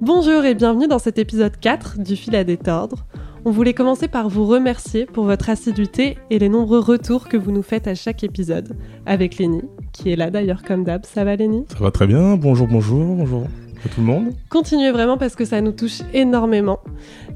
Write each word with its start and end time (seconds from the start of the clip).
Bonjour 0.00 0.44
et 0.44 0.54
bienvenue 0.54 0.88
dans 0.88 0.98
cet 0.98 1.18
épisode 1.18 1.58
4 1.60 1.98
du 1.98 2.16
fil 2.16 2.34
à 2.34 2.44
détordre. 2.44 3.06
On 3.44 3.50
voulait 3.50 3.74
commencer 3.74 4.08
par 4.08 4.28
vous 4.28 4.46
remercier 4.46 5.06
pour 5.06 5.24
votre 5.24 5.48
assiduité 5.48 6.18
et 6.30 6.38
les 6.38 6.48
nombreux 6.48 6.80
retours 6.80 7.28
que 7.28 7.36
vous 7.36 7.52
nous 7.52 7.62
faites 7.62 7.86
à 7.86 7.94
chaque 7.94 8.24
épisode, 8.24 8.76
avec 9.06 9.38
Lénie, 9.38 9.62
qui 9.92 10.10
est 10.10 10.16
là 10.16 10.30
d'ailleurs 10.30 10.62
comme 10.62 10.84
d'hab. 10.84 11.04
Ça 11.04 11.24
va 11.24 11.36
Lénie 11.36 11.64
Ça 11.68 11.78
va 11.78 11.90
très 11.90 12.06
bien, 12.06 12.36
bonjour, 12.36 12.66
bonjour, 12.66 13.16
bonjour 13.16 13.44
à 13.84 13.88
tout 13.88 14.00
le 14.00 14.06
monde. 14.06 14.34
Continuez 14.48 14.90
vraiment 14.90 15.18
parce 15.18 15.36
que 15.36 15.44
ça 15.44 15.60
nous 15.60 15.72
touche 15.72 16.00
énormément. 16.12 16.80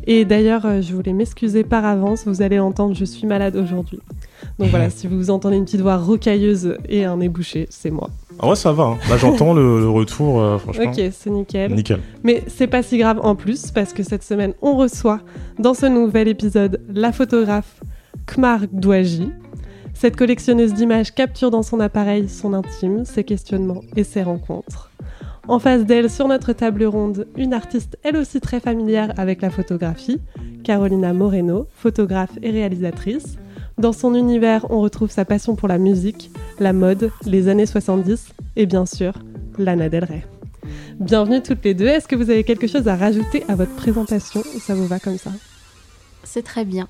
Et 0.06 0.24
d'ailleurs, 0.24 0.66
euh, 0.66 0.80
je 0.80 0.94
voulais 0.94 1.12
m'excuser 1.12 1.64
par 1.64 1.84
avance, 1.84 2.26
vous 2.26 2.42
allez 2.42 2.56
l'entendre, 2.56 2.94
je 2.94 3.04
suis 3.04 3.26
malade 3.26 3.56
aujourd'hui. 3.56 4.00
Donc 4.58 4.68
voilà, 4.68 4.90
si 4.90 5.06
vous 5.06 5.30
entendez 5.30 5.56
une 5.56 5.64
petite 5.64 5.80
voix 5.80 5.96
rocailleuse 5.96 6.76
et 6.88 7.04
un 7.04 7.16
nez 7.16 7.28
bouché, 7.28 7.66
c'est 7.70 7.90
moi. 7.90 8.10
Ah 8.38 8.48
ouais, 8.48 8.56
ça 8.56 8.72
va. 8.72 8.84
hein. 8.84 8.98
Là, 9.08 9.16
j'entends 9.16 9.54
le, 9.54 9.80
le 9.80 9.88
retour, 9.88 10.40
euh, 10.40 10.58
franchement. 10.58 10.84
Ok, 10.90 11.00
c'est 11.12 11.30
nickel. 11.30 11.74
Nickel. 11.74 12.00
Mais 12.22 12.42
c'est 12.46 12.66
pas 12.66 12.82
si 12.82 12.98
grave 12.98 13.18
en 13.22 13.34
plus 13.34 13.70
parce 13.70 13.92
que 13.92 14.02
cette 14.02 14.22
semaine, 14.22 14.52
on 14.62 14.76
reçoit 14.76 15.20
dans 15.58 15.74
ce 15.74 15.86
nouvel 15.86 16.28
épisode 16.28 16.80
la 16.92 17.12
photographe 17.12 17.80
Kmar 18.26 18.60
Douaji. 18.72 19.30
Cette 19.94 20.16
collectionneuse 20.16 20.74
d'images 20.74 21.14
capture 21.14 21.50
dans 21.50 21.62
son 21.62 21.80
appareil 21.80 22.28
son 22.28 22.54
intime, 22.54 23.04
ses 23.04 23.24
questionnements 23.24 23.82
et 23.96 24.04
ses 24.04 24.22
rencontres. 24.22 24.90
En 25.48 25.58
face 25.58 25.84
d'elle, 25.84 26.08
sur 26.08 26.28
notre 26.28 26.52
table 26.52 26.84
ronde, 26.84 27.26
une 27.36 27.52
artiste 27.52 27.98
elle 28.04 28.16
aussi 28.16 28.40
très 28.40 28.60
familière 28.60 29.12
avec 29.16 29.42
la 29.42 29.50
photographie, 29.50 30.20
Carolina 30.62 31.12
Moreno, 31.12 31.66
photographe 31.74 32.38
et 32.42 32.50
réalisatrice. 32.50 33.38
Dans 33.82 33.92
son 33.92 34.14
univers, 34.14 34.64
on 34.70 34.80
retrouve 34.80 35.10
sa 35.10 35.24
passion 35.24 35.56
pour 35.56 35.66
la 35.66 35.76
musique, 35.76 36.30
la 36.60 36.72
mode, 36.72 37.10
les 37.26 37.48
années 37.48 37.66
70 37.66 38.28
et 38.54 38.64
bien 38.64 38.86
sûr, 38.86 39.14
Lana 39.58 39.88
Del 39.88 40.04
Rey. 40.04 40.24
Bienvenue 41.00 41.42
toutes 41.42 41.64
les 41.64 41.74
deux. 41.74 41.88
Est-ce 41.88 42.06
que 42.06 42.14
vous 42.14 42.30
avez 42.30 42.44
quelque 42.44 42.68
chose 42.68 42.86
à 42.86 42.94
rajouter 42.94 43.42
à 43.48 43.56
votre 43.56 43.74
présentation 43.74 44.40
ou 44.54 44.60
ça 44.60 44.76
vous 44.76 44.86
va 44.86 45.00
comme 45.00 45.18
ça? 45.18 45.32
C'est 46.22 46.44
très 46.44 46.64
bien. 46.64 46.86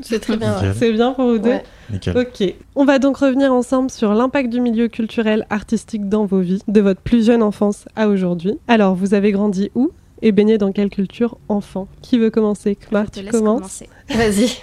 C'est 0.00 0.20
très 0.20 0.36
bien. 0.36 0.74
C'est 0.74 0.92
bien 0.92 1.12
pour 1.12 1.28
vous 1.30 1.38
deux? 1.38 1.48
Ouais. 1.48 1.64
Nickel. 1.90 2.18
Ok. 2.18 2.54
On 2.74 2.84
va 2.84 2.98
donc 2.98 3.16
revenir 3.16 3.50
ensemble 3.50 3.88
sur 3.88 4.12
l'impact 4.12 4.50
du 4.50 4.60
milieu 4.60 4.88
culturel 4.88 5.46
artistique 5.48 6.10
dans 6.10 6.26
vos 6.26 6.40
vies, 6.40 6.60
de 6.68 6.82
votre 6.82 7.00
plus 7.00 7.24
jeune 7.24 7.42
enfance 7.42 7.86
à 7.96 8.08
aujourd'hui. 8.08 8.58
Alors, 8.68 8.94
vous 8.94 9.14
avez 9.14 9.32
grandi 9.32 9.70
où? 9.74 9.92
Et 10.24 10.32
baigné 10.32 10.58
dans 10.58 10.72
quelle 10.72 10.88
culture 10.90 11.36
enfant? 11.48 11.86
Qui 12.02 12.18
veut 12.18 12.30
commencer? 12.30 12.74
Kmar, 12.74 13.10
tu 13.10 13.22
commences 13.26 13.78
commencer. 13.78 13.88
Vas-y. 14.08 14.56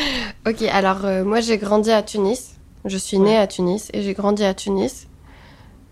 ok, 0.48 0.62
alors 0.72 1.04
euh, 1.04 1.24
moi 1.24 1.40
j'ai 1.40 1.58
grandi 1.58 1.90
à 1.90 2.02
Tunis. 2.02 2.54
Je 2.84 2.96
suis 2.96 3.18
née 3.18 3.36
à 3.36 3.46
Tunis 3.46 3.90
et 3.92 4.02
j'ai 4.02 4.14
grandi 4.14 4.44
à 4.44 4.54
Tunis. 4.54 5.08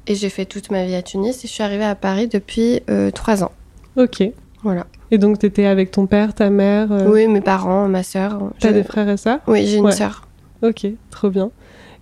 Et 0.07 0.15
j'ai 0.15 0.29
fait 0.31 0.45
toute 0.47 0.71
ma 0.71 0.87
vie 0.87 0.95
à 0.95 1.03
Tunis 1.03 1.45
et 1.45 1.49
je 1.49 1.53
suis 1.53 1.65
arrivée 1.65 1.85
à 1.85 1.97
Paris 1.97 2.29
depuis 2.29 2.81
euh, 2.89 3.11
trois 3.11 3.43
ans. 3.43 3.51
Ok. 3.97 4.23
Voilà. 4.63 4.87
Et 5.11 5.19
donc, 5.19 5.41
t'étais 5.41 5.67
avec 5.67 5.91
ton 5.91 6.07
père, 6.07 6.33
ta 6.35 6.49
mère 6.49 6.91
euh, 6.93 7.11
Oui, 7.11 7.27
mes 7.27 7.41
parents, 7.41 7.89
ma 7.89 8.03
sœur. 8.05 8.53
T'as 8.61 8.69
Je- 8.69 8.75
des 8.75 8.85
frères 8.85 9.09
et 9.09 9.17
sœurs? 9.17 9.41
Oui, 9.49 9.67
j'ai 9.67 9.77
une 9.79 9.87
Ouais. 9.87 9.93
sœur. 9.93 10.27
Ok, 10.63 10.87
trop 11.11 11.29
bien. 11.31 11.51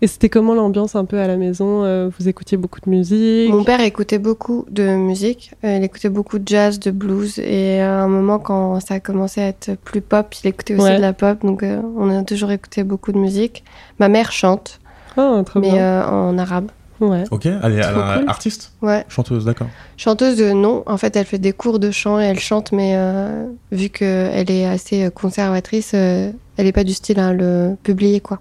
Et 0.03 0.07
c'était 0.07 0.29
comment 0.29 0.55
l'ambiance 0.55 0.97
un 0.97 1.05
peu 1.05 1.19
à 1.19 1.27
la 1.27 1.37
maison 1.37 1.85
euh, 1.85 2.11
Vous 2.19 2.29
écoutiez 2.29 2.57
beaucoup 2.59 2.81
de 2.81 2.91
musique? 2.91 3.51
Mon 3.51 3.65
père 3.65 3.81
écoutait 3.81 4.19
beaucoup 4.19 4.65
de 4.71 4.95
musique. 4.97 5.53
Euh, 5.65 5.77
il 5.79 5.85
écoutait 5.85 6.09
beaucoup 6.09 6.39
de 6.39 6.47
jazz, 6.47 6.79
de 6.79 6.91
blues. 6.91 7.39
Et 7.39 7.81
à 7.81 8.03
un 8.03 8.09
moment, 8.09 8.39
quand 8.39 8.81
ça 8.81 8.95
a 8.95 9.01
commencé 9.01 9.41
à 9.41 9.47
être 9.49 9.75
plus 9.85 10.01
pop, 10.01 10.35
il 10.43 10.49
écoutait 10.49 10.75
aussi 10.75 10.83
Ouais. 10.85 10.97
de 10.97 11.01
la 11.03 11.13
pop. 11.13 11.41
Donc 11.43 11.63
euh, 11.63 11.81
on 11.97 12.11
a 12.11 12.23
toujours 12.25 12.51
écouté 12.51 12.85
beaucoup 12.85 13.13
de 13.13 13.19
musique. 13.19 13.65
Ma 13.99 14.09
mère 14.09 14.33
chante, 14.33 14.81
Oh, 15.17 15.43
trop 15.47 15.61
mais 15.61 15.71
bien. 15.71 15.83
euh, 15.83 16.07
en 16.09 16.39
arabe. 16.39 16.71
Ouais. 17.01 17.25
Ok, 17.31 17.47
elle 17.47 17.73
est, 17.73 17.77
elle 17.83 17.93
cool. 17.93 18.29
artiste? 18.29 18.73
Ouais. 18.81 19.05
Chanteuse, 19.09 19.45
d'accord. 19.45 19.67
Chanteuse 19.97 20.37
de 20.37 20.53
non, 20.53 20.83
en 20.87 20.97
fait, 20.97 21.17
elle 21.17 21.25
fait 21.27 21.39
des 21.39 21.53
cours 21.53 21.79
de 21.79 21.91
chant 21.91 22.21
et 22.21 22.25
elle 22.25 22.39
chante, 22.39 22.71
mais 22.73 22.93
euh, 22.97 23.47
vu 23.73 23.89
qu'elle 23.91 24.51
est 24.51 24.65
assez 24.65 25.09
conservatrice, 25.13 25.91
euh, 25.95 26.31
elle 26.57 26.67
n'est 26.67 26.73
pas 26.73 26.85
du 26.85 26.93
style 26.95 27.19
à 27.19 27.33
le 27.33 27.75
publier, 27.83 28.21
quoi. 28.21 28.39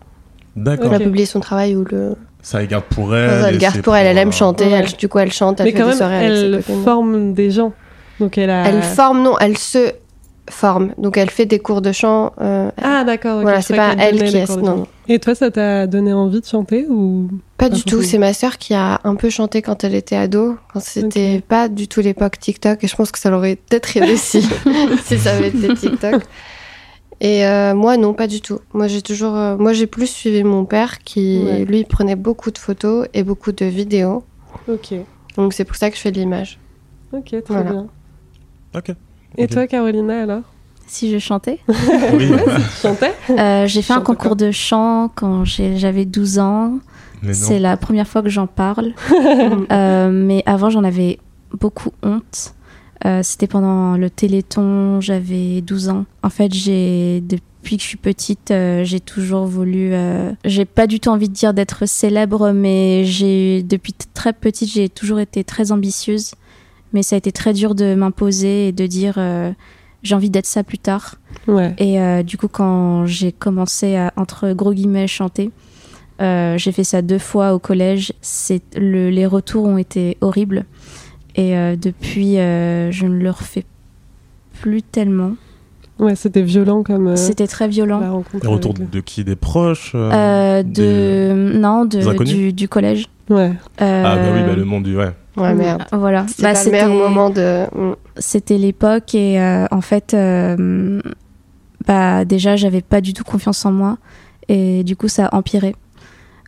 D'accord. 0.56 0.86
Elle 0.88 0.92
Ok. 0.94 1.00
va 1.00 1.06
publier 1.06 1.26
son 1.26 1.40
travail 1.40 1.76
ou 1.76 1.84
le. 1.90 2.16
Ça 2.42 2.62
elle 2.62 2.68
garde 2.68 2.84
pour 2.86 3.16
elle. 3.16 3.46
elle 3.48 3.56
et 3.56 3.58
garde 3.58 3.76
c'est 3.78 3.82
pour 3.82 3.96
elle, 3.96 4.06
elle 4.08 4.18
aime 4.18 4.28
euh, 4.28 4.32
chanter, 4.32 4.66
Ouais. 4.66 4.72
elle, 4.74 4.86
du 4.98 5.08
coup, 5.08 5.18
elle 5.20 5.32
chante, 5.32 5.60
elle 5.62 5.66
Mais 5.68 5.72
fait 5.72 5.78
quand 5.78 5.84
des 5.86 5.90
même, 5.92 5.98
soirées 5.98 6.18
avec 6.26 6.38
ses 6.38 6.44
elle 6.46 6.58
copines. 6.58 6.84
forme 6.84 7.34
des 7.34 7.52
gens. 7.52 7.72
Donc, 8.20 8.38
elle 8.38 8.50
a. 8.50 8.68
Elle 8.68 8.84
forme, 8.84 9.24
non, 9.24 9.36
elle 9.40 9.58
se 9.58 9.92
forme. 10.50 10.92
Donc, 10.98 11.16
elle 11.18 11.30
fait 11.30 11.46
des 11.46 11.60
cours 11.60 11.82
de 11.82 11.94
chant. 11.94 12.34
euh, 12.42 12.70
Ah, 12.82 13.06
d'accord. 13.06 13.38
ok, 13.38 13.44
voilà, 13.44 13.62
c'est 13.62 13.76
pas 13.78 13.94
elle 13.98 14.22
qui 14.24 14.36
est. 14.36 14.50
Non, 14.58 14.76
non. 14.76 14.88
Et 15.08 15.20
toi, 15.20 15.36
ça 15.36 15.52
t'a 15.52 15.88
donné 15.88 16.12
envie 16.14 16.42
de 16.42 16.46
chanter 16.46 16.86
ou 16.90 17.30
Pas 17.58 17.70
Pas 17.70 17.76
du 17.76 17.84
tout. 17.84 18.02
C'est 18.04 18.18
ma 18.18 18.34
sœur 18.34 18.58
qui 18.58 18.74
a 18.74 19.00
un 19.06 19.16
peu 19.16 19.30
chanté 19.30 19.62
quand 19.62 19.84
elle 19.86 19.96
était 19.96 20.18
ado, 20.18 20.58
quand 20.74 20.82
c'était 20.82 21.42
pas 21.48 21.70
du 21.70 21.88
tout 21.88 22.02
l'époque 22.02 22.40
TikTok. 22.40 22.84
Et 22.84 22.88
je 22.88 22.96
pense 22.96 23.12
que 23.12 23.20
ça 23.20 23.30
l'aurait 23.30 23.56
peut-être 23.56 23.96
aidé 23.96 24.18
si, 24.18 24.42
si 25.06 25.18
ça 25.18 25.32
avait 25.32 25.48
été 25.48 25.74
TikTok. 25.74 26.22
Et 27.24 27.46
euh, 27.48 27.74
moi, 27.74 27.96
non, 27.98 28.14
pas 28.14 28.28
du 28.28 28.42
tout. 28.42 28.60
Moi, 28.74 28.88
j'ai 28.88 29.02
toujours, 29.02 29.36
euh, 29.36 29.56
moi, 29.58 29.72
j'ai 29.74 29.88
plus 29.88 30.08
suivi 30.08 30.44
mon 30.44 30.66
père 30.66 31.00
qui, 31.00 31.42
Ouais. 31.46 31.64
lui, 31.66 31.84
prenait 31.86 32.18
beaucoup 32.18 32.52
de 32.52 32.58
photos 32.58 33.08
et 33.14 33.24
beaucoup 33.24 33.54
de 33.54 33.66
vidéos. 33.66 34.24
Ok. 34.68 34.94
Donc, 35.38 35.54
c'est 35.54 35.64
pour 35.64 35.78
ça 35.78 35.90
que 35.90 35.96
je 35.96 36.02
fais 36.02 36.12
de 36.12 36.20
l'image. 36.20 36.60
Ok, 37.14 37.28
très 37.30 37.42
Voilà. 37.48 37.72
bien. 37.72 37.88
Ok. 38.76 38.92
Et 39.38 39.48
toi, 39.48 39.66
Carolina, 39.68 40.24
alors? 40.24 40.42
Si 40.86 41.10
je 41.10 41.18
chantais 41.18 41.60
Oui, 41.68 42.28
Tu 42.28 42.82
chantais 42.82 43.14
Euh, 43.30 43.68
J'ai 43.68 43.82
fait 43.82 43.94
un 43.94 44.02
concours 44.02 44.36
de 44.36 44.52
chant 44.52 45.10
quand 45.16 45.46
j'avais 45.46 46.04
12 46.06 46.40
ans. 46.40 46.80
mais 47.24 47.34
C'est 47.34 47.58
la 47.58 47.78
première 47.78 48.08
fois 48.08 48.22
que 48.22 48.30
j'en 48.30 48.48
parle. 48.48 48.92
Euh, 49.72 50.10
mais 50.12 50.44
avant, 50.46 50.70
j'en 50.70 50.84
avais 50.84 51.20
beaucoup 51.58 51.92
honte. 52.04 52.54
Euh, 53.06 53.20
C'était 53.24 53.48
pendant 53.48 53.98
le 53.98 54.10
Téléthon, 54.10 55.02
j'avais 55.02 55.62
12 55.62 55.90
ans. 55.90 56.06
En 56.24 56.30
fait, 56.30 56.54
j'ai 56.54 57.22
depuis 57.22 57.78
que 57.78 57.84
je 57.84 57.88
suis 57.88 57.98
petite, 57.98 58.52
euh, 58.52 58.84
j'ai 58.84 59.00
toujours 59.00 59.46
voulu. 59.46 59.94
euh, 59.94 60.32
j'ai 60.46 60.66
pas 60.66 60.88
du 60.88 61.00
tout 61.00 61.10
envie 61.10 61.28
de 61.30 61.34
dire 61.34 61.54
d'être 61.54 61.86
célèbre, 61.86 62.52
mais 62.52 63.04
j'ai 63.06 63.62
depuis 63.64 63.94
très 64.14 64.32
petite, 64.34 64.70
j'ai 64.72 64.90
toujours 64.90 65.20
été 65.20 65.44
très 65.44 65.72
ambitieuse. 65.72 66.32
Mais 66.94 67.04
ça 67.04 67.16
a 67.16 67.18
été 67.18 67.32
très 67.32 67.54
dur 67.54 67.74
de 67.76 67.96
m'imposer 67.96 68.68
et 68.68 68.72
de 68.72 68.86
dire 68.86 69.18
j'ai 70.04 70.14
envie 70.16 70.30
d'être 70.30 70.46
ça 70.46 70.64
plus 70.64 70.78
tard. 70.78 71.16
Ouais. 71.48 71.74
Et 71.80 72.24
du 72.24 72.38
coup, 72.38 72.48
quand 72.48 73.08
j'ai 73.08 73.32
commencé 73.32 73.96
à, 73.96 74.14
entre 74.16 74.54
gros 74.54 74.74
guillemets, 74.74 75.08
chanter, 75.08 75.50
j'ai 76.20 76.72
fait 76.72 76.84
ça 76.84 77.02
deux 77.02 77.18
fois 77.18 77.56
au 77.56 77.60
collège. 77.60 78.14
Le, 78.76 79.10
les 79.10 79.26
retours 79.26 79.66
ont 79.66 79.80
été 79.80 80.18
horribles. 80.22 80.66
Et 81.36 81.58
euh, 81.58 81.76
depuis, 81.76 82.38
euh, 82.40 82.92
je 82.92 83.06
ne 83.06 83.18
le 83.18 83.30
refais 83.32 83.66
plus 84.62 84.82
tellement. 84.84 85.34
Ouais, 86.00 86.16
c'était 86.16 86.42
violent 86.42 86.84
comme. 86.84 87.08
euh, 87.10 87.16
C'était 87.16 87.48
très 87.48 87.68
violent. 87.68 88.00
la 88.00 88.12
rencontre. 88.12 88.44
Les 88.44 88.50
retours 88.50 88.74
avec 88.76 88.90
de 88.90 89.00
qui 89.00 89.24
Des 89.24 89.36
proches 89.36 89.94
euh, 89.96 90.12
Euh, 90.12 90.64
des- 90.64 91.34
non 91.60 91.86
de 91.86 92.24
du, 92.24 92.54
du 92.54 92.68
collège. 92.68 93.06
Ouais. 93.30 93.52
Ah, 93.80 94.02
bah 94.16 94.18
oui, 94.34 94.40
Euh, 94.42 94.48
bah, 94.48 94.56
le 94.56 94.66
monde 94.66 94.84
du. 94.84 94.98
Ouais. 94.98 95.12
Ouais, 95.38 95.54
merde. 95.56 95.84
Voilà. 95.92 96.26
C'était 96.28 96.44
Bah, 96.44 96.54
le 96.66 96.72
meilleur 96.72 96.90
moment 96.90 97.30
de. 97.32 97.64
Mm. 97.76 97.96
c'était 98.18 98.58
l'époque 98.60 99.16
et 99.16 99.40
euh, 99.42 99.66
en 99.72 99.82
fait 99.82 100.14
euh, 100.14 101.02
bah 101.88 102.24
déjà 102.26 102.56
j'avais 102.56 102.82
pas 102.82 103.02
du 103.02 103.14
tout 103.14 103.24
confiance 103.24 103.66
en 103.66 103.72
moi 103.72 103.98
et 104.48 104.84
du 104.84 104.96
coup 104.96 105.08
ça 105.08 105.26
a 105.28 105.36
empiré 105.36 105.76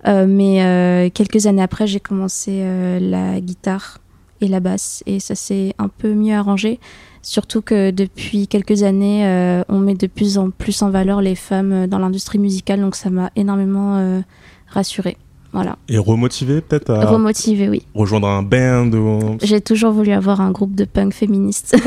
Euh, 0.08 0.28
mais 0.30 0.64
euh, 0.64 1.10
quelques 1.12 1.48
années 1.48 1.64
après 1.64 1.88
j'ai 1.88 2.00
commencé 2.00 2.60
euh, 2.62 3.00
la 3.02 3.42
guitare 3.42 3.98
et 4.42 4.48
la 4.48 4.60
basse. 4.60 5.04
Et 5.06 5.20
ça 5.20 5.36
s'est 5.36 5.74
un 5.78 5.88
peu 5.88 6.14
mieux 6.14 6.36
arrangé. 6.36 6.80
Surtout 7.22 7.62
que 7.62 7.92
depuis 7.92 8.48
quelques 8.48 8.84
années 8.84 9.26
euh, 9.26 9.64
on 9.68 9.80
met 9.80 9.96
de 9.96 10.08
plus 10.08 10.38
en 10.38 10.52
plus 10.52 10.82
en 10.84 10.92
valeur 10.92 11.22
les 11.22 11.36
femmes 11.36 11.74
euh, 11.74 11.88
dans 11.88 12.00
l'industrie 12.00 12.40
musicale. 12.40 12.82
Donc 12.82 12.96
ça 12.96 13.10
m'a 13.10 13.32
énormément 13.36 13.98
euh, 13.98 14.22
rassurée. 14.68 15.18
Voilà. 15.56 15.78
Et 15.88 15.98
remotivé 15.98 16.60
peut-être 16.60 16.90
à 16.90 17.06
remotivée 17.06 17.70
oui. 17.70 17.84
rejoindre 17.96 18.28
un 18.28 18.44
band 18.44 18.92
ou. 18.92 19.38
j'ai 19.42 19.62
toujours 19.62 19.94
voulu 19.94 20.12
avoir 20.12 20.42
un 20.42 20.52
groupe 20.52 20.76
de 20.76 20.84
punk 20.84 21.14
féministe. 21.14 21.78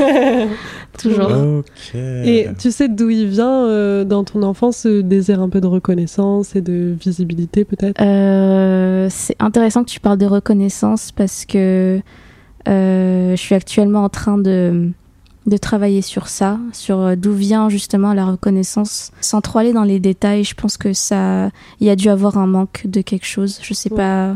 Toujours. 0.99 1.29
Ok. 1.59 1.93
Et 1.93 2.47
tu 2.57 2.71
sais 2.71 2.89
d'où 2.89 3.11
il 3.11 3.27
vient 3.27 3.67
euh, 3.67 4.05
dans 4.05 4.23
ton 4.23 4.41
enfance 4.41 4.77
ce 4.77 5.01
désir 5.01 5.39
un 5.39 5.49
peu 5.49 5.61
de 5.61 5.67
reconnaissance 5.67 6.55
et 6.55 6.61
de 6.61 6.95
visibilité 6.99 7.63
peut-être? 7.63 8.01
Euh, 8.01 9.05
c'est 9.11 9.35
intéressant 9.39 9.83
que 9.83 9.89
tu 9.91 9.99
parles 9.99 10.17
de 10.17 10.25
reconnaissance 10.25 11.11
parce 11.11 11.45
que 11.45 11.97
euh, 11.97 12.01
je 12.69 13.35
suis 13.37 13.55
actuellement 13.55 14.03
en 14.03 14.09
train 14.09 14.37
de, 14.37 14.89
de 15.45 15.57
travailler 15.57 16.01
sur 16.01 16.27
ça, 16.27 16.59
sur 16.73 16.99
euh, 16.99 17.15
d'où 17.15 17.33
vient 17.33 17.69
justement 17.69 18.13
la 18.13 18.25
reconnaissance. 18.25 19.11
Sans 19.21 19.41
trop 19.41 19.59
aller 19.59 19.73
dans 19.73 19.83
les 19.83 19.99
détails, 19.99 20.43
je 20.43 20.55
pense 20.55 20.77
que 20.77 20.93
ça, 20.93 21.49
il 21.79 21.87
y 21.87 21.89
a 21.89 21.95
dû 21.95 22.09
avoir 22.09 22.37
un 22.37 22.47
manque 22.47 22.83
de 22.85 23.01
quelque 23.01 23.25
chose. 23.25 23.59
Je 23.61 23.73
sais 23.73 23.91
Ouais. 23.91 23.97
pas, 23.97 24.35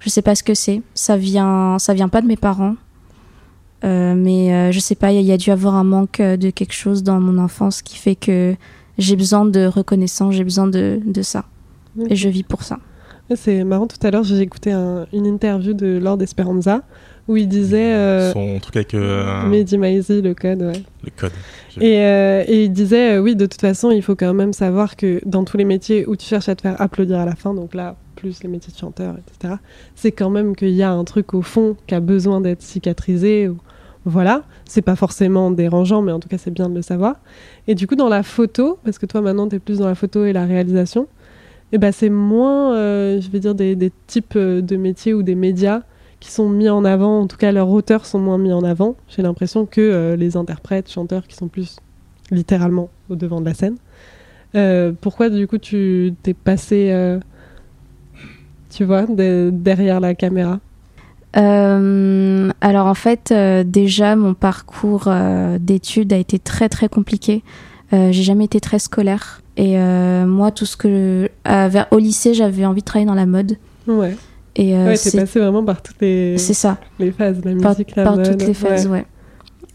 je 0.00 0.08
sais 0.08 0.22
pas 0.22 0.34
ce 0.34 0.42
que 0.42 0.54
c'est. 0.54 0.82
Ça 0.94 1.16
vient, 1.16 1.78
ça 1.78 1.94
vient 1.94 2.08
pas 2.08 2.22
de 2.22 2.26
mes 2.26 2.36
parents. 2.36 2.74
Euh, 3.84 4.14
mais 4.16 4.52
euh, 4.52 4.72
je 4.72 4.80
sais 4.80 4.96
pas, 4.96 5.12
il 5.12 5.20
y, 5.24 5.30
a 5.32 5.36
dû 5.36 5.50
avoir 5.50 5.76
un 5.76 5.84
manque 5.84 6.18
euh, 6.18 6.36
de 6.36 6.50
quelque 6.50 6.72
chose 6.74 7.04
dans 7.04 7.20
mon 7.20 7.38
enfance 7.38 7.80
qui 7.80 7.96
fait 7.96 8.16
que 8.16 8.56
j'ai 8.98 9.14
besoin 9.14 9.44
de 9.44 9.66
reconnaissance, 9.66 10.34
j'ai 10.34 10.42
besoin 10.42 10.66
de, 10.66 11.00
de 11.04 11.22
ça. 11.22 11.44
Et 12.10 12.16
je 12.16 12.28
vis 12.28 12.42
pour 12.42 12.62
ça. 12.64 12.78
C'est 13.36 13.62
marrant, 13.62 13.86
tout 13.86 14.04
à 14.04 14.10
l'heure, 14.10 14.24
j'ai 14.24 14.40
écouté 14.40 14.72
un- 14.72 15.06
une 15.12 15.26
interview 15.26 15.74
de 15.74 15.98
Lord 15.98 16.20
Esperanza 16.22 16.82
où 17.28 17.36
il 17.36 17.46
disait 17.48 17.92
euh, 17.94 18.32
Son 18.32 18.58
truc 18.58 18.76
avec 18.76 18.94
euh, 18.94 19.46
Mehdi 19.46 19.78
Maizi, 19.78 20.22
le 20.22 20.34
code, 20.34 20.62
ouais. 20.62 20.82
le 21.04 21.10
code. 21.16 21.30
Et, 21.80 22.00
euh, 22.00 22.42
et 22.48 22.64
il 22.64 22.72
disait, 22.72 23.16
euh, 23.16 23.20
oui, 23.20 23.36
de 23.36 23.46
toute 23.46 23.60
façon, 23.60 23.90
il 23.90 24.02
faut 24.02 24.16
quand 24.16 24.34
même 24.34 24.52
savoir 24.52 24.96
que 24.96 25.20
dans 25.26 25.44
tous 25.44 25.56
les 25.56 25.64
métiers 25.64 26.06
où 26.06 26.16
tu 26.16 26.26
cherches 26.26 26.48
à 26.48 26.56
te 26.56 26.62
faire 26.62 26.80
applaudir 26.80 27.18
à 27.20 27.24
la 27.26 27.36
fin, 27.36 27.54
donc 27.54 27.74
là, 27.74 27.94
plus 28.16 28.42
les 28.42 28.48
métiers 28.48 28.72
de 28.72 28.78
chanteur, 28.78 29.14
etc., 29.16 29.54
c'est 29.94 30.10
quand 30.10 30.30
même 30.30 30.56
qu'il 30.56 30.70
y 30.70 30.82
a 30.82 30.90
un 30.90 31.04
truc 31.04 31.34
au 31.34 31.42
fond 31.42 31.76
qui 31.86 31.94
a 31.94 32.00
besoin 32.00 32.40
d'être 32.40 32.62
cicatrisé. 32.62 33.48
ou- 33.48 33.58
Voilà, 34.04 34.42
c'est 34.64 34.82
pas 34.82 34.96
forcément 34.96 35.50
dérangeant, 35.52 36.02
mais 36.02 36.10
en 36.12 36.18
tout 36.18 36.28
cas, 36.28 36.38
c'est 36.38 36.50
bien 36.50 36.68
de 36.68 36.74
le 36.74 36.82
savoir. 36.82 37.16
Et 37.68 37.74
du 37.74 37.86
coup, 37.86 37.94
dans 37.94 38.08
la 38.08 38.22
photo, 38.24 38.78
parce 38.84 38.98
que 38.98 39.06
toi, 39.06 39.20
maintenant, 39.20 39.46
tu 39.48 39.56
es 39.56 39.58
plus 39.60 39.78
dans 39.78 39.86
la 39.86 39.94
photo 39.94 40.24
et 40.24 40.32
la 40.32 40.46
réalisation, 40.46 41.06
et 41.70 41.78
ben, 41.78 41.92
c'est 41.92 42.08
moins, 42.08 42.74
euh, 42.74 43.20
je 43.20 43.28
vais 43.30 43.38
dire, 43.40 43.54
des, 43.54 43.76
des 43.76 43.92
types 44.06 44.36
de 44.38 44.76
métiers 44.76 45.12
ou 45.14 45.22
des 45.22 45.34
médias 45.34 45.82
qui 46.20 46.30
sont 46.30 46.48
mis 46.48 46.68
en 46.68 46.84
avant, 46.84 47.20
en 47.20 47.26
tout 47.26 47.36
cas 47.36 47.52
leurs 47.52 47.68
auteurs 47.68 48.04
sont 48.06 48.18
moins 48.18 48.38
mis 48.38 48.52
en 48.52 48.62
avant. 48.64 48.96
J'ai 49.08 49.22
l'impression 49.22 49.66
que 49.66 49.80
euh, 49.80 50.16
les 50.16 50.36
interprètes, 50.36 50.90
chanteurs 50.90 51.26
qui 51.26 51.36
sont 51.36 51.48
plus 51.48 51.76
littéralement 52.30 52.88
au 53.08 53.14
devant 53.16 53.40
de 53.40 53.46
la 53.46 53.54
scène. 53.54 53.76
Euh, 54.54 54.92
pourquoi 55.00 55.28
du 55.30 55.46
coup 55.46 55.58
tu 55.58 56.14
t'es 56.22 56.34
passé, 56.34 56.88
euh, 56.90 57.18
tu 58.70 58.84
vois, 58.84 59.06
de- 59.06 59.50
derrière 59.52 60.00
la 60.00 60.14
caméra? 60.14 60.58
Alors 61.34 62.86
en 62.86 62.94
fait, 62.94 63.32
déjà 63.64 64.16
mon 64.16 64.34
parcours 64.34 65.08
d'études 65.60 66.12
a 66.12 66.16
été 66.16 66.38
très 66.40 66.68
très 66.68 66.88
compliqué. 66.88 67.44
J'ai 67.92 68.12
jamais 68.12 68.46
été 68.46 68.60
très 68.60 68.80
scolaire 68.80 69.40
et 69.56 69.78
moi 70.26 70.50
tout 70.50 70.66
ce 70.66 70.76
que 70.76 71.30
vers 71.44 71.86
au 71.92 71.98
lycée 71.98 72.34
j'avais 72.34 72.64
envie 72.66 72.80
de 72.80 72.86
travailler 72.86 73.06
dans 73.06 73.14
la 73.14 73.26
mode 73.26 73.56
Ouais, 73.86 74.16
et 74.58 74.76
euh, 74.76 74.86
ouais 74.88 74.96
c'est 74.96 75.16
passé 75.18 75.38
vraiment 75.40 75.64
par 75.64 75.80
toutes 75.82 76.00
les, 76.02 76.36
c'est 76.36 76.52
ça 76.54 76.78
les 76.98 77.10
phases, 77.12 77.40
la 77.44 77.54
par, 77.56 77.72
musique, 77.72 77.96
la 77.96 78.04
par 78.04 78.16
mode. 78.16 78.30
toutes 78.30 78.46
les 78.46 78.54
phases 78.54 78.86
ouais. 78.86 78.92
ouais. 78.92 79.06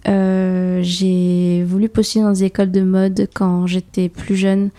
Euh, 0.10 0.80
j'ai 0.84 1.64
voulu 1.64 1.88
postuler 1.88 2.26
dans 2.26 2.32
des 2.34 2.44
écoles 2.44 2.72
de 2.72 2.82
mode 2.82 3.30
quand 3.34 3.66
j'étais 3.68 4.10
plus 4.10 4.36
jeune 4.36 4.70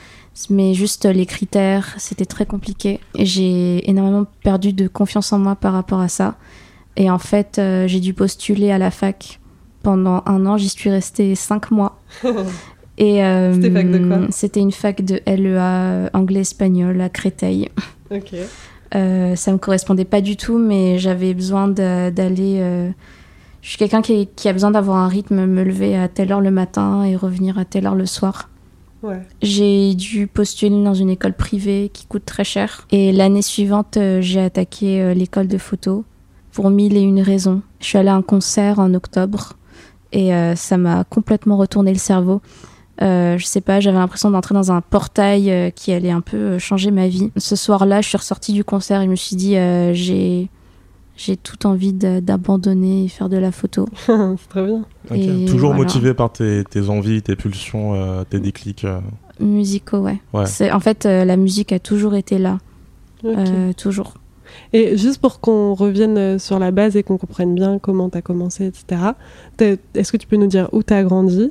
mais 0.51 0.75
juste 0.75 1.06
les 1.06 1.25
critères 1.27 1.95
c'était 1.97 2.27
très 2.27 2.45
compliqué 2.45 3.01
j'ai 3.19 3.89
énormément 3.89 4.27
perdu 4.43 4.73
de 4.75 4.87
confiance 4.87 5.33
en 5.33 5.39
moi 5.39 5.55
par 5.56 5.73
rapport 5.73 6.01
à 6.01 6.09
ça 6.09 6.37
et 6.97 7.09
en 7.11 7.19
fait 7.19 7.59
euh, 7.59 7.87
j'ai 7.89 8.00
dû 8.00 8.12
postuler 8.12 8.71
à 8.71 8.77
la 8.79 8.91
fac 8.91 9.41
pendant 9.83 10.23
un 10.27 10.45
an 10.45 10.59
j'y 10.59 10.69
suis 10.69 10.91
restée 10.91 11.35
cinq 11.37 11.71
mois 11.71 11.99
et 12.99 13.25
euh, 13.25 13.55
C'était 13.55 13.71
fac 13.71 13.91
de 13.91 13.99
quoi? 14.07 14.19
c'était 14.31 14.61
une 14.61 14.73
fac 14.73 15.03
de 15.03 15.21
LEA 15.27 15.59
euh, 15.59 16.09
anglais 16.12 16.41
espagnol 16.41 17.00
à 17.00 17.09
Créteil 17.09 17.71
ok. 18.11 18.35
Euh, 18.94 19.37
ça 19.37 19.52
me 19.52 19.58
correspondait 19.58 20.05
pas 20.05 20.20
du 20.20 20.37
tout, 20.37 20.58
mais 20.58 20.99
j'avais 20.99 21.35
besoin 21.35 21.69
d'aller. 21.69 22.58
euh, 22.61 22.91
Je 23.62 23.69
suis 23.69 23.79
quelqu'un 23.79 24.02
qui, 24.02 24.29
qui 24.37 24.49
a 24.49 24.52
besoin 24.52 24.70
d'avoir 24.70 24.99
un 24.99 25.08
rythme, 25.08 25.46
me 25.46 25.62
lever 25.64 25.96
à 25.96 26.08
telle 26.08 26.32
heure 26.32 26.41
le 26.41 26.50
matin 26.50 27.05
et 27.05 27.17
revenir 27.17 27.58
à 27.58 27.64
telle 27.64 27.87
heure 27.87 27.94
le 27.94 28.06
soir. 28.06 28.50
Ouais. 29.02 29.20
J'ai 29.43 29.94
dû 29.94 30.26
postuler 30.26 30.82
dans 30.82 30.94
une 30.94 31.11
école 31.11 31.35
privée 31.35 31.91
qui 31.93 32.06
coûte 32.06 32.25
très 32.25 32.44
cher. 32.44 32.87
Et 32.91 33.12
l'année 33.12 33.43
suivante, 33.43 33.96
euh, 33.96 34.20
j'ai 34.23 34.41
attaqué 34.41 35.14
l'école 35.14 35.49
de 35.49 35.58
photo 35.58 36.05
pour 36.52 36.70
mille 36.70 36.97
et 36.97 37.00
une 37.00 37.20
raisons. 37.20 37.62
Je 37.81 37.87
suis 37.87 37.99
allée 37.99 38.08
à 38.08 38.14
un 38.14 38.23
concert 38.23 38.79
en 38.79 38.94
octobre 38.94 39.55
et 40.12 40.31
ça 40.55 40.76
m'a 40.76 41.02
complètement 41.02 41.56
retourné 41.56 41.93
le 41.93 41.99
cerveau. 41.99 42.40
Euh, 43.02 43.37
je 43.38 43.44
sais 43.44 43.61
pas, 43.61 43.81
j'avais 43.81 43.99
l'impression 43.99 44.31
d'entrer 44.31 44.55
dans 44.55 44.70
un 44.70 44.81
portail 44.81 45.50
euh, 45.50 45.70
qui 45.70 45.93
allait 45.93 46.11
un 46.12 46.20
peu 46.20 46.37
euh, 46.37 46.58
changer 46.58 46.91
ma 46.93 47.08
vie. 47.08 47.31
Ce 47.37 47.56
soir-là, 47.56 48.00
je 48.00 48.08
suis 48.08 48.17
ressortie 48.19 48.52
du 48.52 48.62
concert 48.64 49.00
et 49.00 49.05
je 49.06 49.11
me 49.11 49.17
suis 49.17 49.37
dit, 49.37 49.56
euh, 49.56 49.93
j'ai 49.94 50.49
j'ai 51.17 51.37
tout 51.37 51.67
envie 51.69 51.93
de- 51.93 52.19
d'abandonner 52.19 53.05
et 53.05 53.08
faire 53.08 53.29
de 53.29 53.37
la 53.37 53.52
photo. 53.52 53.87
c'est 54.06 54.49
très 54.49 54.67
bien. 54.67 54.85
Toujours 55.46 55.70
voilà. 55.70 55.85
motivé 55.85 56.12
par 56.14 56.32
tes, 56.32 56.64
tes 56.69 56.88
envies, 56.88 57.23
tes 57.23 57.37
pulsions, 57.37 57.94
euh, 57.94 58.25
tes 58.29 58.41
déclics. 58.41 58.85
euh. 58.85 59.00
Musicaux, 59.40 59.99
ouais. 59.99 60.20
Ouais. 60.32 60.47
C'est 60.47 60.70
en 60.73 60.81
fait 60.81 61.06
euh, 61.06 61.25
la 61.25 61.37
musique 61.37 61.73
a 61.73 61.79
toujours 61.79 62.14
été 62.14 62.38
là, 62.38 62.58
euh, 63.25 63.73
toujours. 63.75 64.14
Et 64.73 64.97
juste 64.97 65.20
pour 65.20 65.40
qu'on 65.40 65.75
revienne 65.75 66.38
sur 66.38 66.58
la 66.58 66.70
base 66.70 66.97
et 66.97 67.02
qu'on 67.02 67.17
comprenne 67.19 67.55
bien 67.55 67.79
comment 67.81 68.08
tu 68.11 68.19
as 68.19 68.23
commencé, 68.23 68.67
etc., 68.67 69.00
t'es- 69.56 69.79
est-ce 69.94 70.12
que 70.12 70.17
tu 70.17 70.26
peux 70.26 70.37
nous 70.37 70.47
dire 70.47 70.69
où 70.73 70.82
tu 70.82 70.94
as 70.94 71.02
grandi? 71.02 71.50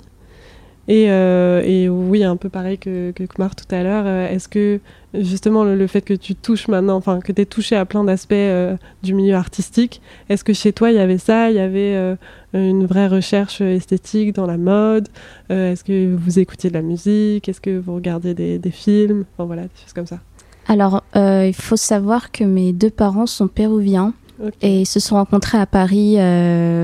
Et, 0.87 1.09
euh, 1.09 1.61
et 1.63 1.87
oui, 1.87 2.23
un 2.23 2.35
peu 2.35 2.49
pareil 2.49 2.77
que, 2.77 3.11
que 3.11 3.23
Kumar 3.23 3.55
tout 3.55 3.73
à 3.73 3.83
l'heure, 3.83 4.03
euh, 4.05 4.27
est-ce 4.27 4.49
que 4.49 4.81
justement 5.13 5.63
le, 5.63 5.75
le 5.75 5.87
fait 5.87 6.01
que 6.01 6.13
tu 6.13 6.35
touches 6.35 6.67
maintenant, 6.67 6.97
enfin 6.97 7.21
que 7.21 7.31
tu 7.31 7.41
es 7.41 7.45
touché 7.45 7.77
à 7.77 7.85
plein 7.85 8.03
d'aspects 8.03 8.33
euh, 8.33 8.75
du 9.01 9.13
milieu 9.13 9.35
artistique, 9.35 10.01
est-ce 10.27 10.43
que 10.43 10.51
chez 10.51 10.73
toi 10.73 10.91
il 10.91 10.97
y 10.97 10.99
avait 10.99 11.17
ça, 11.17 11.49
il 11.49 11.55
y 11.55 11.59
avait 11.59 11.95
euh, 11.95 12.15
une 12.53 12.85
vraie 12.85 13.07
recherche 13.07 13.61
esthétique 13.61 14.35
dans 14.35 14.45
la 14.45 14.57
mode 14.57 15.07
Est-ce 15.49 15.85
que 15.85 16.13
vous 16.15 16.39
écoutiez 16.39 16.69
de 16.69 16.75
la 16.75 16.81
musique 16.81 17.47
Est-ce 17.47 17.61
que 17.61 17.79
vous 17.79 17.95
regardiez 17.95 18.33
des, 18.33 18.59
des 18.59 18.71
films 18.71 19.23
Enfin 19.33 19.45
voilà, 19.45 19.63
des 19.63 19.81
choses 19.81 19.93
comme 19.93 20.05
ça? 20.05 20.19
Alors, 20.67 21.03
il 21.15 21.53
faut 21.53 21.75
savoir 21.75 22.31
que 22.31 22.43
mes 22.43 22.71
deux 22.73 22.89
parents 22.89 23.25
sont 23.25 23.47
péruviens 23.47 24.13
et 24.61 24.81
ils 24.81 24.85
se 24.85 24.99
sont 24.99 25.15
rencontrés 25.15 25.57
à 25.57 25.65
Paris 25.65 26.17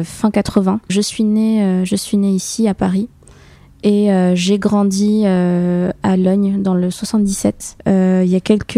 fin 0.04 0.32
80. 0.32 0.82
Je 0.90 1.02
suis 1.02 1.24
née, 1.24 1.86
je 1.86 1.96
suis 1.96 2.18
née 2.18 2.32
ici 2.32 2.68
à 2.68 2.74
Paris 2.74 3.10
et 3.84 4.12
euh, 4.12 4.36
j'ai 4.36 4.60
grandi 4.60 5.24
euh, 5.26 5.92
à 6.04 6.18
Logne 6.18 6.62
dans 6.62 6.74
le 6.74 6.92
77. 6.92 7.78
Euh, 7.88 8.24
il 8.26 8.30
y 8.30 8.36
a 8.36 8.42
quelques 8.42 8.78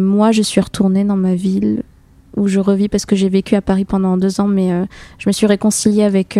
mois, 0.00 0.32
je 0.32 0.42
suis 0.42 0.60
retournée 0.60 1.04
dans 1.04 1.16
ma 1.16 1.34
ville 1.34 1.82
où 2.36 2.48
je 2.48 2.58
revis 2.58 2.88
parce 2.88 3.04
que 3.04 3.16
j'ai 3.16 3.28
vécu 3.28 3.54
à 3.54 3.60
Paris 3.60 3.84
pendant 3.84 4.16
deux 4.16 4.40
ans, 4.40 4.46
mais 4.46 4.70
je 5.18 5.28
me 5.28 5.32
suis 5.32 5.46
réconciliée 5.46 6.04
avec 6.04 6.38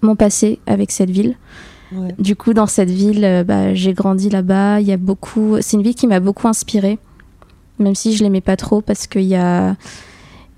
mon 0.00 0.16
passé, 0.16 0.60
avec 0.66 0.92
cette 0.92 1.10
ville. 1.10 1.36
Ouais. 1.92 2.14
Du 2.18 2.36
coup, 2.36 2.54
dans 2.54 2.66
cette 2.66 2.88
ville, 2.88 3.44
bah, 3.46 3.74
j'ai 3.74 3.94
grandi 3.94 4.30
là-bas. 4.30 4.80
Il 4.80 4.86
y 4.86 4.92
a 4.92 4.96
beaucoup. 4.96 5.56
C'est 5.60 5.76
une 5.76 5.82
ville 5.82 5.96
qui 5.96 6.06
m'a 6.06 6.20
beaucoup 6.20 6.46
inspirée, 6.46 6.98
même 7.80 7.96
si 7.96 8.14
je 8.14 8.22
l'aimais 8.22 8.40
pas 8.40 8.56
trop 8.56 8.80
parce 8.80 9.08
qu'il 9.08 9.22
y 9.22 9.34
a 9.34 9.74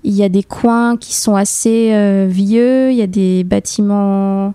il 0.03 0.13
y 0.13 0.23
a 0.23 0.29
des 0.29 0.43
coins 0.43 0.95
qui 0.95 1.15
sont 1.15 1.35
assez 1.35 2.27
vieux. 2.29 2.91
Il 2.91 2.97
y 2.97 3.01
a 3.01 3.07
des 3.07 3.43
bâtiments 3.43 4.53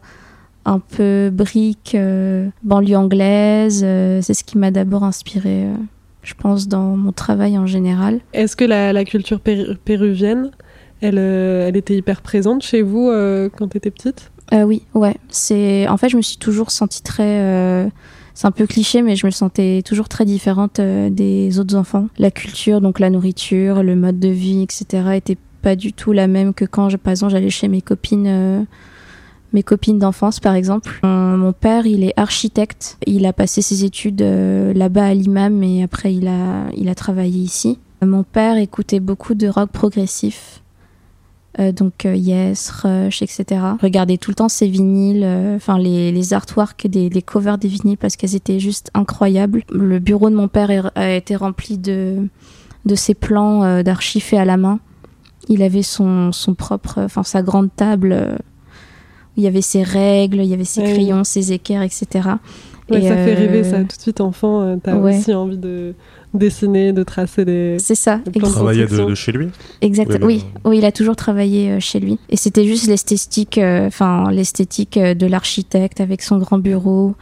un 0.66 0.78
peu 0.80 1.30
briques, 1.32 1.94
euh, 1.94 2.48
banlieue 2.62 2.96
anglaise. 2.96 3.80
euh, 3.84 4.20
c'est 4.20 4.34
ce 4.34 4.44
qui 4.44 4.58
m'a 4.58 4.70
d'abord 4.70 5.04
inspirée, 5.04 5.64
euh, 5.64 5.74
je 6.22 6.34
pense, 6.34 6.68
dans 6.68 6.96
mon 6.96 7.12
travail 7.12 7.56
en 7.56 7.66
général. 7.66 8.20
Est-ce 8.34 8.56
que 8.56 8.64
la, 8.64 8.92
la 8.92 9.04
culture 9.04 9.40
péru- 9.40 9.76
péruvienne, 9.84 10.50
elle, 11.00 11.18
elle 11.18 11.76
était 11.76 11.96
hyper 11.96 12.20
présente 12.20 12.62
chez 12.62 12.82
vous 12.82 13.10
quand 13.56 13.68
tu 13.68 13.76
étais 13.78 13.90
petite? 13.90 14.30
Euh, 14.52 14.62
oui, 14.62 14.82
ouais. 14.94 15.16
C'est 15.28 15.88
en 15.88 15.96
fait, 15.96 16.08
je 16.08 16.16
me 16.16 16.22
suis 16.22 16.36
toujours 16.36 16.70
sentie 16.70 17.02
très. 17.02 17.40
euh, 17.40 17.88
C'est 18.34 18.46
un 18.46 18.52
peu 18.52 18.66
cliché, 18.66 19.02
mais 19.02 19.16
je 19.16 19.26
me 19.26 19.30
sentais 19.32 19.82
toujours 19.84 20.08
très 20.08 20.24
différente 20.24 20.78
euh, 20.78 21.10
des 21.10 21.58
autres 21.58 21.74
enfants. 21.74 22.06
La 22.18 22.30
culture, 22.30 22.80
donc 22.80 23.00
la 23.00 23.10
nourriture, 23.10 23.82
le 23.82 23.96
mode 23.96 24.20
de 24.20 24.28
vie, 24.28 24.62
etc., 24.62 24.84
était 25.16 25.38
pas 25.62 25.74
du 25.74 25.92
tout 25.92 26.12
la 26.12 26.26
même 26.28 26.54
que 26.54 26.64
quand, 26.64 26.96
par 26.98 27.10
exemple, 27.10 27.32
j'allais 27.32 27.50
chez 27.50 27.66
mes 27.68 27.82
copines. 27.82 28.66
Euh, 29.46 29.52
mes 29.52 29.62
copines 29.62 29.98
d'enfance, 29.98 30.40
par 30.40 30.54
exemple. 30.54 31.00
Mon, 31.02 31.36
mon 31.36 31.52
père, 31.52 31.86
il 31.86 32.04
est 32.04 32.14
architecte. 32.16 32.98
Il 33.06 33.26
a 33.26 33.32
passé 33.32 33.62
ses 33.62 33.84
études 33.84 34.22
euh, 34.22 34.72
là-bas 34.74 35.06
à 35.06 35.14
l'imam 35.14 35.62
et 35.62 35.82
après, 35.82 36.14
il 36.14 36.28
a, 36.28 36.66
il 36.76 36.88
a 36.88 36.94
travaillé 36.94 37.40
ici. 37.40 37.78
Mon 38.04 38.22
père 38.24 38.56
écoutait 38.58 39.00
beaucoup 39.00 39.34
de 39.34 39.48
rock 39.48 39.70
progressif. 39.70 40.62
Euh, 41.58 41.72
donc 41.72 42.04
euh, 42.04 42.14
Yes, 42.14 42.68
Rush, 42.68 43.22
etc. 43.22 43.44
Regardez 43.80 44.18
tout 44.18 44.30
le 44.30 44.34
temps 44.34 44.50
ces 44.50 44.68
vinyles, 44.68 45.22
euh, 45.24 45.56
enfin 45.56 45.78
les, 45.78 46.12
les 46.12 46.34
artworks, 46.34 46.86
des, 46.86 47.08
les 47.08 47.22
covers 47.22 47.56
des 47.56 47.68
vinyles 47.68 47.96
parce 47.96 48.16
qu'elles 48.16 48.34
étaient 48.34 48.60
juste 48.60 48.90
incroyables. 48.92 49.62
Le 49.70 49.98
bureau 49.98 50.28
de 50.28 50.34
mon 50.34 50.48
père 50.48 50.70
est- 50.70 50.82
a 50.94 51.14
été 51.14 51.34
rempli 51.34 51.78
de, 51.78 52.28
de 52.84 52.94
ses 52.94 53.14
plans 53.14 53.62
euh, 53.64 53.82
d'archi 53.82 54.20
faits 54.20 54.38
à 54.40 54.44
la 54.44 54.58
main. 54.58 54.80
Il 55.48 55.62
avait 55.62 55.82
son, 55.82 56.30
son 56.30 56.52
propre, 56.54 57.00
enfin 57.02 57.22
sa 57.22 57.40
grande 57.40 57.70
table 57.74 58.12
euh, 58.12 58.36
il 59.36 59.42
y 59.42 59.46
avait 59.46 59.62
ses 59.62 59.82
règles, 59.82 60.38
il 60.38 60.46
y 60.46 60.54
avait 60.54 60.64
ses 60.64 60.80
Ouais. 60.82 60.92
crayons, 60.92 61.24
ses 61.24 61.52
équerres, 61.52 61.82
etc. 61.82 62.06
Ouais, 62.90 63.02
Et, 63.02 63.08
Ça 63.08 63.16
fait 63.16 63.34
rêver 63.34 63.60
euh, 63.60 63.70
ça. 63.70 63.78
Tout 63.80 63.96
de 63.96 64.00
suite, 64.02 64.20
enfant, 64.20 64.60
euh, 64.62 64.76
t'as 64.82 64.94
ouais. 64.96 65.18
aussi 65.18 65.34
envie 65.34 65.58
de 65.58 65.94
dessiner, 66.34 66.92
de 66.92 67.02
tracer 67.02 67.44
des. 67.44 67.76
C'est 67.80 67.94
ça, 67.96 68.20
Le 68.26 68.30
plan 68.32 68.42
de 68.42 68.46
ex- 68.46 68.52
Travailler 68.54 68.86
de, 68.86 69.04
de 69.04 69.14
chez 69.14 69.32
lui? 69.32 69.48
Exact. 69.80 70.10
Oui, 70.12 70.18
le- 70.20 70.26
Oui, 70.26 70.44
oui, 70.64 70.78
il 70.78 70.84
a 70.84 70.92
toujours 70.92 71.16
travaillé 71.16 71.70
euh, 71.72 71.80
chez 71.80 71.98
lui. 71.98 72.18
Et 72.30 72.36
c'était 72.36 72.64
juste 72.64 72.86
l'esthétique, 72.86 73.58
euh, 73.58 73.86
enfin 73.88 74.30
l'esthétique 74.30 74.98
de 74.98 75.26
l'architecte 75.26 76.00
avec 76.00 76.22
son 76.22 76.38
grand 76.38 76.58
bureau, 76.58 77.14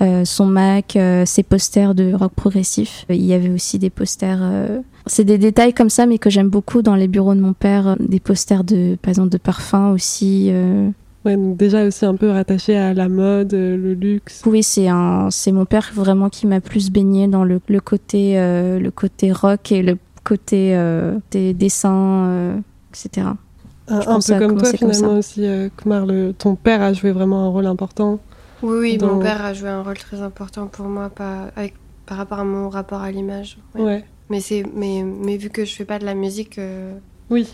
euh, 0.00 0.24
son 0.24 0.46
Mac, 0.46 0.96
euh, 0.96 1.24
ses 1.24 1.44
posters 1.44 1.94
de 1.94 2.12
rock 2.14 2.32
progressif. 2.34 3.06
Il 3.08 3.24
y 3.24 3.32
avait 3.32 3.50
aussi 3.50 3.78
des 3.78 3.90
posters. 3.90 4.40
euh, 4.42 4.80
C'est 5.06 5.24
des 5.24 5.38
détails 5.38 5.72
comme 5.72 5.90
ça, 5.90 6.06
mais 6.06 6.18
que 6.18 6.30
j'aime 6.30 6.48
beaucoup 6.48 6.82
dans 6.82 6.96
les 6.96 7.06
bureaux 7.06 7.34
de 7.36 7.40
mon 7.40 7.52
père. 7.52 7.96
Des 8.00 8.18
posters 8.18 8.64
de, 8.64 8.96
par 9.00 9.10
exemple, 9.10 9.28
de 9.28 9.38
parfums 9.38 9.92
aussi. 9.92 10.50
Ouais, 11.24 11.36
donc 11.36 11.56
déjà 11.56 11.84
aussi 11.86 12.04
un 12.04 12.16
peu 12.16 12.30
rattaché 12.30 12.76
à 12.76 12.94
la 12.94 13.08
mode, 13.08 13.54
euh, 13.54 13.76
le 13.76 13.94
luxe. 13.94 14.42
Oui, 14.44 14.62
c'est 14.62 14.88
un, 14.88 15.30
c'est 15.30 15.52
mon 15.52 15.64
père 15.64 15.90
vraiment 15.94 16.28
qui 16.28 16.46
m'a 16.48 16.60
plus 16.60 16.90
baigné 16.90 17.28
dans 17.28 17.44
le, 17.44 17.60
le 17.68 17.80
côté, 17.80 18.38
euh, 18.40 18.80
le 18.80 18.90
côté 18.90 19.30
rock 19.30 19.70
et 19.70 19.82
le 19.82 19.98
côté 20.24 20.76
euh, 20.76 21.18
des 21.30 21.54
dessins, 21.54 22.24
euh, 22.26 22.56
etc. 22.90 23.28
Un, 23.88 23.98
peu 23.98 24.38
comme 24.38 24.56
toi 24.58 24.70
comme 24.70 24.78
finalement 24.92 25.18
aussi, 25.18 25.44
euh, 25.46 25.68
Kumar, 25.76 26.06
le- 26.06 26.32
ton 26.32 26.54
père 26.56 26.82
a 26.82 26.92
joué 26.92 27.12
vraiment 27.12 27.44
un 27.46 27.48
rôle 27.48 27.66
important. 27.66 28.18
Oui, 28.62 28.78
oui, 28.80 28.96
Dans- 28.98 29.14
mon 29.14 29.18
père 29.20 29.44
a 29.44 29.52
joué 29.54 29.68
un 29.68 29.82
rôle 29.82 29.98
très 29.98 30.22
important 30.22 30.66
pour 30.66 30.86
moi 30.86 31.08
pas, 31.10 31.50
avec, 31.56 31.74
par 32.06 32.16
rapport 32.18 32.38
à 32.38 32.44
mon 32.44 32.68
rapport 32.68 33.00
à 33.00 33.10
l'image. 33.10 33.58
ouais. 33.74 33.82
Ouais. 33.82 34.04
Mais, 34.30 34.40
c'est, 34.40 34.64
mais, 34.74 35.02
mais 35.04 35.36
vu 35.36 35.50
que 35.50 35.64
je 35.64 35.74
fais 35.74 35.84
pas 35.84 35.98
de 35.98 36.04
la 36.06 36.14
musique, 36.14 36.58
euh, 36.58 36.94
Oui, 37.28 37.46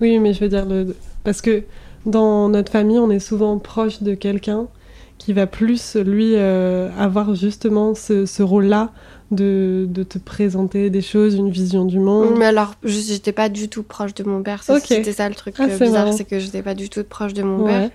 oui, 0.00 0.18
mais 0.18 0.34
je 0.34 0.40
veux 0.40 0.48
dire, 0.48 0.66
le... 0.66 0.94
parce 1.24 1.40
que 1.40 1.62
dans 2.06 2.48
notre 2.48 2.72
famille, 2.72 2.98
on 2.98 3.10
est 3.10 3.18
souvent 3.20 3.58
proche 3.58 4.02
de 4.02 4.14
quelqu'un 4.14 4.68
qui 5.18 5.32
va 5.34 5.46
plus, 5.46 5.96
lui, 5.96 6.34
euh, 6.36 6.88
avoir 6.98 7.34
justement 7.34 7.94
ce, 7.94 8.24
ce 8.24 8.42
rôle-là 8.42 8.90
de, 9.30 9.86
de 9.88 10.02
te 10.02 10.18
présenter 10.18 10.88
des 10.88 11.02
choses, 11.02 11.34
une 11.34 11.50
vision 11.50 11.84
du 11.84 11.98
monde. 11.98 12.38
Mais 12.38 12.46
alors, 12.46 12.74
je 12.82 12.98
j'étais 13.00 13.32
pas 13.32 13.48
du 13.50 13.68
tout 13.68 13.82
proche 13.82 14.14
de 14.14 14.24
mon 14.24 14.42
père. 14.42 14.62
C'était 14.62 15.12
ça 15.12 15.28
le 15.28 15.34
truc 15.34 15.56
Ah, 15.58 15.64
euh, 15.64 15.68
c'est 15.76 15.84
bizarre, 15.84 16.12
c'est 16.12 16.24
que 16.24 16.38
j'étais 16.38 16.62
pas 16.62 16.74
du 16.74 16.88
tout 16.88 17.04
proche 17.04 17.34
de 17.34 17.42
mon 17.42 17.62
Ouais. 17.64 17.80
père. 17.80 17.90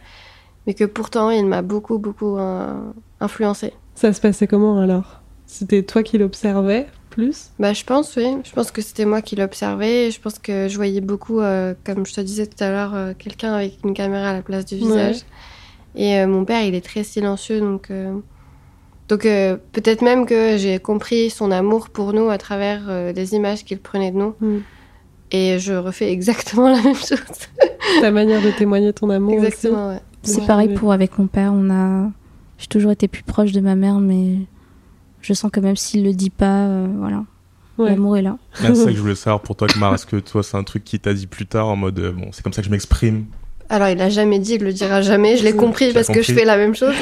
Mais 0.67 0.73
que 0.73 0.83
pourtant, 0.83 1.29
il 1.29 1.45
m'a 1.45 1.61
beaucoup, 1.61 1.97
beaucoup 1.99 2.37
euh, 2.37 2.73
influencé. 3.19 3.73
Ça 3.95 4.13
se 4.13 4.21
passait 4.21 4.47
comment 4.47 4.79
alors? 4.79 5.21
C'était 5.47 5.83
toi 5.83 6.03
qui 6.03 6.17
l'observais? 6.17 6.87
Plus 7.15 7.51
Bah, 7.59 7.73
je 7.73 7.83
pense, 7.83 8.15
oui. 8.17 8.27
Je 8.43 8.51
pense 8.51 8.71
que 8.71 8.81
c'était 8.81 9.05
moi 9.05 9.21
qui 9.21 9.35
l'observais. 9.35 10.11
Je 10.11 10.19
pense 10.19 10.37
que 10.39 10.67
je 10.67 10.75
voyais 10.75 11.01
beaucoup, 11.01 11.39
euh, 11.39 11.73
comme 11.85 12.05
je 12.05 12.13
te 12.13 12.21
disais 12.21 12.45
tout 12.45 12.63
à 12.63 12.69
l'heure, 12.69 12.93
euh, 12.93 13.13
quelqu'un 13.17 13.53
avec 13.53 13.77
une 13.83 13.93
caméra 13.93 14.29
à 14.29 14.33
la 14.33 14.41
place 14.41 14.65
du 14.65 14.75
visage. 14.75 15.21
Et 15.95 16.17
euh, 16.19 16.27
mon 16.27 16.43
père, 16.45 16.61
il 16.63 16.75
est 16.75 16.85
très 16.85 17.03
silencieux, 17.03 17.59
donc. 17.61 17.89
euh, 17.89 18.13
Donc 19.07 19.25
euh, 19.25 19.57
peut-être 19.71 20.01
même 20.01 20.25
que 20.25 20.57
j'ai 20.57 20.79
compris 20.79 21.29
son 21.29 21.51
amour 21.51 21.89
pour 21.89 22.11
nous 22.11 22.29
à 22.29 22.37
travers 22.37 22.81
euh, 22.89 23.13
les 23.13 23.33
images 23.35 23.63
qu'il 23.63 23.79
prenait 23.79 24.11
de 24.11 24.17
nous. 24.17 24.33
Mm. 24.41 24.57
Et 25.31 25.59
je 25.59 25.73
refais 25.73 26.11
exactement 26.11 26.69
la 26.69 26.81
même 26.81 26.95
chose. 26.95 27.19
Ta 28.01 28.11
manière 28.11 28.41
de 28.41 28.51
témoigner 28.51 28.93
ton 28.93 29.09
amour 29.09 29.35
aussi 29.35 29.45
exactement, 29.45 29.89
ouais. 29.89 29.99
C'est 30.23 30.41
Ouais, 30.41 30.47
pareil 30.47 30.73
pour 30.73 30.91
avec 30.91 31.17
mon 31.19 31.27
père. 31.27 31.51
On 31.53 31.69
a, 31.69 32.09
j'ai 32.57 32.67
toujours 32.67 32.91
été 32.91 33.07
plus 33.07 33.21
proche 33.23 33.51
de 33.51 33.61
ma 33.61 33.75
mère, 33.75 33.99
mais 33.99 34.37
je 35.25 35.33
sens 35.33 35.51
que 35.51 35.59
même 35.59 35.75
s'il 35.75 36.03
le 36.03 36.13
dit 36.13 36.29
pas, 36.29 36.65
euh, 36.67 36.87
voilà, 36.99 37.23
Ouais. 37.77 37.89
l'amour 37.89 38.15
est 38.17 38.21
là. 38.21 38.37
Là, 38.61 38.69
c'est 38.73 38.75
ça 38.75 38.85
que 38.85 38.95
je 38.95 39.01
voulais 39.01 39.15
savoir 39.15 39.41
pour 39.41 39.55
toi, 39.55 39.67
Kumar. 39.67 39.93
Est-ce 39.95 40.05
que 40.05 40.17
toi, 40.17 40.43
c'est 40.43 40.55
un 40.57 40.63
truc 40.63 40.83
qui 40.83 40.99
t'a 40.99 41.13
dit 41.13 41.27
plus 41.27 41.45
tard 41.45 41.67
en 41.67 41.75
mode, 41.75 41.99
euh, 41.99 42.11
bon, 42.11 42.29
c'est 42.31 42.41
comme 42.43 42.53
ça 42.53 42.61
que 42.61 42.67
je 42.67 42.71
m'exprime 42.71 43.25
Alors 43.69 43.89
il 43.89 43.99
a 44.01 44.09
jamais 44.09 44.39
dit, 44.39 44.53
il 44.53 44.63
le 44.63 44.71
dira 44.71 45.01
jamais. 45.01 45.37
Je 45.37 45.43
l'ai 45.43 45.55
compris 45.55 45.91
parce 45.91 46.07
que 46.07 46.21
je 46.21 46.31
fais 46.33 46.45
la 46.45 46.55
même 46.57 46.75
chose. 46.75 46.93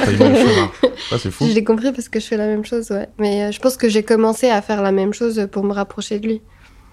Fou. 1.31 1.47
Je 1.47 1.53
l'ai 1.53 1.63
compris 1.63 1.91
parce 1.91 2.09
que 2.09 2.19
je 2.19 2.25
fais 2.25 2.37
la 2.37 2.47
même 2.47 2.65
chose, 2.65 2.89
ouais. 2.91 3.07
Mais 3.19 3.43
euh, 3.43 3.51
je 3.51 3.59
pense 3.59 3.75
que 3.77 3.89
j'ai 3.89 4.03
commencé 4.03 4.49
à 4.49 4.61
faire 4.61 4.81
la 4.81 4.91
même 4.91 5.13
chose 5.13 5.47
pour 5.51 5.63
me 5.63 5.73
rapprocher 5.73 6.19
de 6.19 6.27
lui. 6.27 6.41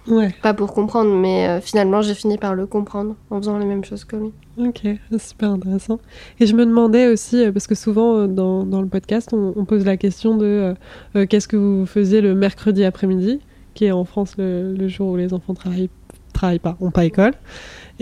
Ouais, 0.09 0.35
Pas 0.43 0.55
pour 0.55 0.73
comprendre, 0.73 1.11
mais 1.15 1.47
euh, 1.47 1.61
finalement 1.61 2.01
j'ai 2.03 2.15
fini 2.15 2.39
par 2.39 2.55
le 2.55 2.67
comprendre 2.67 3.15
en 3.31 3.39
faisant 3.39 3.59
les 3.59 3.67
mêmes 3.67 3.85
choses 3.85 4.05
que 4.05 4.17
lui. 4.17 4.33
ok, 4.59 4.83
super 5.19 5.51
intéressant. 5.51 5.99
Et 6.41 6.47
je 6.47 6.55
me 6.57 6.65
demandais 6.65 7.07
aussi, 7.07 7.45
euh, 7.45 7.53
parce 7.53 7.67
que 7.67 7.75
souvent 7.75 8.17
euh, 8.17 8.27
dans, 8.27 8.65
dans 8.65 8.81
le 8.81 8.89
podcast, 8.89 9.31
on, 9.33 9.53
on 9.57 9.65
pose 9.67 9.85
la 9.85 9.97
question 9.97 10.37
de 10.37 10.75
euh, 11.17 11.27
qu'est-ce 11.27 11.47
que 11.49 11.57
vous 11.57 11.85
faisiez 11.87 12.21
le 12.23 12.35
mercredi 12.35 12.83
après-midi, 12.85 13.41
qui 13.75 13.85
est 13.85 13.93
en 13.93 14.05
France 14.05 14.35
le, 14.39 14.75
le 14.75 14.89
jour 14.89 15.11
où 15.11 15.17
les 15.17 15.35
enfants 15.35 15.55
travaillent, 15.55 15.91
travaillent 16.33 16.59
pas, 16.59 16.77
ont 16.81 16.91
pas 16.91 17.05
école. 17.05 17.33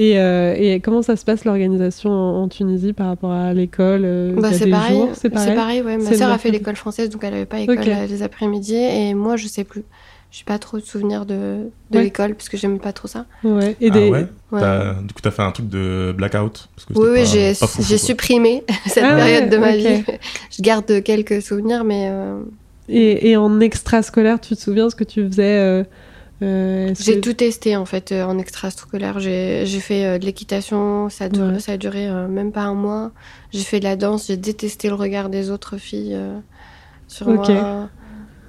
Et, 0.00 0.20
euh, 0.20 0.54
et 0.56 0.78
comment 0.78 1.02
ça 1.02 1.16
se 1.16 1.24
passe 1.24 1.44
l'organisation 1.44 2.10
en, 2.10 2.42
en 2.44 2.48
Tunisie 2.48 2.92
par 2.92 3.08
rapport 3.08 3.32
à 3.32 3.52
l'école 3.52 4.34
Bah, 4.38 4.52
c'est 4.52 4.70
pareil. 4.70 5.02
C'est 5.14 5.28
pareil. 5.30 5.82
ouais. 5.82 5.98
Ma 5.98 6.12
sœur 6.14 6.30
a 6.30 6.38
fait 6.38 6.52
l'école 6.52 6.76
française, 6.76 7.10
donc 7.10 7.24
elle 7.24 7.34
avait 7.34 7.46
pas 7.46 7.58
école 7.58 7.80
Ok. 7.80 7.88
euh, 7.88 8.06
les 8.06 8.22
après-midi. 8.22 8.76
Et 8.76 9.14
moi, 9.14 9.36
je 9.36 9.48
sais 9.48 9.64
plus. 9.64 9.82
Je 10.30 10.44
pas 10.44 10.58
trop 10.58 10.78
de 10.78 10.84
souvenirs 10.84 11.24
de, 11.24 11.70
de 11.90 11.96
Ouais. 11.98 12.04
l'école 12.04 12.34
parce 12.34 12.48
que 12.50 12.56
j'aimais 12.58 12.78
pas 12.78 12.92
trop 12.92 13.08
ça. 13.08 13.24
Ouais. 13.42 13.76
Et 13.80 13.88
Ah 13.90 13.94
des... 13.94 14.10
ouais 14.10 14.26
Ouais. 14.52 14.60
T'as- 14.60 14.94
Du 14.94 15.14
coup, 15.14 15.20
t'as 15.22 15.30
fait 15.30 15.42
un 15.42 15.50
truc 15.52 15.68
de 15.68 16.14
blackout 16.16 16.68
parce 16.76 16.84
que 16.86 16.92
Oui, 16.94 17.08
oui, 17.12 17.26
j'ai 17.26 17.54
j'ai 17.80 17.98
supprimé 17.98 18.62
cette 18.86 19.04
Ah 19.04 19.14
ouais, 19.14 19.16
période 19.16 19.50
de 19.50 19.56
ma 19.56 19.74
vie. 19.76 20.04
Je 20.50 20.62
garde 20.62 21.02
quelques 21.02 21.40
souvenirs, 21.42 21.82
mais 21.84 22.08
euh, 22.10 22.40
Et, 22.88 23.30
et 23.30 23.36
en 23.38 23.58
extrascolaire, 23.60 24.38
tu 24.40 24.54
te 24.54 24.60
souviens 24.60 24.90
ce 24.90 24.96
que 24.96 25.04
tu 25.04 25.26
faisais 25.26 25.58
euh, 25.58 25.84
euh, 26.42 26.94
j'ai 27.00 27.16
que- 27.16 27.20
tout 27.20 27.32
testé 27.32 27.76
en 27.76 27.84
fait 27.86 28.12
euh, 28.12 28.22
en 28.24 28.38
extrascolaire. 28.38 29.18
J'ai 29.20 29.64
j'ai 29.66 29.80
fait 29.80 30.04
euh, 30.04 30.18
de 30.18 30.24
l'équitation, 30.26 31.08
ça, 31.08 31.24
a 31.24 31.28
duré- 31.30 31.54
Ouais. 31.54 31.58
ça 31.60 31.72
a 31.72 31.76
duré 31.78 32.06
euh, 32.08 32.28
même 32.28 32.52
pas 32.52 32.62
un 32.62 32.74
mois. 32.74 33.12
J'ai 33.50 33.64
fait 33.64 33.80
de 33.80 33.84
la 33.84 33.96
danse, 33.96 34.26
j'ai 34.28 34.36
détesté 34.36 34.88
le 34.88 34.94
regard 34.94 35.30
des 35.30 35.50
autres 35.50 35.78
filles 35.78 36.12
euh, 36.14 36.38
sur 37.08 37.28
Ok. 37.28 37.48
moi. 37.48 37.88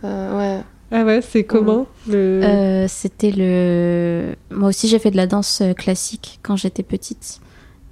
Euh, 0.03 0.38
ouais. 0.57 0.63
Ah 0.91 1.03
ouais, 1.05 1.22
c'est 1.22 1.43
comment 1.43 1.86
le... 2.08 2.41
Euh, 2.43 2.86
c'était 2.88 3.31
le. 3.36 4.34
Moi 4.51 4.69
aussi, 4.69 4.88
j'ai 4.88 4.98
fait 5.00 5.12
de 5.12 5.17
la 5.17 5.27
danse 5.27 5.62
euh, 5.62 5.74
classique 5.74 6.39
quand 6.41 6.55
j'étais 6.55 6.84
petite. 6.84 7.41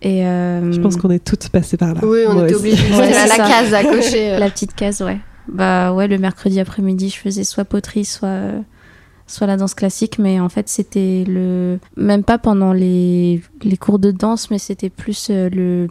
Et 0.01 0.25
euh, 0.25 0.71
Je 0.71 0.79
pense 0.79 0.95
qu'on 0.97 1.09
est 1.11 1.23
toutes 1.23 1.49
passées 1.49 1.77
par 1.77 1.93
là. 1.93 2.01
Oui, 2.03 2.19
on 2.27 2.43
était 2.43 2.55
aussi. 2.55 2.67
obligés. 2.73 2.89
Ouais, 2.95 3.11
C'était 3.13 3.27
la, 3.27 3.37
la 3.37 3.47
case 3.49 3.73
à 3.73 3.83
cocher. 3.83 4.37
la 4.39 4.49
petite 4.49 4.73
case, 4.73 5.01
ouais. 5.01 5.17
Bah 5.47 5.93
ouais, 5.93 6.07
le 6.07 6.17
mercredi 6.17 6.59
après-midi, 6.59 7.09
je 7.09 7.17
faisais 7.17 7.43
soit 7.43 7.65
poterie, 7.65 8.05
soit 8.05 8.51
soit 9.27 9.47
la 9.47 9.57
danse 9.57 9.73
classique, 9.73 10.19
mais 10.19 10.39
en 10.39 10.49
fait, 10.49 10.67
c'était 10.69 11.23
le 11.27 11.79
même 11.97 12.23
pas 12.23 12.37
pendant 12.37 12.73
les 12.73 13.41
les 13.63 13.77
cours 13.77 13.99
de 13.99 14.11
danse, 14.11 14.49
mais 14.51 14.57
c'était 14.59 14.89
plus 14.89 15.29
le 15.29 15.87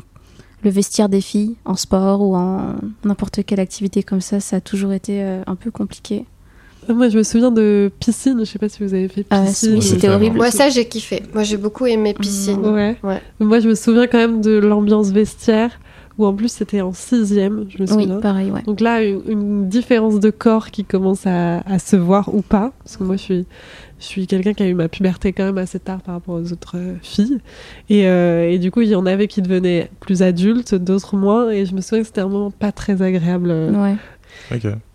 le 0.63 0.71
vestiaire 0.71 1.09
des 1.09 1.21
filles 1.21 1.57
en 1.65 1.77
sport 1.77 2.21
ou 2.23 2.35
en 2.35 2.75
n'importe 3.05 3.45
quelle 3.45 3.61
activité 3.61 4.03
comme 4.03 4.21
ça, 4.21 4.41
ça 4.41 4.57
a 4.57 4.61
toujours 4.61 4.93
été 4.93 5.23
un 5.47 5.55
peu 5.55 5.71
compliqué. 5.71 6.25
Moi, 6.95 7.09
je 7.09 7.19
me 7.19 7.23
souviens 7.23 7.51
de 7.51 7.91
piscine. 8.01 8.39
Je 8.41 8.45
sais 8.45 8.59
pas 8.59 8.69
si 8.69 8.83
vous 8.85 8.95
avez 8.95 9.09
fait 9.09 9.25
Ah, 9.31 9.43
piscine. 9.47 9.75
oui, 9.75 9.81
j'ai 9.83 9.89
c'était 9.89 10.09
horrible. 10.09 10.37
Moi, 10.37 10.51
ça, 10.51 10.69
j'ai 10.69 10.87
kiffé. 10.87 11.23
Moi, 11.35 11.43
j'ai 11.43 11.57
beaucoup 11.57 11.87
aimé 11.87 12.15
piscine. 12.15 12.61
Ouais. 12.67 12.97
Ouais. 13.03 13.21
Moi, 13.41 13.61
je 13.61 13.69
me 13.69 13.75
souviens 13.75 14.07
quand 14.07 14.19
même 14.19 14.41
de 14.41 14.53
l'ambiance 14.59 15.11
vestiaire, 15.11 15.79
où 16.19 16.25
en 16.25 16.33
plus 16.33 16.49
c'était 16.49 16.81
en 16.81 16.93
sixième, 16.93 17.67
je 17.69 17.83
me 17.83 17.87
Oui, 17.95 18.05
souviens. 18.05 18.21
pareil, 18.21 18.51
ouais. 18.51 18.63
Donc 18.63 18.81
là, 18.81 19.03
une, 19.03 19.21
une 19.29 19.69
différence 19.69 20.19
de 20.19 20.31
corps 20.31 20.71
qui 20.71 20.85
commence 20.85 21.27
à, 21.27 21.59
à 21.61 21.79
se 21.79 21.97
voir 21.97 22.35
ou 22.35 22.41
pas, 22.41 22.73
parce 22.83 22.97
que 22.97 23.05
moi, 23.05 23.17
je 23.17 23.23
suis, 23.23 23.47
je 23.99 24.05
suis 24.05 24.27
quelqu'un 24.27 24.55
qui 24.55 24.63
a 24.63 24.67
eu 24.67 24.73
ma 24.73 24.89
puberté 24.89 25.35
quand 25.35 25.45
même 25.45 25.59
assez 25.59 25.79
tard 25.79 26.01
par 26.01 26.15
rapport 26.15 26.37
aux 26.37 26.53
autres 26.53 26.77
euh, 26.79 26.95
filles. 27.03 27.39
Et, 27.91 28.07
euh, 28.09 28.49
et 28.51 28.59
du 28.59 28.71
coup, 28.71 28.81
il 28.81 28.89
y 28.89 28.95
en 28.95 29.05
avait 29.05 29.27
qui 29.27 29.43
devenaient 29.43 29.91
plus 30.01 30.23
adultes, 30.23 30.75
d'autres 30.75 31.17
moins. 31.17 31.51
Et 31.51 31.67
je 31.67 31.75
me 31.75 31.83
souviens 31.83 32.01
que 32.01 32.07
c'était 32.07 32.23
un 32.23 32.29
moment 32.29 32.51
pas 32.51 32.73
très 32.73 33.03
agréable. 33.03 33.51
euh, 33.51 33.73
Ouais. 33.73 33.97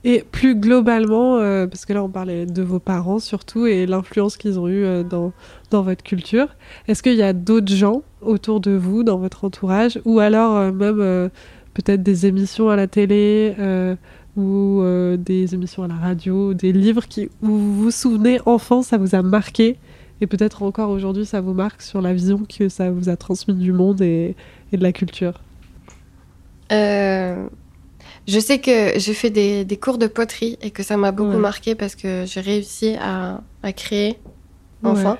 Et 0.03 0.23
plus 0.31 0.55
globalement, 0.55 1.37
euh, 1.37 1.67
parce 1.67 1.85
que 1.85 1.93
là 1.93 2.03
on 2.03 2.09
parlait 2.09 2.45
de 2.45 2.61
vos 2.61 2.79
parents 2.79 3.19
surtout 3.19 3.65
et 3.65 3.85
l'influence 3.85 4.37
qu'ils 4.37 4.59
ont 4.59 4.67
eue 4.67 4.85
euh, 4.85 5.03
dans, 5.03 5.33
dans 5.69 5.81
votre 5.81 6.03
culture, 6.03 6.47
est-ce 6.87 7.03
qu'il 7.03 7.15
y 7.15 7.21
a 7.21 7.33
d'autres 7.33 7.73
gens 7.73 8.01
autour 8.21 8.59
de 8.59 8.71
vous, 8.71 9.03
dans 9.03 9.17
votre 9.17 9.43
entourage, 9.45 9.99
ou 10.05 10.19
alors 10.19 10.55
euh, 10.55 10.71
même 10.71 10.99
euh, 10.99 11.29
peut-être 11.73 12.03
des 12.03 12.25
émissions 12.25 12.69
à 12.69 12.75
la 12.75 12.87
télé 12.87 13.55
euh, 13.59 13.95
ou 14.37 14.81
euh, 14.81 15.17
des 15.17 15.53
émissions 15.53 15.83
à 15.83 15.87
la 15.87 15.95
radio, 15.95 16.53
des 16.53 16.71
livres 16.71 17.05
qui, 17.07 17.29
où 17.41 17.47
vous 17.47 17.83
vous 17.83 17.91
souvenez 17.91 18.39
enfant, 18.45 18.81
ça 18.81 18.97
vous 18.97 19.15
a 19.15 19.21
marqué 19.21 19.77
et 20.21 20.27
peut-être 20.27 20.63
encore 20.63 20.91
aujourd'hui 20.91 21.25
ça 21.25 21.41
vous 21.41 21.53
marque 21.53 21.81
sur 21.81 22.01
la 22.01 22.13
vision 22.13 22.43
que 22.47 22.69
ça 22.69 22.91
vous 22.91 23.09
a 23.09 23.17
transmis 23.17 23.55
du 23.55 23.73
monde 23.73 24.01
et, 24.01 24.35
et 24.71 24.77
de 24.77 24.83
la 24.83 24.93
culture? 24.93 25.41
Euh, 26.71 27.47
je 28.27 28.39
sais 28.39 28.59
que 28.59 28.97
j'ai 28.99 29.13
fait 29.13 29.29
des, 29.29 29.65
des 29.65 29.77
cours 29.77 29.97
de 29.97 30.07
poterie 30.07 30.57
et 30.61 30.71
que 30.71 30.83
ça 30.83 30.97
m'a 30.97 31.11
beaucoup 31.11 31.31
Ouais. 31.31 31.37
marqué 31.37 31.75
parce 31.75 31.95
que 31.95 32.23
j'ai 32.25 32.41
réussi 32.41 32.95
à, 33.01 33.41
à 33.63 33.73
créer 33.73 34.17
enfin. 34.83 35.13
Ouais. 35.13 35.17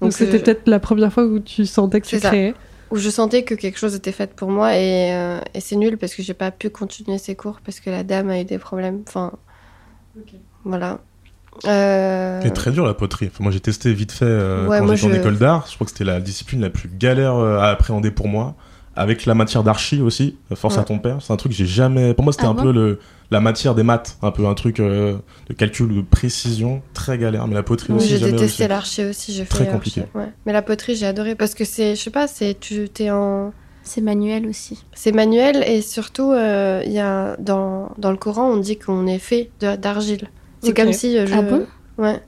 Donc 0.00 0.12
c'était 0.12 0.36
euh, 0.36 0.40
peut-être 0.42 0.68
la 0.68 0.78
première 0.78 1.12
fois 1.12 1.24
où 1.24 1.38
tu 1.40 1.66
sentais 1.66 2.00
que 2.00 2.06
tu 2.06 2.18
ça. 2.20 2.28
créais. 2.28 2.54
où 2.90 2.96
je 2.96 3.10
sentais 3.10 3.42
que 3.42 3.54
quelque 3.54 3.78
chose 3.78 3.94
était 3.94 4.12
fait 4.12 4.32
pour 4.34 4.50
moi 4.50 4.76
et, 4.76 5.12
euh, 5.12 5.40
et 5.54 5.60
c'est 5.60 5.76
nul 5.76 5.98
parce 5.98 6.14
que 6.14 6.22
j'ai 6.22 6.34
pas 6.34 6.50
pu 6.50 6.70
continuer 6.70 7.18
ces 7.18 7.34
cours 7.34 7.60
parce 7.64 7.80
que 7.80 7.90
la 7.90 8.02
dame 8.04 8.30
a 8.30 8.40
eu 8.40 8.44
des 8.44 8.58
problèmes. 8.58 9.02
Enfin, 9.08 9.32
voilà. 10.64 10.98
Euh, 11.66 12.40
C'est 12.42 12.52
très 12.52 12.70
dur 12.70 12.86
la 12.86 12.94
poterie. 12.94 13.26
Enfin, 13.32 13.42
moi 13.42 13.50
j'ai 13.52 13.60
testé 13.60 13.92
vite 13.92 14.12
fait 14.12 14.24
euh, 14.26 14.66
Ouais, 14.68 14.78
quand 14.78 14.94
j'étais 14.94 15.12
en 15.12 15.16
école 15.18 15.38
d'art. 15.38 15.66
Je 15.68 15.74
crois 15.74 15.84
que 15.86 15.90
c'était 15.90 16.04
la 16.04 16.20
discipline 16.20 16.60
la 16.60 16.70
plus 16.70 16.88
galère 16.88 17.34
à 17.34 17.70
appréhender 17.70 18.10
pour 18.10 18.28
moi. 18.28 18.54
Avec 19.00 19.26
la 19.26 19.34
matière 19.34 19.62
d'archi 19.62 20.00
aussi, 20.00 20.36
euh, 20.50 20.56
force 20.56 20.74
Ouais. 20.74 20.80
à 20.80 20.84
ton 20.84 20.98
père. 20.98 21.18
C'est 21.20 21.32
un 21.32 21.36
truc 21.36 21.52
que 21.52 21.58
j'ai 21.58 21.66
jamais. 21.66 22.14
Pour 22.14 22.24
moi 22.24 22.32
c'était 22.32 22.46
Ah 22.46 22.50
un 22.50 22.54
bon 22.54 22.62
peu 22.64 22.72
le 22.72 22.98
la 23.30 23.40
matière 23.40 23.74
des 23.74 23.82
maths, 23.82 24.16
un 24.22 24.30
peu 24.30 24.46
un 24.46 24.54
truc 24.54 24.80
euh, 24.80 25.18
de 25.48 25.54
calcul 25.54 25.94
de 25.94 26.00
précision 26.00 26.82
très 26.94 27.16
galère. 27.18 27.46
Mais 27.46 27.54
la 27.54 27.62
poterie 27.62 27.92
Oui, 27.92 27.98
aussi 27.98 28.08
j'ai 28.08 28.18
jamais 28.18 28.32
détesté 28.32 28.66
l'archi 28.68 29.04
aussi. 29.04 29.32
J'ai 29.34 29.44
Très 29.44 29.66
fait 29.66 29.70
compliqué. 29.70 30.00
archi, 30.00 30.12
ouais. 30.18 30.32
Mais 30.46 30.52
la 30.52 30.62
poterie, 30.62 30.96
j'ai 30.96 31.06
adoré 31.06 31.34
parce 31.34 31.54
que 31.54 31.64
c'est, 31.64 31.94
je 31.94 32.00
sais 32.02 32.10
pas, 32.10 32.26
c'est 32.26 32.58
tu 32.58 32.88
t'es 32.88 33.10
en, 33.10 33.52
C'est 33.82 34.00
manuel 34.00 34.46
aussi. 34.48 34.82
c'est 34.94 35.12
manuel 35.12 35.62
et 35.66 35.80
surtout 35.82 36.32
euh, 36.32 36.82
il 36.86 36.92
y 36.92 36.98
a 36.98 37.36
dans 37.38 37.92
dans 37.98 38.10
le 38.10 38.16
Coran 38.16 38.50
on 38.50 38.56
dit 38.56 38.78
qu'on 38.78 39.06
est 39.06 39.18
fait 39.20 39.50
de- 39.60 39.76
d'argile. 39.76 40.28
C'est 40.62 40.74
comme 40.74 40.92
si 40.92 41.16
euh, 41.16 41.24
je, 41.26 41.34
Ah 41.34 41.42
bon? 41.42 41.66
Ouais, 41.98 42.20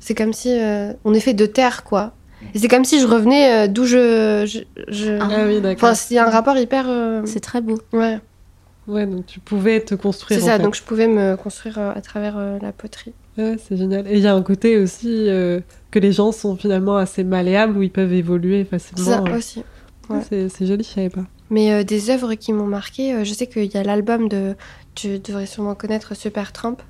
c'est 0.00 0.14
comme 0.14 0.32
si 0.34 0.50
euh, 0.52 0.92
on 1.04 1.14
est 1.14 1.20
fait 1.20 1.34
de 1.34 1.46
terre 1.46 1.84
quoi. 1.84 2.12
Et 2.54 2.58
c'est 2.58 2.68
comme 2.68 2.84
si 2.84 3.00
je 3.00 3.06
revenais 3.06 3.64
euh, 3.64 3.68
d'où 3.68 3.84
je, 3.84 4.44
je, 4.46 4.60
je- 4.92 5.18
Ah. 5.20 5.28
Ah 5.30 5.46
oui, 5.46 5.60
d'accord. 5.60 5.88
Enfin, 5.90 5.94
c'est 5.94 6.18
un 6.18 6.30
rapport 6.30 6.56
hyper. 6.56 6.86
euh, 6.88 7.22
C'est 7.24 7.40
très 7.40 7.60
beau. 7.60 7.78
Ouais, 7.92 8.18
Ouais, 8.86 9.06
donc 9.06 9.26
tu 9.26 9.38
pouvais 9.40 9.80
te 9.80 9.94
construire. 9.94 10.38
c'est 10.40 10.44
en 10.44 10.48
ça. 10.48 10.56
fait. 10.56 10.62
Donc 10.62 10.74
je 10.74 10.82
pouvais 10.82 11.08
me 11.08 11.36
construire 11.36 11.78
euh, 11.78 11.92
à 11.94 12.00
travers 12.00 12.38
euh, 12.38 12.58
la 12.62 12.72
poterie. 12.72 13.12
Ouais, 13.36 13.56
c'est 13.62 13.76
génial. 13.76 14.06
Et 14.08 14.14
il 14.14 14.20
y 14.20 14.26
a 14.26 14.34
un 14.34 14.42
côté 14.42 14.78
aussi 14.78 15.26
euh, 15.28 15.60
que 15.90 15.98
les 15.98 16.12
gens 16.12 16.32
sont 16.32 16.56
finalement 16.56 16.96
assez 16.96 17.22
malléables 17.22 17.76
où 17.76 17.82
ils 17.82 17.90
peuvent 17.92 18.12
évoluer 18.14 18.64
C'est 18.64 18.78
facilement. 18.78 19.26
ça 19.26 19.32
aussi. 19.36 19.62
ouais. 20.08 20.20
C'est 20.28 20.48
c'est 20.48 20.66
joli, 20.66 20.84
je 20.84 20.88
savais 20.88 21.10
pas. 21.10 21.24
Mais 21.50 21.72
euh, 21.72 21.84
des 21.84 22.08
œuvres 22.10 22.34
qui 22.34 22.52
m'ont 22.52 22.66
marqué, 22.66 23.14
euh, 23.14 23.24
je 23.24 23.32
sais 23.34 23.46
qu'il 23.46 23.66
y 23.72 23.76
a 23.76 23.82
l'album 23.82 24.28
de. 24.28 24.54
Tu 24.94 25.18
devrais 25.18 25.46
sûrement 25.46 25.74
connaître 25.74 26.16
Super 26.16 26.52
Trump. 26.52 26.80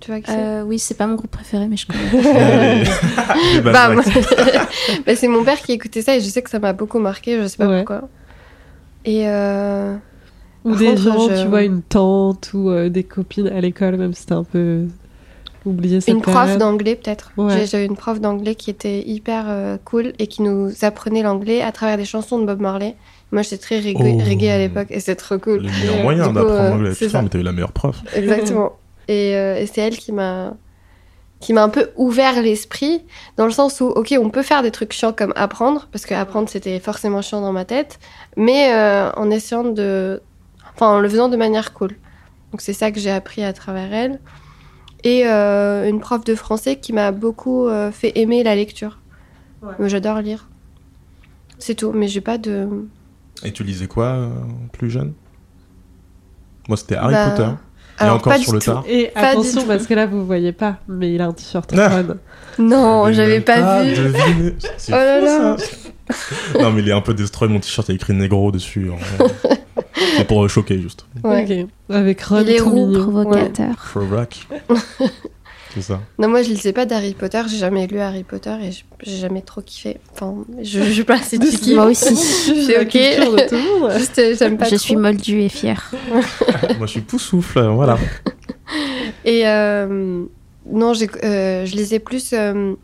Tu 0.00 0.10
vois 0.10 0.20
qui 0.20 0.30
c'est 0.30 0.36
Euh, 0.38 0.62
oui, 0.62 0.78
c'est 0.78 0.94
pas 0.96 1.06
mon 1.06 1.14
groupe 1.14 1.30
préféré, 1.30 1.66
mais 1.68 1.76
je 1.76 1.86
connais. 1.86 2.84
Bad 3.62 3.72
Bam. 3.72 3.94
blacks. 4.02 4.14
Bah, 5.06 5.16
C'est 5.16 5.28
mon 5.28 5.42
père 5.42 5.58
qui 5.60 5.72
écoutait 5.72 6.02
ça 6.02 6.16
et 6.16 6.20
je 6.20 6.26
sais 6.26 6.42
que 6.42 6.50
ça 6.50 6.58
m'a 6.58 6.72
beaucoup 6.72 6.98
marqué, 6.98 7.40
je 7.40 7.46
sais 7.46 7.56
pas 7.56 7.66
Ouais. 7.68 7.78
pourquoi. 7.84 8.08
Et. 9.04 9.22
euh, 9.28 9.94
Ou 10.64 10.70
Par 10.70 10.78
des 10.78 10.86
contre, 10.88 11.02
gens, 11.02 11.28
je- 11.34 11.42
tu 11.42 11.48
vois, 11.48 11.62
une 11.62 11.80
tante 11.82 12.50
ou 12.54 12.70
euh, 12.70 12.88
des 12.88 13.04
copines 13.04 13.46
à 13.48 13.60
l'école, 13.60 13.96
même 13.96 14.12
si 14.12 14.22
c'était 14.22 14.32
un 14.34 14.42
peu 14.44 14.82
oublié 15.64 16.00
cette 16.00 16.12
Une 16.14 16.20
prof 16.22 16.58
d'anglais, 16.58 16.96
peut-être. 16.96 17.30
Ouais. 17.36 17.56
J'ai- 17.56 17.66
J'avais 17.66 17.86
une 17.86 17.96
prof 17.96 18.20
d'anglais 18.20 18.54
qui 18.56 18.70
était 18.70 19.00
hyper 19.06 19.44
euh, 19.48 19.76
cool 19.84 20.12
et 20.18 20.26
qui 20.26 20.42
nous 20.42 20.70
apprenait 20.82 21.22
l'anglais 21.22 21.62
à 21.62 21.70
travers 21.72 21.96
des 21.96 22.04
chansons 22.04 22.38
de 22.40 22.44
Bob 22.46 22.60
Marley. 22.60 22.96
Moi, 23.32 23.42
j'étais 23.42 23.58
très 23.58 23.78
reggae, 23.80 23.96
Oh. 24.20 24.28
reggae 24.28 24.48
à 24.50 24.58
l'époque 24.58 24.88
et 24.90 25.00
c'est 25.00 25.16
trop 25.16 25.38
cool. 25.38 25.58
Le 25.62 25.70
meilleur 25.70 26.02
moyen 26.02 26.32
d'apprendre 26.32 26.50
euh, 26.60 26.70
l'anglais. 26.70 26.90
c'est 26.94 27.06
Putain, 27.06 27.18
ça. 27.18 27.22
mais 27.22 27.28
t'as 27.28 27.38
eu 27.38 27.42
la 27.42 27.52
meilleure 27.52 27.72
prof. 27.72 27.96
Exactement. 28.14 28.72
Et 29.08 29.36
euh, 29.36 29.56
et 29.56 29.66
c'est 29.66 29.80
elle 29.80 29.96
qui 29.96 30.12
m'a 30.12 30.54
qui 31.40 31.52
m'a 31.52 31.62
un 31.62 31.68
peu 31.68 31.90
ouvert 31.96 32.40
l'esprit 32.40 33.04
dans 33.36 33.44
le 33.44 33.52
sens 33.52 33.80
où 33.80 33.86
ok 33.86 34.14
on 34.20 34.30
peut 34.30 34.42
faire 34.42 34.62
des 34.62 34.70
trucs 34.70 34.92
chiants 34.92 35.12
comme 35.12 35.32
apprendre 35.36 35.88
parce 35.92 36.06
que 36.06 36.14
apprendre 36.14 36.48
c'était 36.48 36.80
forcément 36.80 37.20
chiant 37.20 37.42
dans 37.42 37.52
ma 37.52 37.64
tête 37.64 37.98
mais 38.36 38.72
euh, 38.72 39.10
en 39.12 39.30
essayant 39.30 39.64
de 39.64 40.22
enfin 40.74 40.88
en 40.88 41.00
le 41.00 41.08
faisant 41.08 41.28
de 41.28 41.36
manière 41.36 41.72
cool. 41.72 41.96
Donc 42.52 42.60
c'est 42.60 42.72
ça 42.72 42.90
que 42.90 43.00
j'ai 43.00 43.10
appris 43.10 43.42
à 43.42 43.52
travers 43.52 43.92
elle. 43.92 44.20
Et 45.04 45.26
euh, 45.26 45.88
une 45.88 46.00
prof 46.00 46.24
de 46.24 46.34
français 46.34 46.76
qui 46.76 46.92
m'a 46.92 47.12
beaucoup 47.12 47.68
euh, 47.68 47.90
fait 47.90 48.12
aimer 48.18 48.42
la 48.42 48.54
lecture. 48.54 48.98
Ouais. 49.62 49.72
Moi, 49.78 49.88
j'adore 49.88 50.20
lire. 50.20 50.48
C'est 51.58 51.74
tout. 51.74 51.92
Mais 51.92 52.08
j'ai 52.08 52.20
pas 52.20 52.38
de 52.38 52.68
Et 53.42 53.52
tu 53.52 53.62
lisais 53.62 53.86
quoi 53.86 54.06
euh, 54.06 54.30
plus 54.72 54.90
jeune? 54.90 55.14
Moi, 56.68 56.76
c'était 56.76 56.96
Harry 56.96 57.14
Bah, 57.14 57.30
Potter. 57.30 57.50
Et 57.98 58.02
alors 58.02 58.16
encore 58.16 58.32
pas 58.34 58.38
sur 58.38 58.52
du 58.52 58.56
le 58.58 58.62
tout 58.62 58.70
tard. 58.72 58.84
Et 58.88 59.06
Pas 59.14 59.20
du 59.20 59.26
attention, 59.40 59.60
tout. 59.62 59.66
parce 59.68 59.86
que 59.86 59.94
là, 59.94 60.06
vous 60.06 60.24
voyez 60.26 60.52
pas, 60.52 60.76
mais 60.88 61.12
il 61.14 61.20
a 61.20 61.26
un 61.26 61.32
t-shirt 61.32 61.72
Ah. 61.78 61.88
Ron. 62.02 62.16
non 62.58 63.12
J'avais 63.12 63.40
pas 63.40 63.82
vu 63.82 63.90
deviné. 63.94 64.54
C'est 64.76 64.92
Oh 64.92 64.96
là 64.96 65.18
fou, 65.20 65.24
là. 65.24 65.56
ça. 65.58 66.58
non, 66.62 66.70
mais 66.72 66.82
il 66.82 66.88
est 66.88 66.92
un 66.92 67.00
peu 67.00 67.14
destroy. 67.14 67.48
Mon 67.48 67.58
t-shirt, 67.60 67.88
a 67.90 67.92
écrit 67.92 68.12
Negro 68.14 68.52
dessus. 68.52 68.90
C'est 70.16 70.26
pour 70.26 70.44
euh, 70.44 70.48
choquer, 70.48 70.80
juste. 70.80 71.06
Ouais. 71.24 71.66
Ok. 71.88 71.94
Avec 71.94 72.22
Ron 72.22 72.40
Il 72.42 72.50
est 72.50 72.56
tout 72.58 72.68
roux, 72.70 72.86
mignon. 72.86 73.02
Provocateur. 73.02 73.74
Throwback. 73.92 74.46
Ça. 75.80 76.00
Non, 76.18 76.28
moi 76.28 76.42
je 76.42 76.48
lisais 76.48 76.72
pas 76.72 76.86
d'Harry 76.86 77.14
Potter, 77.14 77.42
j'ai 77.48 77.58
jamais 77.58 77.86
lu 77.86 77.98
Harry 78.00 78.22
Potter 78.24 78.54
et 78.62 78.70
j'ai 79.02 79.16
jamais 79.18 79.42
trop 79.42 79.60
kiffé. 79.60 79.98
Enfin, 80.12 80.34
je, 80.62 80.80
je 80.82 80.90
suis 80.90 81.04
pas 81.04 81.16
assez 81.16 81.38
tiki. 81.38 81.74
Moi 81.74 81.86
aussi. 81.86 82.14
C'est 82.16 82.78
ok. 82.80 82.86
ok. 82.86 82.92
de 82.94 83.48
tout 83.48 83.54
le 83.56 83.80
monde. 83.80 83.92
Juste, 83.98 84.18
euh, 84.18 84.34
j'aime 84.38 84.56
pas 84.58 84.64
Je 84.66 84.76
trop. 84.76 84.78
suis 84.84 84.96
moldue 84.96 85.40
et 85.42 85.48
fière. 85.48 85.92
Moi, 86.78 86.86
je 86.86 86.92
suis 86.92 87.00
poussoufle. 87.02 87.60
Voilà. 87.68 87.98
Et 89.24 89.46
euh, 89.46 90.24
non, 90.70 90.94
j'ai- 90.94 91.08
euh, 91.24 91.66
je 91.66 91.74
lisais 91.76 91.98
plus 91.98 92.32
euh, 92.32 92.74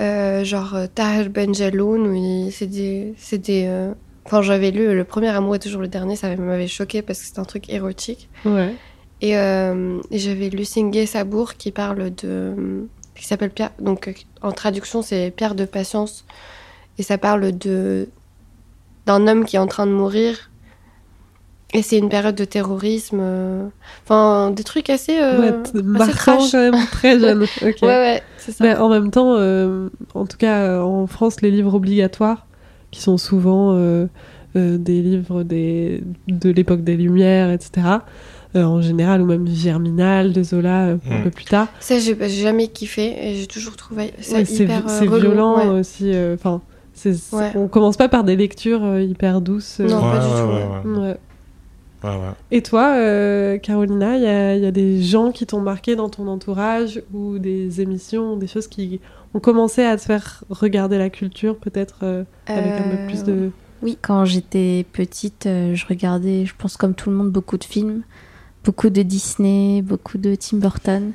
euh, 0.00 0.44
genre 0.44 0.76
Tahir 0.94 1.30
Ben 1.30 1.54
Jelloun, 1.54 2.06
où 2.06 2.14
il- 2.14 2.52
c'est 2.52 2.66
des. 2.66 3.14
c'est 3.16 3.38
des 3.38 3.64
euh, 3.66 3.92
Enfin, 4.26 4.42
j'avais 4.42 4.70
lu 4.70 4.94
Le 4.94 5.02
premier 5.04 5.28
amour 5.28 5.56
est 5.56 5.58
toujours 5.58 5.80
le 5.80 5.88
dernier, 5.88 6.14
ça 6.14 6.34
m'avait 6.36 6.68
choqué 6.68 7.02
parce 7.02 7.18
que 7.20 7.26
c'est 7.26 7.38
un 7.40 7.44
truc 7.44 7.68
érotique. 7.68 8.28
Ouais. 8.44 8.74
Et, 9.22 9.36
euh, 9.36 10.00
et 10.10 10.18
j'avais 10.18 10.48
lu 10.48 10.64
Singé 10.64 11.04
Sabour 11.06 11.54
qui 11.54 11.70
parle 11.72 12.10
de. 12.14 12.86
qui 13.14 13.26
s'appelle 13.26 13.50
Pierre. 13.50 13.72
Donc 13.80 14.08
euh, 14.08 14.12
en 14.42 14.52
traduction, 14.52 15.02
c'est 15.02 15.30
Pierre 15.34 15.54
de 15.54 15.64
patience. 15.66 16.24
Et 16.98 17.02
ça 17.02 17.18
parle 17.18 17.56
de. 17.56 18.08
d'un 19.06 19.26
homme 19.28 19.44
qui 19.44 19.56
est 19.56 19.60
en 19.60 19.66
train 19.66 19.86
de 19.86 19.92
mourir. 19.92 20.50
Et 21.72 21.82
c'est 21.82 21.98
une 21.98 22.08
période 22.08 22.34
de 22.34 22.44
terrorisme. 22.44 23.18
euh, 23.20 23.68
Enfin, 24.04 24.50
des 24.50 24.64
trucs 24.64 24.90
assez. 24.90 25.20
euh, 25.20 25.38
Ouais, 25.40 25.62
t- 25.70 25.82
marquant 25.82 26.12
trash. 26.38 26.50
quand 26.52 26.58
même, 26.70 26.86
très 26.90 27.20
jeune. 27.20 27.42
Ok. 27.42 27.76
Ouais, 27.82 27.88
ouais, 27.88 28.22
c'est 28.38 28.52
ça. 28.52 28.64
Mais 28.64 28.74
en 28.76 28.88
même 28.88 29.10
temps, 29.10 29.34
euh, 29.36 29.88
en 30.14 30.26
tout 30.26 30.36
cas 30.38 30.80
en 30.82 31.06
France, 31.06 31.42
les 31.42 31.50
livres 31.50 31.74
obligatoires, 31.74 32.46
qui 32.90 33.00
sont 33.02 33.18
souvent 33.18 33.78
des 34.56 35.02
livres 35.02 35.44
des, 35.44 36.02
de 36.26 36.50
l'époque 36.50 36.82
des 36.82 36.96
Lumières, 36.96 37.52
etc., 37.52 37.86
euh, 38.56 38.64
en 38.64 38.80
général, 38.80 39.22
ou 39.22 39.26
même 39.26 39.46
Germinal 39.46 40.32
de 40.32 40.42
Zola 40.42 40.86
euh, 40.86 40.96
un 41.10 41.18
Mm. 41.20 41.22
peu 41.24 41.30
plus 41.30 41.44
tard, 41.44 41.68
Ça, 41.80 41.98
j'ai 41.98 42.16
jamais 42.28 42.68
kiffé 42.68 43.14
et 43.30 43.34
j'ai 43.36 43.46
toujours 43.46 43.76
trouvé 43.76 44.12
ça 44.20 44.38
Ouais, 44.38 44.42
hyper 44.44 44.86
euh, 44.88 44.98
c'est 44.98 45.06
violent 45.06 45.72
ouais. 45.72 45.80
aussi. 45.80 46.12
euh, 46.12 46.34
Enfin, 46.34 46.60
Ouais. 47.32 47.52
on 47.54 47.68
commence 47.68 47.96
pas 47.96 48.08
par 48.08 48.24
des 48.24 48.36
lectures 48.36 48.84
euh, 48.84 49.00
hyper 49.02 49.40
douces. 49.40 49.78
euh, 49.80 49.88
Non, 49.88 50.04
ouais, 50.04 50.10
pas 50.10 50.18
du 50.18 50.26
ouais, 50.26 50.40
tout, 50.40 50.48
ouais, 50.48 51.00
ouais. 51.02 51.08
ouais. 51.08 51.16
Ouais, 52.02 52.10
ouais. 52.10 52.32
Et 52.50 52.62
toi, 52.62 52.94
euh, 52.96 53.58
Carolina, 53.58 54.16
il 54.16 54.22
y 54.58 54.62
y 54.62 54.66
a 54.66 54.70
des 54.70 55.02
gens 55.02 55.32
qui 55.32 55.46
t'ont 55.46 55.60
marqué 55.60 55.96
dans 55.96 56.08
ton 56.08 56.26
entourage 56.28 57.02
ou 57.12 57.38
des 57.38 57.80
émissions, 57.82 58.36
des 58.36 58.46
choses 58.46 58.68
qui 58.68 59.00
ont 59.34 59.38
commencé 59.40 59.82
à 59.84 59.96
te 59.98 60.02
faire 60.02 60.42
regarder 60.48 60.96
la 60.98 61.10
culture, 61.10 61.58
peut-être 61.58 61.98
euh, 62.02 62.24
avec 62.46 62.78
un 62.78 62.88
peu 62.88 63.06
plus 63.06 63.22
de. 63.24 63.50
Oui, 63.82 63.98
quand 64.00 64.24
j'étais 64.24 64.86
petite, 64.92 65.44
euh, 65.46 65.74
je 65.74 65.86
regardais, 65.86 66.44
je 66.46 66.54
pense 66.56 66.76
comme 66.78 66.94
tout 66.94 67.10
le 67.10 67.16
monde, 67.16 67.30
beaucoup 67.30 67.56
de 67.58 67.64
films, 67.64 68.02
beaucoup 68.64 68.90
de 68.90 69.02
Disney, 69.02 69.82
beaucoup 69.82 70.18
de 70.18 70.34
Tim 70.34 70.58
Burton. 70.58 71.12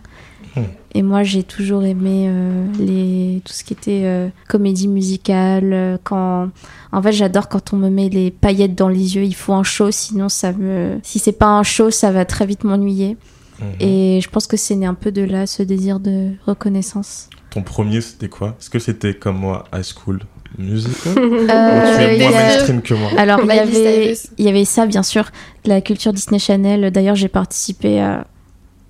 Hmm. 0.56 0.64
Et 0.94 1.04
moi, 1.04 1.24
j'ai 1.24 1.44
toujours 1.44 1.84
aimé 1.84 2.28
euh, 2.30 2.66
les... 2.80 3.42
tout 3.44 3.52
ce 3.52 3.66
qui 3.66 3.74
était 3.74 4.04
euh, 4.06 4.30
comédie 4.48 4.88
musicale. 4.88 5.74
euh, 5.74 5.98
Quand... 6.04 6.50
En 6.94 7.02
fait, 7.02 7.12
j'adore 7.12 7.50
quand 7.50 7.74
on 7.74 7.78
me 7.78 7.90
met 7.90 8.08
les 8.08 8.32
paillettes 8.32 8.76
dans 8.76 8.88
les 8.88 9.16
yeux. 9.16 9.26
Il 9.26 9.36
faut 9.36 9.54
un 9.54 9.64
show, 9.64 9.92
sinon 9.92 10.30
ça 10.30 10.54
me... 10.54 11.00
Si 11.04 11.20
c'est 11.20 11.34
pas 11.34 11.48
un 11.48 11.64
show, 11.64 11.92
ça 11.92 12.12
va 12.12 12.24
très 12.24 12.46
vite 12.46 12.64
m'ennuyer. 12.64 13.18
Mhm. 13.60 13.68
Et 13.82 14.20
je 14.22 14.30
pense 14.30 14.48
que 14.48 14.56
c'est 14.56 14.76
né 14.76 14.86
un 14.86 14.94
peu 14.94 15.12
de 15.12 15.24
là, 15.24 15.46
ce 15.48 15.64
désir 15.64 16.00
de 16.00 16.32
reconnaissance. 16.46 17.30
Ton 17.50 17.62
premier, 17.62 18.00
c'était 18.02 18.30
quoi? 18.30 18.56
Est-ce 18.60 18.70
que 18.70 18.80
c'était 18.80 19.14
comme 19.14 19.38
moi, 19.38 19.66
High 19.74 19.84
School? 19.84 20.22
Musical 20.58 21.14
Euh, 21.18 21.96
tu 21.98 22.04
es 22.04 22.16
il 22.18 22.22
y 22.24 22.28
moins 22.28 22.32
mainstream 22.32 22.82
que 22.82 22.94
moi 22.94 23.10
Alors, 23.18 23.40
il 23.44 23.48
y, 23.48 23.60
avait, 23.60 24.14
il 24.38 24.46
y 24.46 24.50
avait 24.50 24.66
ça, 24.66 24.86
bien 24.86 25.04
sûr, 25.04 25.26
de 25.64 25.70
la 25.70 25.82
culture 25.82 26.14
Disney 26.14 26.40
Channel. 26.40 26.92
D'ailleurs, 26.92 27.16
j'ai 27.16 27.28
participé 27.28 28.00
à, 28.02 28.26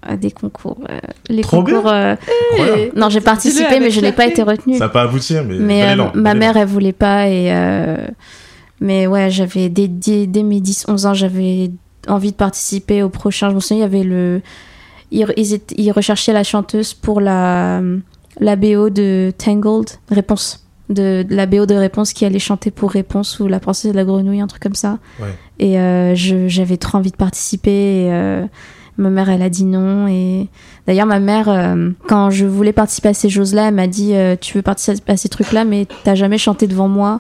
à 0.02 0.16
des 0.18 0.32
concours. 0.32 0.78
euh, 0.90 1.00
les 1.30 1.42
Trop 1.42 1.64
bien. 1.64 1.76
concours. 1.76 1.92
euh, 1.92 2.16
Incroyable. 2.54 2.92
Non, 2.96 3.10
j'ai 3.10 3.22
participé, 3.22 3.80
mais 3.80 3.90
je 3.92 4.02
n'ai 4.02 4.12
pas 4.12 4.28
été 4.28 4.44
retenue. 4.44 4.78
Ça 4.78 4.86
n'a 4.86 4.90
pas 4.90 5.04
abouti, 5.04 5.34
mais. 5.46 5.58
mais 5.60 5.84
euh, 5.98 6.06
ma 6.14 6.34
mère, 6.34 6.52
élan. 6.52 6.62
elle 6.62 6.68
voulait 6.68 6.94
pas. 6.94 7.28
Et, 7.30 7.52
euh, 7.52 7.98
Mais 8.80 9.08
ouais, 9.08 9.30
j'avais 9.32 9.70
dès, 9.70 9.88
dès, 9.88 10.28
dès 10.28 10.44
mes 10.44 10.60
10-11 10.60 11.08
ans, 11.08 11.14
j'avais 11.14 11.72
envie 12.08 12.32
de 12.32 12.38
participer 12.38 13.02
au 13.04 13.10
prochain. 13.10 13.50
Je 13.50 13.56
me 13.56 13.60
souviens, 13.60 13.78
il 13.78 13.82
y 13.82 13.84
avait 13.84 14.04
le. 14.04 14.42
Ils, 15.12 15.26
ils, 15.38 15.54
étaient- 15.54 15.76
ils 15.78 15.92
recherchaient 15.92 16.34
la 16.34 16.44
chanteuse 16.44 16.94
pour 16.94 17.22
la, 17.22 17.82
la 18.40 18.56
BO 18.56 18.90
de 18.90 19.32
Tangled, 19.38 19.90
Réponse. 20.10 20.65
De, 20.90 21.24
de 21.24 21.36
la 21.36 21.48
BO 21.48 21.66
de 21.66 21.74
Réponse 21.74 22.14
qui 22.14 22.26
allait 22.26 22.38
chanter 22.38 22.70
pour 22.70 22.92
Réponse 22.92 23.40
ou 23.40 23.48
La 23.48 23.60
Princesse 23.60 23.92
de 23.92 23.96
la 23.96 24.06
Grenouille, 24.06 24.42
un 24.42 24.48
truc 24.48 24.62
comme 24.62 24.76
ça. 24.76 25.00
Ouais. 25.20 25.34
Et 25.58 25.80
euh, 25.80 26.14
j'avais 26.16 26.78
trop 26.78 27.00
envie 27.00 27.12
de 27.12 27.16
participer. 27.16 28.06
Et, 28.06 28.14
euh, 28.14 28.46
ma 28.98 29.10
mère, 29.10 29.30
elle 29.30 29.42
a 29.42 29.50
dit 29.50 29.66
non. 29.66 30.08
Et 30.08 30.50
d'ailleurs, 30.88 31.06
ma 31.06 31.20
mère, 31.20 31.50
euh, 31.50 31.92
quand 32.08 32.30
je 32.30 32.46
voulais 32.46 32.74
participer 32.74 33.10
à 33.10 33.14
ces 33.14 33.30
choses-là, 33.30 33.70
elle 33.70 33.74
m'a 33.74 33.88
dit 33.88 34.16
euh, 34.16 34.36
Tu 34.40 34.54
veux 34.54 34.62
participer 34.62 35.12
à 35.12 35.18
ces 35.18 35.30
trucs-là, 35.30 35.66
mais 35.66 35.88
t'as 36.04 36.16
jamais 36.16 36.38
chanté 36.38 36.68
devant 36.68 36.88
moi. 36.88 37.20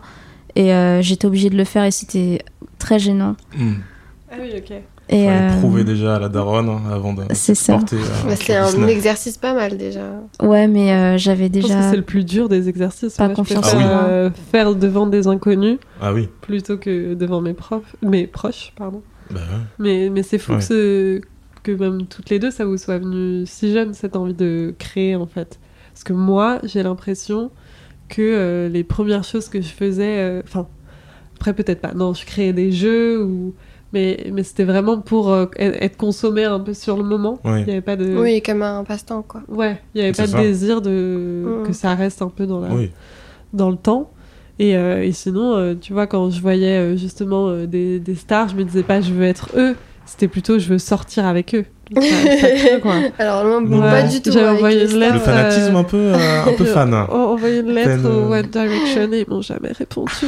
Et 0.55 0.73
euh, 0.73 1.01
j'étais 1.01 1.25
obligée 1.25 1.49
de 1.49 1.57
le 1.57 1.65
faire 1.65 1.83
et 1.83 1.91
c'était 1.91 2.43
très 2.79 2.99
gênant. 2.99 3.35
Hmm. 3.57 3.73
Ah 4.31 4.35
oui, 4.41 4.51
ok. 4.57 4.73
Et 5.09 5.29
euh, 5.29 5.59
prouver 5.59 5.83
déjà 5.83 6.15
à 6.15 6.19
la 6.19 6.29
daronne 6.29 6.67
hein, 6.67 6.81
avant 6.91 7.13
de 7.13 7.21
c'est 7.33 7.53
ça. 7.53 7.73
porter. 7.73 7.97
euh, 7.97 8.27
Bah, 8.27 8.35
c'est 8.35 8.55
un 8.55 8.87
exercice 8.87 9.37
pas 9.37 9.53
mal 9.53 9.77
déjà. 9.77 10.01
Ouais, 10.41 10.67
mais 10.67 10.91
euh, 10.93 11.17
j'avais 11.19 11.45
Je 11.45 11.51
pense 11.59 11.61
que 11.63 11.67
déjà. 11.67 11.89
c'est 11.91 11.95
le 11.95 12.01
plus 12.01 12.23
dur 12.23 12.49
des 12.49 12.69
exercices. 12.69 13.15
Pas 13.17 13.29
je 13.29 13.33
confiance 13.35 13.69
préfère, 13.69 13.87
moi. 13.87 14.05
euh, 14.07 14.29
faire 14.51 14.73
devant 14.75 15.05
des 15.05 15.27
inconnus 15.27 15.77
Ah 16.01 16.11
oui. 16.11 16.27
plutôt 16.41 16.77
que 16.77 17.13
devant 17.13 17.39
mes 17.39 17.53
profs, 17.53 17.95
mes 18.01 18.25
proches, 18.25 18.73
pardon. 18.75 19.03
Bah 19.29 19.41
ouais. 19.41 19.59
Mais, 19.77 20.09
mais 20.09 20.23
c'est 20.23 20.39
fou 20.39 20.53
Ouais. 20.53 20.57
que, 20.59 20.63
ce- 20.63 21.21
que 21.61 21.71
même 21.71 22.07
toutes 22.07 22.31
les 22.31 22.39
deux, 22.39 22.49
ça 22.51 22.65
vous 22.65 22.77
soit 22.77 22.97
venu 22.97 23.43
si 23.45 23.71
jeune, 23.73 23.93
cette 23.93 24.15
envie 24.15 24.33
de 24.33 24.73
créer, 24.79 25.15
en 25.15 25.27
fait. 25.27 25.59
Parce 25.93 26.03
que 26.03 26.13
moi, 26.13 26.57
j'ai 26.63 26.81
l'impression 26.81 27.51
que 28.09 28.21
euh, 28.23 28.69
les 28.69 28.83
premières 28.83 29.23
choses 29.23 29.49
que 29.49 29.61
je 29.61 29.67
faisais... 29.69 30.17
euh, 30.19 30.41
Enfin, 30.45 30.67
après, 31.35 31.53
peut-être 31.53 31.81
pas. 31.81 31.93
Non, 31.93 32.13
je 32.15 32.25
créais 32.25 32.53
des 32.53 32.71
jeux, 32.71 33.23
ou... 33.23 33.53
mais, 33.93 34.27
mais 34.33 34.43
c'était 34.43 34.63
vraiment 34.65 34.99
pour 34.99 35.31
euh, 35.31 35.45
être 35.57 35.95
consommé 35.97 36.43
un 36.43 36.59
peu 36.59 36.73
sur 36.73 36.97
le 36.97 37.03
moment. 37.03 37.39
Oui. 37.45 37.59
Il 37.61 37.65
n'y 37.65 37.71
avait 37.71 37.81
pas 37.81 37.95
de... 37.95 38.15
Oui, 38.17 38.41
comme 38.41 38.61
un 38.61 38.83
passe-temps 38.83 39.23
quoi. 39.27 39.41
Ouais, 39.47 39.79
il 39.93 39.99
n'y 39.99 40.03
avait 40.07 40.13
pas 40.15 40.25
de 40.27 40.31
ça. 40.31 40.39
désir 40.41 40.81
de... 40.81 41.43
Mm. 41.63 41.67
que 41.67 41.73
ça 41.73 41.95
reste 41.95 42.21
un 42.21 42.29
peu 42.29 42.45
dans 42.45 42.59
la 42.59 42.69
Oui. 42.73 42.91
dans 43.53 43.69
le 43.69 43.77
temps. 43.77 44.11
Et, 44.59 44.75
euh, 44.77 45.03
et 45.03 45.11
sinon, 45.11 45.55
euh, 45.55 45.75
tu 45.79 45.91
vois, 45.93 46.07
quand 46.07 46.29
je 46.29 46.41
voyais 46.41 46.77
euh, 46.77 46.95
justement 46.97 47.47
euh, 47.49 47.65
des, 47.67 47.99
des 47.99 48.15
stars, 48.15 48.49
je 48.49 48.55
me 48.55 48.63
disais 48.63 48.83
pas 48.83 49.01
je 49.01 49.11
veux 49.13 49.25
être 49.25 49.49
eux, 49.57 49.75
c'était 50.05 50.29
plutôt 50.29 50.59
je 50.59 50.67
veux 50.69 50.77
sortir 50.77 51.25
avec 51.25 51.53
eux. 51.55 51.65
Ça- 51.93 52.01
ça 52.01 52.51
craint, 52.55 52.79
quoi. 52.81 52.95
Alors, 53.19 53.43
non, 53.43 53.61
bon, 53.61 53.75
Ouais, 53.79 53.89
pas 53.91 54.03
du 54.03 54.19
tout. 54.21 54.31
j'ai 54.31 54.39
avec 54.39 54.57
envoyé 54.57 54.85
une 54.89 54.97
lettre. 54.97 55.13
Le 55.15 55.19
fanatisme 55.19 55.75
un 55.75 55.83
peu, 55.83 55.97
euh, 55.97 56.43
un 56.47 56.53
peu 56.53 56.65
fan. 56.73 56.91
Envoyé 56.93 57.59
une 57.59 57.71
lettre 57.73 58.09
au 58.09 58.33
One 58.33 58.47
Direction 58.47 59.11
et 59.13 59.19
ils 59.19 59.29
m'ont 59.29 59.41
jamais 59.43 59.71
répondu. 59.71 60.09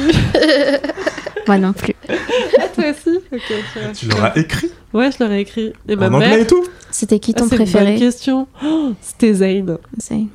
Moi 1.48 1.58
non 1.58 1.72
plus. 1.72 1.94
ah, 2.08 2.68
toi 2.74 2.84
aussi 2.90 3.18
tu. 3.30 3.92
Tu 3.94 4.06
leur 4.08 4.24
as 4.24 4.38
écrit 4.38 4.70
Ouais, 4.94 5.10
je 5.10 5.16
leur 5.24 5.32
ai 5.32 5.40
écrit. 5.40 5.72
Et 5.88 5.96
ma 5.96 6.06
en 6.06 6.10
mère. 6.18 6.28
anglais 6.28 6.42
et 6.42 6.46
tout 6.46 6.64
C'était 6.90 7.18
qui 7.18 7.32
Ah, 7.36 7.40
ton 7.40 7.48
c'est 7.48 7.56
une 7.56 7.58
bonne 7.64 7.70
préféré 7.72 7.96
question. 7.98 8.46
Oh, 8.64 8.92
C'était 9.00 9.34
Zayn. 9.34 9.78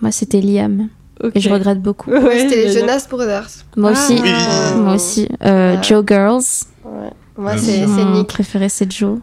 Moi, 0.02 0.12
c'était 0.12 0.42
Liam. 0.42 0.90
Et 1.36 1.40
je 1.40 1.50
regrette 1.50 1.82
beaucoup. 1.82 2.12
Ouais, 2.12 2.40
C'était 2.40 2.66
les 2.66 2.74
Jonas 2.80 3.08
Brothers. 3.10 3.48
Moi 3.78 3.92
Ah, 3.96 4.00
aussi. 4.00 4.20
oui. 4.22 4.32
Moi 4.78 4.96
aussi. 4.96 5.30
Euh, 5.46 5.76
Ouais. 5.76 5.84
Joe 5.84 6.04
Girls. 6.06 6.42
Ouais. 6.84 7.10
Moi, 7.38 7.58
c'est 7.58 7.86
Nick. 7.86 8.28
préféré, 8.28 8.68
c'est 8.70 8.92
Joe. 8.92 9.20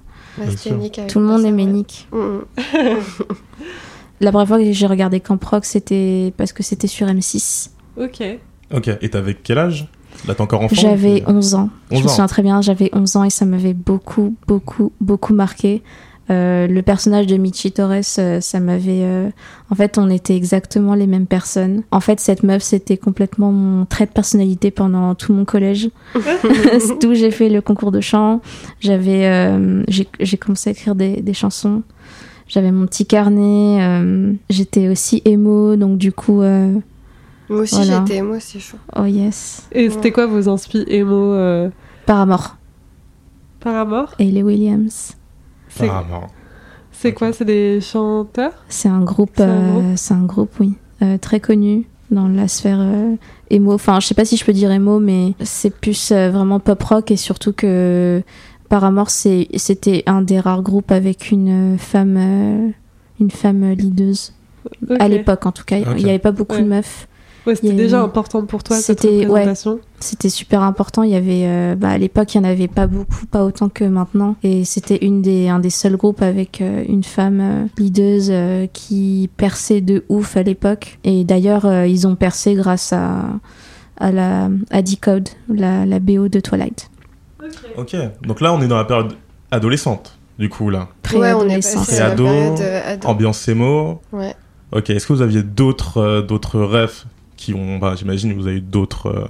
Nick 0.79 1.01
Tout 1.09 1.19
le 1.19 1.27
monde 1.27 1.45
aimait. 1.45 1.67
Nick. 1.67 2.09
Mm, 2.13 2.17
mm. 2.19 2.43
La 4.21 4.31
première 4.33 4.49
fois 4.49 4.59
que 4.59 4.71
j'ai 4.73 4.87
regardé 4.87 5.21
Camp 5.21 5.43
Rock, 5.45 5.65
c'était 5.65 6.33
parce 6.37 6.53
que 6.53 6.63
c'était 6.63 6.87
sur 6.87 7.07
M6. 7.07 7.71
Ok. 7.99 8.23
Ok, 8.75 8.89
et 9.01 9.11
t'avais 9.11 9.35
quel 9.35 9.59
âge? 9.59 9.89
Là, 10.27 10.35
t'es 10.35 10.41
encore 10.41 10.63
enfant 10.63 10.75
J'avais 10.77 11.21
puis- 11.21 11.25
11 11.35 11.55
ans. 11.55 11.71
je 11.91 11.97
11 11.97 12.03
me 12.05 12.09
souviens 12.09 12.27
très 12.27 12.43
bien, 12.43 12.61
j'avais 12.61 12.91
11 12.93 13.17
ans 13.17 13.25
et 13.25 13.31
ça 13.31 13.45
m'avait 13.45 13.75
beaucoup, 13.75 14.35
beaucoup, 14.47 14.93
beaucoup 15.01 15.35
marqué. 15.35 15.83
Euh, 16.31 16.69
le 16.69 16.83
personnage 16.83 17.27
de 17.27 17.37
Michi 17.37 17.73
Torres, 17.73 18.03
euh, 18.19 18.41
ça 18.41 18.61
m'avait. 18.61 19.03
euh, 19.03 19.31
En 19.71 19.75
fait, 19.75 19.99
on 19.99 20.09
était 20.09 20.37
exactement 20.37 20.95
les 20.95 21.09
mêmes 21.09 21.27
personnes. 21.27 21.83
En 21.91 21.99
fait, 21.99 22.21
cette 22.21 22.45
meuf, 22.45 22.63
c'était 22.63 22.97
complètement 22.97 23.51
mon 23.51 23.85
trait 23.85 24.07
de 24.07 24.13
personnalité 24.13 24.71
pendant 24.71 25.17
tout 25.17 25.33
mon 25.33 25.45
collège. 25.45 25.91
C'est 26.79 27.01
d'où 27.03 27.15
j'ai 27.15 27.33
fait 27.33 27.49
le 27.49 27.61
concours 27.61 27.91
de 27.91 28.01
chant. 28.01 28.43
J'avais, 28.79 29.27
euh, 29.27 29.83
j'ai 29.89 30.07
j'ai 30.21 30.37
commencé 30.37 30.71
à 30.71 30.73
écrire 30.73 30.95
des, 30.95 31.21
des 31.21 31.35
chansons. 31.35 31.83
J'avais 32.47 32.71
mon 32.71 32.87
petit 32.87 33.07
carnet. 33.07 33.79
euh, 33.81 34.33
J'étais 34.51 34.89
aussi 34.89 35.23
émo, 35.25 35.75
donc 35.75 35.99
du 35.99 36.13
coup, 36.13 36.43
euh, 36.43 36.75
Moi 37.51 37.61
aussi, 37.63 37.75
Voilà. 37.75 38.05
j'étais 38.07 38.23
moi 38.23 38.37
aussi 38.37 38.61
chaud. 38.61 38.79
oh 38.97 39.05
yes, 39.05 39.69
Et 39.73 39.91
c'était 39.91 40.13
quoi 40.13 40.27
vos 40.27 40.49
inspi 40.49 40.85
émo 40.87 41.33
euh, 41.35 41.69
Paramore 42.07 42.57
Paramore 43.61 44.15
et 44.19 44.25
les 44.31 44.43
Williams. 44.43 45.17
C'est 45.69 45.87
non. 45.87 46.03
c'est 46.93 47.13
quoi? 47.13 47.33
C'est 47.33 47.45
des 47.45 47.81
chanteurs? 47.81 48.53
C'est 48.69 48.89
un 48.89 49.03
groupe, 49.03 49.33
C'est 49.37 49.43
un 49.43 49.49
euh, 49.49 49.73
groupe? 49.81 49.97
c'est 49.97 50.15
un 50.15 50.25
groupe, 50.25 50.51
oui, 50.61 50.75
euh, 51.03 51.19
très 51.19 51.41
connu 51.41 51.87
dans 52.11 52.27
la 52.29 52.49
sphère 52.49 52.79
euh, 52.81 53.15
émo. 53.51 53.73
Enfin, 53.75 54.01
je 54.01 54.07
sais 54.07 54.15
pas 54.15 54.25
si 54.25 54.37
je 54.37 54.45
peux 54.45 54.53
dire 54.53 54.71
émo, 54.71 54.99
mais 54.99 55.35
c'est 55.43 55.71
plus 55.75 56.11
euh, 56.13 56.31
vraiment 56.31 56.59
pop 56.61 56.83
rock 56.83 57.11
et 57.11 57.17
surtout 57.17 57.53
que 57.53 58.23
Paramore, 58.69 59.11
c'est- 59.11 59.49
c'était 59.57 60.03
un 60.07 60.23
des 60.23 60.41
rares 60.41 60.63
groupes 60.63 60.91
avec 60.93 61.31
une 61.31 61.77
femme, 61.79 62.17
euh, 62.17 62.69
une 63.21 63.31
femme 63.31 63.71
leaduse 63.73 64.33
à 64.99 65.09
l'époque 65.09 65.47
en 65.47 65.53
tout 65.53 65.65
cas. 65.65 65.79
Il 65.79 66.05
n'y 66.05 66.11
avait 66.11 66.19
pas 66.19 66.33
beaucoup 66.33 66.55
Ouais. 66.57 66.63
de 66.63 66.69
meufs. 66.69 67.07
Ouais, 67.47 67.55
c'était 67.55 67.73
déjà 67.73 67.99
eu- 67.99 68.03
important 68.03 68.45
pour 68.45 68.63
toi 68.63 68.77
cette 68.77 69.01
C'était- 69.01 69.19
ouais. 69.21 69.27
représentation. 69.27 69.81
C'était 70.01 70.29
super 70.29 70.63
important. 70.63 71.03
Il 71.03 71.11
y 71.11 71.15
avait, 71.17 71.45
euh, 71.47 71.75
bah, 71.75 71.91
à 71.91 71.99
l'époque, 71.99 72.35
il 72.35 72.39
y 72.39 72.41
en 72.41 72.45
avait 72.45 72.69
pas 72.69 72.87
beaucoup, 72.87 73.27
pas 73.27 73.45
autant 73.45 73.69
que 73.69 73.85
maintenant. 73.85 74.37
Et 74.43 74.65
c'était 74.65 75.05
une 75.05 75.23
des, 75.23 75.49
un 75.49 75.59
des 75.59 75.71
seuls 75.71 75.97
groupes 75.97 76.23
avec 76.23 76.61
euh, 76.61 76.85
une 76.89 77.05
femme 77.05 77.41
euh, 77.41 77.65
leaduse 77.79 78.29
euh, 78.31 78.67
qui 78.73 79.29
perçait 79.37 79.81
de 79.81 80.05
ouf 80.09 80.37
à 80.37 80.43
l'époque. 80.43 80.99
Et 81.05 81.25
d'ailleurs, 81.25 81.65
euh, 81.67 81.87
ils 81.87 82.07
ont 82.07 82.15
percé 82.15 82.55
grâce 82.55 82.93
à, 82.93 83.25
à 83.99 84.13
la, 84.13 84.49
à 84.71 84.83
Decode, 84.83 85.29
la, 85.53 85.87
la 85.87 85.99
BO 85.99 86.29
de 86.29 86.41
Twilight. 86.41 86.91
Ok, 87.77 87.97
donc 88.23 88.41
là, 88.41 88.53
on 88.53 88.61
est 88.61 88.69
dans 88.69 88.77
la 88.77 88.85
période 88.85 89.15
adolescente, 89.51 90.19
du 90.39 90.49
coup, 90.49 90.71
là. 90.71 90.89
Ouais, 91.15 91.33
on 91.33 91.49
est 91.49 91.57
passé 91.57 92.01
euh, 92.01 92.13
ado. 92.13 92.27
Ambiance 93.05 93.49
émo. 93.49 94.01
Ouais. 94.13 94.35
Ok, 94.73 94.91
est-ce 94.91 95.07
que 95.07 95.13
vous 95.13 95.23
aviez 95.23 95.43
d'autres 95.43 95.99
euh, 95.99 96.23
d'autres 96.23 96.61
rêves 96.61 97.05
qui 97.41 97.55
ont. 97.55 97.79
Bah, 97.79 97.95
J'imagine 97.97 98.33
que 98.35 98.39
vous 98.39 98.47
avez 98.47 98.59
eu 98.59 98.61
d'autres 98.61 99.07
euh, 99.07 99.25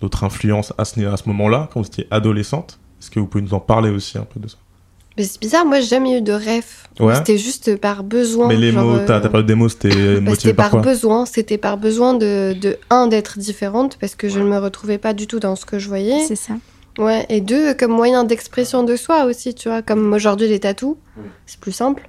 d'autres 0.00 0.24
influences 0.24 0.72
à 0.78 0.84
ce, 0.84 0.98
à 1.04 1.16
ce 1.16 1.28
moment-là, 1.28 1.68
quand 1.72 1.80
vous 1.80 1.86
étiez 1.86 2.08
adolescente. 2.10 2.80
Est-ce 3.00 3.10
que 3.10 3.20
vous 3.20 3.26
pouvez 3.26 3.44
nous 3.44 3.54
en 3.54 3.60
parler 3.60 3.90
aussi 3.90 4.18
un 4.18 4.24
peu 4.24 4.40
de 4.40 4.48
ça? 4.48 4.56
Mais 5.16 5.24
c'est 5.24 5.40
bizarre, 5.40 5.66
moi, 5.66 5.80
j'ai 5.80 5.86
jamais 5.88 6.18
eu 6.18 6.22
de 6.22 6.32
rêve. 6.32 6.66
Ouais. 6.98 7.14
C'était 7.16 7.36
juste 7.38 7.76
par 7.76 8.02
besoin. 8.04 8.48
Mais 8.48 8.56
les 8.56 8.72
genre, 8.72 8.84
mots, 8.84 8.94
euh, 8.96 9.06
ta, 9.06 9.20
ta 9.20 9.28
période 9.28 9.46
des 9.46 9.54
mots, 9.54 9.68
c'était 9.68 9.88
bah, 10.14 10.20
motivé 10.20 10.34
C'était 10.36 10.54
par 10.54 10.70
par 10.70 10.82
quoi? 10.82 10.90
besoin, 10.90 11.26
c'était 11.26 11.58
par 11.58 11.76
besoin 11.76 12.14
de, 12.14 12.54
de 12.58 12.78
un 12.88 13.06
d'être 13.06 13.38
différente 13.38 13.98
parce 14.00 14.14
que 14.14 14.28
je 14.28 14.38
ne 14.38 14.44
me 14.44 14.58
retrouvais 14.58 14.98
pas 14.98 15.12
du 15.12 15.26
tout 15.26 15.40
dans 15.40 15.56
ce 15.56 15.66
que 15.66 15.78
je 15.78 15.88
voyais. 15.88 16.20
C'est 16.26 16.36
ça. 16.36 16.54
Ouais, 16.98 17.26
et 17.28 17.40
deux 17.40 17.74
comme 17.74 17.92
moyen 17.92 18.24
d'expression 18.24 18.82
de 18.82 18.96
soi 18.96 19.24
aussi, 19.24 19.54
tu 19.54 19.68
vois, 19.68 19.80
comme 19.82 20.12
aujourd'hui 20.12 20.48
les 20.48 20.60
tatous, 20.60 20.96
c'est 21.46 21.60
plus 21.60 21.72
simple 21.72 22.08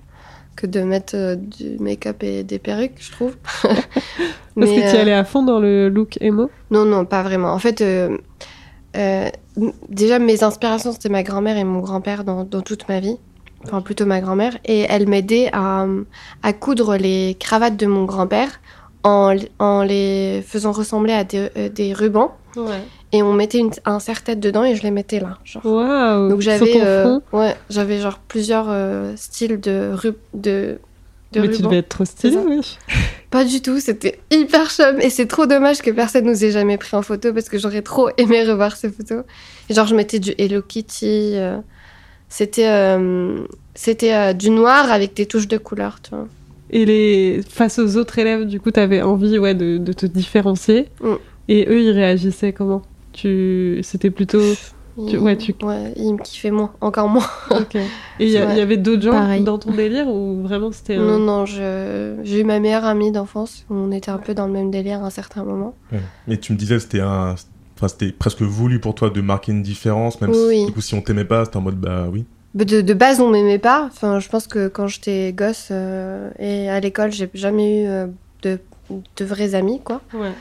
que 0.56 0.68
de 0.68 0.82
mettre 0.82 1.16
euh, 1.16 1.36
du 1.36 1.78
make-up 1.80 2.24
et 2.24 2.44
des 2.44 2.60
perruques, 2.60 2.98
je 3.00 3.12
trouve. 3.12 3.36
Parce 3.64 4.70
que 4.70 4.92
tu 4.92 4.96
euh, 4.96 5.02
allais 5.02 5.14
à 5.14 5.24
fond 5.24 5.44
dans 5.44 5.60
le 5.60 5.90
look 5.90 6.18
émo. 6.22 6.50
Non, 6.70 6.86
non, 6.86 7.06
pas 7.06 7.24
vraiment. 7.24 7.52
En 7.52 7.60
fait, 7.60 7.82
euh, 7.82 8.18
déjà, 9.90 10.20
mes 10.20 10.44
inspirations, 10.44 10.92
c'était 10.92 11.10
ma 11.10 11.24
grand-mère 11.24 11.58
et 11.58 11.64
mon 11.64 11.80
grand-père 11.80 12.24
dans, 12.24 12.44
dans 12.44 12.62
toute 12.62 12.88
ma 12.90 13.00
vie. 13.00 13.18
Enfin, 13.66 13.82
plutôt 13.82 14.06
ma 14.06 14.22
grand-mère. 14.22 14.58
Et 14.66 14.86
elle 14.90 15.08
m'aidait 15.08 15.50
à, 15.54 15.86
à 16.44 16.54
coudre 16.54 16.98
les 16.98 17.38
cravates 17.40 17.78
de 17.78 17.86
mon 17.86 18.06
grand-père 18.06 18.60
en, 19.04 19.36
en 19.60 19.84
les 19.84 20.44
faisant 20.46 20.72
ressembler 20.72 21.14
à 21.14 21.24
des, 21.24 21.50
des 21.74 21.94
rubans. 21.94 22.32
Ouais. 22.56 22.82
Et 23.14 23.22
on 23.22 23.34
mettait 23.34 23.60
une, 23.60 23.72
un 23.86 24.00
serre-tête 24.00 24.40
dedans 24.40 24.64
et 24.64 24.76
je 24.76 24.84
les 24.84 24.92
mettais 24.92 25.20
là. 25.20 25.38
Genre. 25.44 26.30
Donc 26.30 26.40
j'avais 26.42 26.82
euh, 26.82 27.20
ouais, 27.34 27.56
j'avais 27.70 28.00
genre 28.00 28.20
plusieurs 28.20 28.68
euh, 28.70 29.14
styles 29.18 29.60
de, 29.60 29.92
ru- 29.94 30.16
de, 30.34 30.80
de 31.34 31.42
Mais 31.42 31.50
tu 31.50 31.62
devais 31.62 31.78
être 31.80 31.90
trop 31.90 32.06
stylé, 32.06 32.38
oui. 32.38 32.78
Pas 33.32 33.44
du 33.44 33.62
tout, 33.62 33.80
c'était 33.80 34.20
hyper 34.30 34.70
chum 34.70 35.00
et 35.02 35.10
c'est 35.10 35.26
trop 35.26 35.46
dommage 35.46 35.82
que 35.82 35.92
personne 35.92 36.26
nous 36.26 36.44
ait 36.46 36.52
jamais 36.52 36.78
pris 36.78 36.96
en 36.96 37.02
photo 37.02 37.34
parce 37.34 37.50
que 37.50 37.58
j'aurais 37.58 37.82
trop 37.82 38.10
aimé 38.18 38.44
revoir 38.44 38.76
ces 38.78 38.90
photos. 38.90 39.24
Et 39.70 39.74
genre 39.74 39.88
je 39.88 39.96
mettais 39.96 40.20
du 40.20 40.34
Hello 40.38 40.62
Kitty, 40.62 41.34
euh, 41.36 41.58
c'était 42.30 42.98
c'était 43.76 44.34
du 44.34 44.52
noir 44.52 44.90
avec 44.92 45.14
des 45.16 45.26
touches 45.26 45.48
de 45.48 45.58
couleur, 45.58 46.00
tu 46.02 46.12
vois. 46.12 46.28
Et 46.70 46.86
les... 46.86 47.42
face 47.50 47.80
aux 47.80 47.98
autres 47.98 48.18
élèves, 48.20 48.46
du 48.46 48.62
coup, 48.62 48.72
t'avais 48.72 49.02
envie 49.02 49.38
ouais, 49.38 49.54
de, 49.54 49.78
de 49.78 49.92
te 49.94 50.06
différencier. 50.06 50.88
Mm. 51.02 51.14
Et 51.50 51.68
eux, 51.70 51.82
ils 51.82 51.92
réagissaient 51.92 52.54
comment? 52.54 52.82
Tu... 53.14 53.80
C'était 53.84 54.10
plutôt... 54.12 54.42
Tu- 55.08 55.18
ouais, 55.18 55.38
tu- 55.38 55.56
ouais, 55.64 55.94
ils 55.96 56.14
me 56.14 56.18
kiffaient 56.22 56.52
moins, 56.52 56.74
encore 56.82 57.08
moins. 57.08 57.26
Ok. 57.50 57.76
Et 57.76 57.82
il 58.20 58.30
y, 58.30 58.38
a- 58.38 58.46
Ouais. 58.46 58.54
il 58.54 58.58
y 58.58 58.62
avait 58.62 58.76
d'autres 58.78 59.02
gens 59.02 59.12
Pareil. 59.12 59.42
dans 59.44 59.58
ton 59.58 59.72
délire 59.72 60.08
ou 60.10 60.42
vraiment 60.44 60.72
c'était... 60.74 60.96
un- 60.96 61.02
Non 61.06 61.18
non, 61.20 61.46
je 61.46 62.18
j'ai 62.24 62.42
eu 62.42 62.44
ma 62.44 62.60
meilleure 62.60 62.84
amie 62.86 63.12
d'enfance, 63.12 63.66
on 63.70 63.92
était 63.94 64.12
un 64.12 64.18
peu 64.18 64.34
dans 64.34 64.48
le 64.48 64.54
même 64.54 64.70
délire 64.70 65.02
à 65.02 65.08
un 65.08 65.10
certain 65.10 65.44
moment. 65.46 65.76
Ouais. 65.94 66.02
Mais 66.28 66.38
tu 66.38 66.52
me 66.52 66.58
disais 66.58 66.76
que 66.76 66.82
c'était 66.82 67.00
un. 67.00 67.36
Enfin, 67.78 67.88
c'était 67.88 68.12
presque 68.12 68.42
voulu 68.42 68.80
pour 68.80 68.94
toi 68.94 69.10
de 69.10 69.22
marquer 69.22 69.54
une 69.54 69.64
différence, 69.64 70.20
même 70.22 70.30
Oui. 70.32 70.60
si, 70.60 70.66
du 70.68 70.72
coup, 70.74 70.82
si 70.82 70.94
on 70.94 71.02
t'aimait 71.02 71.26
pas, 71.26 71.46
c'était 71.46 71.58
en 71.58 71.62
mode 71.62 71.78
bah 71.80 72.08
oui. 72.12 72.26
Bah, 72.54 72.66
De, 72.66 72.82
de 72.82 72.94
base, 72.94 73.22
on 73.22 73.30
m'aimait 73.32 73.58
pas. 73.60 73.86
Enfin, 73.92 74.20
je 74.20 74.28
pense 74.30 74.46
que 74.46 74.68
quand 74.68 74.88
j'étais 74.88 75.32
gosse 75.34 75.70
euh, 75.72 76.30
et 76.38 76.70
à 76.70 76.80
l'école, 76.82 77.12
j'ai 77.14 77.30
jamais 77.34 77.84
eu 77.84 77.88
euh, 77.88 78.08
de, 78.44 78.60
de 79.18 79.26
vrais 79.26 79.56
amis, 79.56 79.80
quoi. 79.84 80.02
Ouais. 80.14 80.32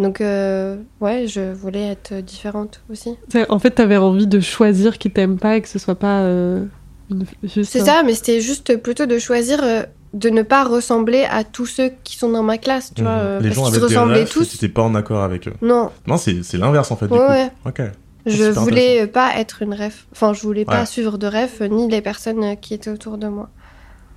Donc, 0.00 0.20
euh, 0.20 0.76
ouais, 1.00 1.26
je 1.26 1.52
voulais 1.52 1.88
être 1.88 2.14
différente 2.22 2.80
aussi. 2.90 3.16
En 3.48 3.58
fait, 3.58 3.70
t'avais 3.72 3.96
envie 3.96 4.26
de 4.26 4.40
choisir 4.40 4.98
qui 4.98 5.10
t'aime 5.10 5.38
pas 5.38 5.56
et 5.56 5.60
que 5.60 5.68
ce 5.68 5.78
soit 5.78 5.94
pas 5.94 6.20
euh, 6.22 6.64
une- 7.10 7.24
juste... 7.42 7.70
C'est 7.70 7.80
un- 7.82 7.84
ça, 7.84 8.02
mais 8.04 8.14
c'était 8.14 8.40
juste 8.40 8.76
plutôt 8.78 9.06
de 9.06 9.18
choisir 9.18 9.60
euh, 9.62 9.82
de 10.14 10.30
ne 10.30 10.42
pas 10.42 10.64
ressembler 10.64 11.24
à 11.30 11.44
tous 11.44 11.66
ceux 11.66 11.90
qui 12.02 12.16
sont 12.16 12.30
dans 12.30 12.42
ma 12.42 12.58
classe, 12.58 12.92
tu 12.94 13.02
vois. 13.02 13.12
Mhm. 13.16 13.18
euh, 13.20 13.40
Les 13.40 13.48
parce 13.48 13.56
gens 13.56 13.64
qu'ils 13.66 13.74
se 13.74 13.78
avaient 13.78 13.88
des 13.88 13.94
ressemblaient 14.00 14.24
tous. 14.24 14.48
tu 14.48 14.56
n'étais 14.56 14.68
pas 14.72 14.82
en 14.82 14.94
accord 14.94 15.22
avec 15.22 15.46
eux. 15.48 15.52
Non, 15.62 15.90
Non, 16.06 16.16
c'est 16.16 16.42
l'inverse 16.54 16.90
en 16.90 16.96
fait, 16.96 17.06
du 17.06 17.12
ouais, 17.12 17.18
coup. 17.18 17.24
ouais. 17.32 17.50
Ok. 17.66 17.82
Je 18.26 18.44
voulais 18.50 19.06
pas 19.06 19.32
être 19.38 19.62
une 19.62 19.72
ref. 19.74 20.06
Enfin, 20.12 20.32
je 20.34 20.42
voulais 20.42 20.64
pas 20.64 20.80
Ouais. 20.80 20.86
suivre 20.86 21.16
de 21.18 21.26
ref, 21.26 21.60
ni 21.62 21.88
les 21.88 22.00
personnes 22.02 22.42
euh, 22.44 22.54
qui 22.54 22.74
étaient 22.74 22.90
autour 22.90 23.18
de 23.18 23.28
moi. 23.28 23.48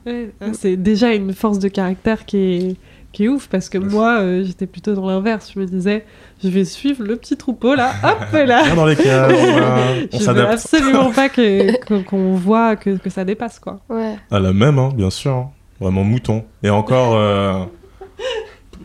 Ouais, 0.06 0.32
ah, 0.42 0.48
c'est 0.54 0.76
déjà 0.76 1.14
une 1.14 1.34
force 1.34 1.60
de 1.60 1.70
caractère 1.70 2.26
qui 2.26 2.38
est, 2.38 2.76
qui 3.14 3.26
est 3.26 3.28
ouf 3.30 3.48
parce 3.48 3.70
que 3.70 3.78
moi, 3.78 4.20
euh, 4.20 4.44
j'étais 4.44 4.66
plutôt 4.68 4.94
dans 4.96 5.08
l'inverse. 5.08 5.52
Je 5.54 5.60
me 5.60 5.66
disais, 5.66 6.06
je 6.44 6.50
vais 6.50 6.66
suivre 6.66 7.04
le 7.04 7.16
petit 7.16 7.38
troupeau 7.38 7.76
là, 7.76 7.94
hop 8.04 8.34
là. 8.34 8.76
Dans 8.76 8.86
les 8.86 8.96
cases, 8.98 9.32
on, 9.32 9.36
on 9.36 10.08
je 10.12 10.18
veux 10.18 10.24
s'adapte. 10.26 10.54
absolument 10.54 11.12
pas 11.12 11.30
que- 11.30 11.78
que- 11.86 12.02
qu'on 12.04 12.34
voit 12.34 12.76
que, 12.76 12.98
que 12.98 13.10
ça 13.10 13.24
dépasse 13.24 13.60
quoi. 13.60 13.80
Ouais. 13.90 14.16
À 14.32 14.40
la 14.40 14.52
même, 14.52 14.78
hein, 14.80 14.90
bien 14.94 15.10
sûr. 15.10 15.32
hein. 15.32 15.50
Vraiment 15.80 16.04
mouton. 16.04 16.44
Et 16.64 16.70
encore, 16.70 17.16
euh, 17.16 17.64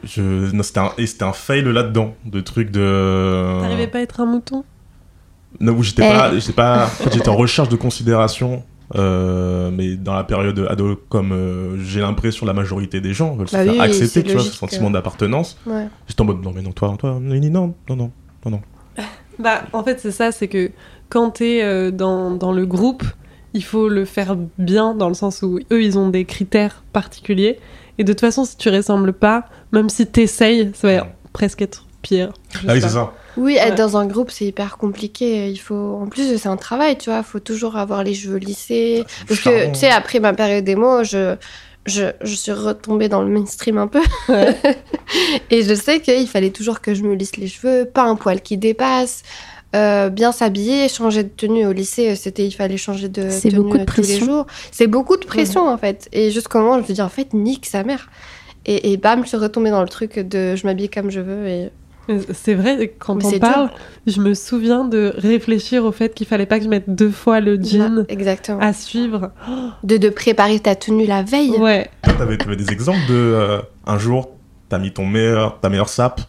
je... 0.05 0.23
non, 0.55 0.63
c'était 0.63 0.81
un... 0.81 0.93
et 0.99 1.07
c'était 1.07 1.25
un 1.25 1.33
fail 1.33 1.63
là-dedans, 1.65 2.15
de 2.25 2.41
trucs 2.41 2.71
de. 2.71 3.59
T'arrivais 3.61 3.87
pas 3.87 3.99
à 3.99 4.01
être 4.03 4.21
un 4.21 4.27
mouton? 4.27 4.65
Non, 5.61 5.73
où 5.73 5.83
j'étais 5.83 6.07
Eh. 6.07 6.13
pas, 6.13 6.39
j'étais 6.39 6.53
pas, 6.53 6.85
en 6.85 6.89
fait, 6.89 7.13
j'étais 7.15 7.29
en 7.29 7.37
recherche 7.37 7.69
de 7.69 7.77
considération. 7.77 8.63
Euh, 8.95 9.71
mais 9.73 9.97
dans 9.97 10.15
la 10.15 10.25
période 10.25 10.67
ado, 10.69 11.01
comme 11.09 11.33
euh, 11.33 11.83
j'ai 11.83 12.01
l'impression 12.01 12.47
la 12.47 12.55
majorité 12.55 13.01
des 13.01 13.13
gens 13.13 13.35
veulent 13.35 13.49
se 13.49 13.57
Bah 13.57 13.65
faire 13.65 13.81
accepter, 13.81 14.07
c'est 14.07 14.23
tu 14.23 14.33
vois, 14.33 14.43
ce 14.43 14.53
sentiment 14.53 14.91
d'appartenance. 14.91 15.59
Ouais. 15.67 15.89
J'étais 16.07 16.21
en 16.21 16.25
mode 16.25 16.43
non 16.43 16.53
mais 16.55 16.63
non 16.63 16.73
toi, 16.73 16.95
toi, 16.99 17.19
non 17.21 17.35
non 17.35 17.75
non 17.89 17.97
non 17.97 18.11
non 18.45 18.51
non. 18.51 18.61
Bah, 19.39 19.63
en 19.73 19.85
fait, 19.85 20.01
c'est 20.01 20.11
ça, 20.11 20.33
c'est 20.33 20.49
que 20.49 20.73
quand 21.11 21.31
t'es 21.31 21.63
euh, 21.63 21.93
dans, 21.93 22.33
dans 22.33 22.51
le 22.51 22.67
groupe 22.67 23.05
il 23.55 23.65
faut 23.65 23.89
le 23.89 24.05
faire 24.05 24.37
bien 24.59 24.95
dans 24.95 25.09
le 25.09 25.15
sens 25.15 25.43
où 25.43 25.59
eux, 25.73 25.83
ils 25.83 25.99
ont 25.99 26.09
des 26.09 26.25
critères 26.25 26.85
particuliers. 26.93 27.59
Et 27.99 28.05
de 28.05 28.13
toute 28.13 28.21
façon, 28.21 28.45
si 28.45 28.57
tu 28.57 28.69
ressembles 28.69 29.13
pas, 29.13 29.47
même 29.73 29.89
si 29.89 30.07
t'essayes, 30.07 30.71
ça 30.75 30.95
va 30.95 31.09
presque 31.33 31.63
être 31.63 31.87
pire. 32.03 32.33
Ah 32.67 32.75
oui, 32.75 32.81
c'est 32.81 32.91
ça. 32.91 33.13
Oui, 33.39 33.57
être 33.57 33.71
Ouais. 33.71 33.75
dans 33.77 33.97
un 33.97 34.07
groupe, 34.07 34.31
c'est 34.31 34.45
hyper 34.47 34.77
compliqué. 34.79 35.49
Il 35.49 35.57
faut, 35.59 35.99
en 36.03 36.07
plus, 36.07 36.37
c'est 36.39 36.49
un 36.49 36.57
travail, 36.57 36.99
tu 36.99 37.11
vois. 37.11 37.19
Il 37.21 37.25
faut 37.25 37.41
toujours 37.41 37.77
avoir 37.77 38.03
les 38.05 38.15
cheveux 38.15 38.39
lissés. 38.39 39.05
Parce 39.27 39.41
que, 39.41 39.69
tu 39.73 39.75
sais, 39.79 39.91
après 39.91 40.19
ma 40.21 40.33
période 40.33 40.65
démo, 40.65 41.05
je, 41.05 41.37
je, 41.87 42.05
je 42.21 42.35
suis 42.35 42.53
retombée 42.53 43.09
dans 43.09 43.23
le 43.23 43.29
mainstream 43.29 43.79
un 43.79 43.87
peu. 43.87 44.01
Ouais. 44.29 44.57
Et 45.51 45.63
je 45.63 45.75
sais 45.75 46.01
qu'il 46.01 46.27
fallait 46.29 46.51
toujours 46.51 46.81
que 46.81 46.95
je 46.95 47.03
me 47.03 47.15
lisse 47.15 47.37
les 47.37 47.49
cheveux, 47.49 47.85
pas 47.87 48.03
un 48.03 48.17
poil 48.17 48.41
qui 48.43 48.57
dépasse, 48.59 49.23
euh, 49.77 50.09
bien 50.09 50.33
s'habiller, 50.33 50.89
changer 50.89 51.23
de 51.23 51.29
tenue 51.29 51.67
au 51.67 51.73
lycée. 51.73 52.17
C'était, 52.17 52.45
il 52.47 52.53
fallait 52.53 52.77
changer 52.77 53.09
de 53.09 53.31
C'est 53.31 53.51
tenue 53.51 53.63
beaucoup 53.63 53.79
de 53.79 53.85
tous 53.85 53.97
les 54.01 54.03
pression. 54.03 54.27
jours. 54.27 54.47
C'est 54.73 54.87
beaucoup 54.87 55.17
de 55.17 55.25
pression, 55.25 55.69
en 55.69 55.79
fait. 55.79 56.09
Et 56.13 56.31
jusqu'au 56.31 56.59
moment 56.59 56.73
où 56.73 56.75
je 56.77 56.81
me 56.81 56.85
suis 56.85 56.95
dit, 56.95 57.03
en 57.03 57.09
fait, 57.09 57.33
nique 57.35 57.67
sa 57.67 57.85
mère. 57.85 58.11
Et, 58.67 58.93
et 58.93 58.97
bam, 58.97 59.23
je 59.23 59.29
suis 59.29 59.37
retombée 59.37 59.71
dans 59.71 59.83
le 59.83 59.89
truc 59.89 60.19
de 60.19 60.57
je 60.57 60.67
m'habille 60.67 60.89
comme 60.91 61.11
je 61.11 61.21
veux. 61.21 61.47
Et 61.47 61.71
C'est 62.33 62.55
vrai, 62.55 62.95
quand 62.99 63.15
Mais 63.17 63.25
on 63.27 63.39
parle, 63.39 63.71
je 64.07 64.21
me 64.21 64.35
souviens 64.35 64.85
de 64.85 65.13
réfléchir 65.17 65.85
au 65.85 65.93
fait 65.93 66.15
qu'il 66.15 66.27
fallait 66.27 66.47
pas 66.47 66.59
que 66.59 66.65
je 66.65 66.69
mette 66.71 66.95
deux 66.95 67.11
fois 67.11 67.41
le 67.41 67.61
jean 67.63 68.05
exactement. 68.09 68.61
à 68.61 68.73
suivre. 68.73 69.31
De, 69.85 69.97
de 69.97 70.09
préparer 70.09 70.59
ta 70.61 70.75
tenue 70.75 71.07
la 71.07 71.23
veille. 71.23 71.51
Ouais, 71.51 71.91
Toi, 72.03 72.15
t'avais, 72.15 72.37
t'avais 72.39 72.57
des 72.57 72.71
exemples 72.71 73.07
de 73.09 73.15
euh, 73.15 73.61
un 73.87 73.99
jour, 73.99 74.31
t'as 74.69 74.79
mis 74.79 74.93
ton 74.93 75.07
meilleur, 75.07 75.61
ta 75.61 75.69
meilleure 75.69 75.89
sape 75.89 76.21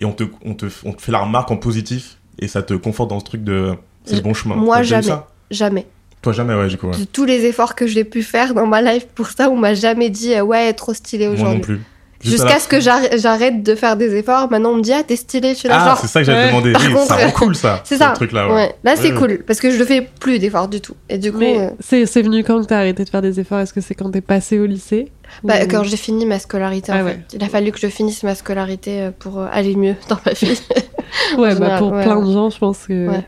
et 0.00 0.04
on 0.04 0.12
te, 0.12 0.24
on, 0.44 0.54
te, 0.54 0.66
on 0.84 0.92
te 0.92 1.02
fait 1.02 1.12
la 1.12 1.20
remarque 1.20 1.50
en 1.50 1.56
positif 1.56 2.18
et 2.38 2.48
ça 2.48 2.62
te 2.62 2.74
conforte 2.74 3.10
dans 3.10 3.20
ce 3.20 3.24
truc 3.24 3.44
de 3.44 3.72
c'est 4.04 4.16
le 4.16 4.20
bon 4.22 4.34
chemin. 4.34 4.56
Moi, 4.56 4.82
jamais. 4.82 5.12
Jamais. 5.50 5.86
Toi, 6.22 6.32
jamais, 6.32 6.54
ouais, 6.54 6.68
du 6.68 6.76
coup. 6.78 6.86
ouais. 6.88 6.96
De 6.98 7.04
tous 7.04 7.24
les 7.24 7.44
efforts 7.46 7.74
que 7.74 7.86
j'ai 7.86 8.04
pu 8.04 8.22
faire 8.22 8.54
dans 8.54 8.66
ma 8.66 8.80
life 8.80 9.06
pour 9.14 9.28
ça, 9.28 9.50
on 9.50 9.56
m'a 9.56 9.74
jamais 9.74 10.08
dit 10.08 10.34
euh, 10.34 10.42
ouais, 10.42 10.72
trop 10.72 10.94
stylé 10.94 11.26
Moi 11.26 11.36
non 11.36 11.42
aujourd'hui. 11.42 11.60
plus. 11.62 11.80
Jusqu'à 12.24 12.58
ce 12.58 12.68
que 12.68 12.80
j'arr- 12.80 13.16
j'arrête 13.18 13.62
de 13.62 13.74
faire 13.74 13.96
des 13.96 14.14
efforts. 14.16 14.50
Maintenant, 14.50 14.70
on 14.70 14.76
me 14.76 14.82
dit 14.82 14.92
ah, 14.92 15.02
t'es 15.02 15.16
stylé. 15.16 15.50
Je 15.54 15.58
suis 15.58 15.68
là, 15.68 15.78
Ah, 15.80 15.88
genre. 15.88 15.98
c'est 15.98 16.06
ça 16.06 16.20
que 16.20 16.26
j'avais 16.26 16.42
Ouais. 16.44 16.48
demandé. 16.48 16.72
Par 16.72 16.82
Oui, 16.86 16.92
contre, 16.92 17.06
ça 17.06 17.16
rend 17.16 17.30
cool, 17.32 17.54
ça. 17.56 17.80
C'est 17.84 17.94
ce 17.96 18.00
ça. 18.00 18.10
truc-là, 18.10 18.48
ouais. 18.48 18.54
Ouais. 18.54 18.74
Là, 18.84 18.94
c'est 18.96 19.12
Ouais, 19.12 19.18
cool 19.18 19.38
parce 19.46 19.58
que 19.60 19.70
je 19.70 19.78
ne 19.78 19.84
fais 19.84 20.08
plus 20.20 20.38
d'efforts 20.38 20.68
du 20.68 20.80
tout. 20.80 20.94
Et 21.08 21.18
du 21.18 21.32
coup, 21.32 21.38
mais 21.38 21.58
euh, 21.60 21.70
c'est 21.80 22.06
c'est 22.06 22.22
venu 22.22 22.44
quand 22.44 22.60
que 22.60 22.66
t'as 22.66 22.78
arrêté 22.78 23.04
de 23.04 23.08
faire 23.08 23.22
des 23.22 23.40
efforts? 23.40 23.60
Est-ce 23.60 23.72
que 23.72 23.80
c'est 23.80 23.94
quand 23.94 24.10
t'es 24.10 24.20
passé 24.20 24.58
au 24.58 24.66
lycée? 24.66 25.10
Bah, 25.42 25.54
Ou- 25.62 25.68
quand 25.68 25.82
j'ai 25.84 25.96
fini 25.96 26.26
ma 26.26 26.38
scolarité, 26.38 26.92
en 26.92 26.96
Ah 27.00 27.04
fait, 27.04 27.20
il 27.34 27.42
a 27.42 27.48
fallu 27.48 27.72
que 27.72 27.78
je 27.80 27.86
finisse 27.88 28.22
ma 28.22 28.34
scolarité 28.34 29.00
euh, 29.00 29.10
pour 29.18 29.38
euh, 29.40 29.46
aller 29.52 29.74
mieux 29.76 29.94
dans 30.08 30.18
ma 30.24 30.32
vie. 30.32 30.60
Ouais, 31.38 31.54
bah 31.56 31.76
pour 31.78 31.92
ouais. 31.92 32.04
plein 32.04 32.20
de 32.24 32.32
gens, 32.32 32.48
je 32.50 32.58
pense 32.58 32.86
que. 32.86 33.08
Ouais. 33.08 33.26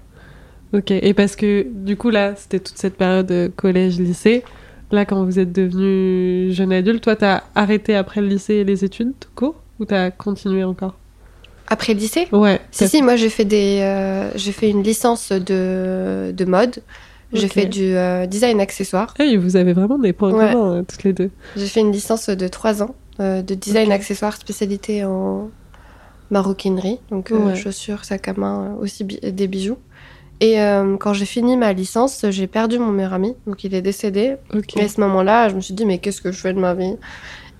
Ok, 0.72 0.90
et 0.90 1.14
parce 1.14 1.36
que 1.36 1.66
du 1.70 1.96
coup, 1.96 2.10
là, 2.10 2.32
c'était 2.36 2.58
toute 2.58 2.78
cette 2.78 2.96
période 2.96 3.30
euh, 3.30 3.48
collège-lycée. 3.54 4.42
Là, 4.90 5.04
quand 5.04 5.24
vous 5.24 5.38
êtes 5.38 5.52
devenu 5.52 6.52
jeune 6.52 6.72
adulte, 6.72 7.02
toi, 7.02 7.16
t'as 7.16 7.42
arrêté 7.54 7.94
après 7.96 8.20
le 8.20 8.28
lycée 8.28 8.54
et 8.56 8.64
les 8.64 8.84
études, 8.84 9.12
tout 9.18 9.30
court 9.34 9.54
Ou 9.80 9.84
t'as 9.86 10.10
continué 10.10 10.62
encore 10.64 10.96
Après 11.68 11.94
le 11.94 12.00
lycée? 12.00 12.28
Ouais. 12.32 12.60
Si, 12.70 12.88
si, 12.88 13.02
moi 13.02 13.16
j'ai 13.16 13.30
fait 13.30 13.44
des, 13.44 13.80
euh, 13.80 14.30
j'ai 14.36 14.52
fait 14.52 14.70
une 14.70 14.82
licence 14.82 15.32
de, 15.32 16.32
de 16.36 16.44
mode. 16.44 16.82
J'ai 17.32 17.48
fait 17.48 17.66
du 17.66 17.96
euh, 17.96 18.26
design 18.26 18.60
accessoire. 18.60 19.12
Hey, 19.18 19.36
vous 19.36 19.56
avez 19.56 19.72
vraiment 19.72 19.98
des 19.98 20.12
points 20.12 20.32
Ouais. 20.32 20.52
communs, 20.52 20.74
euh, 20.76 20.82
toutes 20.88 21.02
les 21.02 21.12
deux. 21.12 21.30
J'ai 21.56 21.66
fait 21.66 21.80
une 21.80 21.90
licence 21.90 22.28
de 22.28 22.46
3 22.46 22.80
ans 22.82 22.94
euh, 23.18 23.42
de 23.42 23.54
design 23.54 23.90
accessoire 23.90 24.36
spécialité 24.36 25.04
en 25.04 25.50
maroquinerie, 26.30 27.00
donc 27.10 27.30
Ouais. 27.32 27.56
chaussures, 27.56 28.04
sac 28.04 28.28
à 28.28 28.34
main, 28.34 28.76
aussi 28.80 29.02
bi- 29.02 29.18
des 29.22 29.48
bijoux. 29.48 29.78
Et 30.40 30.60
euh, 30.60 30.96
quand 30.98 31.12
j'ai 31.12 31.26
fini 31.26 31.56
ma 31.56 31.72
licence, 31.72 32.26
j'ai 32.30 32.46
perdu 32.46 32.78
mon 32.78 32.90
meilleur 32.90 33.14
ami, 33.14 33.34
donc 33.46 33.64
il 33.64 33.74
est 33.74 33.82
décédé. 33.82 34.36
Ok. 34.54 34.76
Et 34.76 34.82
à 34.82 34.88
ce 34.88 35.00
moment-là, 35.00 35.48
je 35.48 35.54
me 35.54 35.60
suis 35.60 35.74
dit, 35.74 35.86
mais 35.86 35.98
qu'est-ce 35.98 36.20
que 36.20 36.32
je 36.32 36.38
fais 36.38 36.52
de 36.52 36.58
ma 36.58 36.74
vie? 36.74 36.96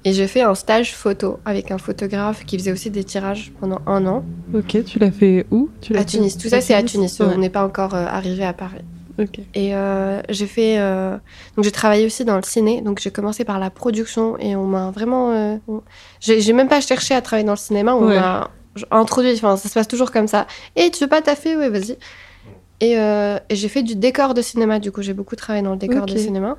Et 0.05 0.13
j'ai 0.13 0.27
fait 0.27 0.43
un 0.43 0.55
stage 0.55 0.95
photo 0.95 1.39
avec 1.45 1.71
un 1.71 1.79
photographe 1.79 2.45
qui 2.45 2.59
faisait 2.59 2.73
aussi 2.73 2.91
des 2.91 3.05
tirages 3.05 3.53
pendant 3.61 3.81
un 3.87 4.07
an 4.07 4.25
Ok, 4.53 4.85
tu 4.85 4.99
l'as 4.99 5.11
fait 5.11 5.47
où? 5.51 5.71
Tu 5.81 5.95
à 5.95 6.01
fait 6.01 6.05
Tunis. 6.05 6.37
Tout 6.37 6.49
ça, 6.49 6.61
c'est 6.61 6.75
à 6.75 6.83
Tunis. 6.83 7.19
Ouais. 7.21 7.27
On 7.27 7.39
n'est 7.39 7.49
pas 7.51 7.65
encore 7.65 7.95
euh, 7.95 8.05
arrivé 8.07 8.45
à 8.45 8.53
Paris. 8.53 8.83
Ok. 9.19 9.41
Et 9.55 9.75
euh, 9.75 10.21
j'ai 10.29 10.47
fait. 10.47 10.79
euh, 10.79 11.17
Donc 11.57 11.65
j'ai 11.65 11.71
travaillé 11.73 12.05
aussi 12.05 12.25
dans 12.25 12.37
le 12.37 12.43
ciné. 12.43 12.81
Donc 12.83 13.01
j'ai 13.01 13.11
commencé 13.11 13.45
par 13.45 13.59
la 13.59 13.71
production 13.71 14.37
et 14.39 14.55
on 14.57 14.67
m'a 14.67 14.91
vraiment. 14.91 15.31
euh, 15.33 15.57
on- 15.69 15.83
J'ai 16.21 16.41
j'ai 16.41 16.53
même 16.53 16.69
pas 16.69 16.81
cherché 16.81 17.15
à 17.15 17.23
travailler 17.23 17.47
dans 17.47 17.53
le 17.55 17.59
cinéma. 17.59 17.95
On 17.95 18.07
Ouais. 18.09 18.17
m'a 18.17 18.51
introduit. 18.91 19.33
Enfin, 19.35 19.57
ça 19.57 19.69
se 19.69 19.75
passe 19.75 19.89
toujours 19.89 20.11
comme 20.13 20.29
ça. 20.29 20.47
Et 20.77 20.91
tu 20.91 21.03
veux 21.05 21.09
pas 21.09 21.23
taffer? 21.23 21.57
Ouais, 21.57 21.71
vas-y. 21.71 21.97
Et, 22.81 22.99
euh, 22.99 23.39
et 23.49 23.55
j'ai 23.57 23.69
fait 23.69 23.83
du 23.83 23.95
décor 23.97 24.35
de 24.35 24.43
cinéma. 24.43 24.79
Du 24.79 24.91
coup, 24.93 25.03
j'ai 25.03 25.15
beaucoup 25.15 25.37
travaillé 25.37 25.65
dans 25.65 25.73
le 25.73 25.79
décor 25.79 26.07
de 26.07 26.17
cinéma. 26.17 26.57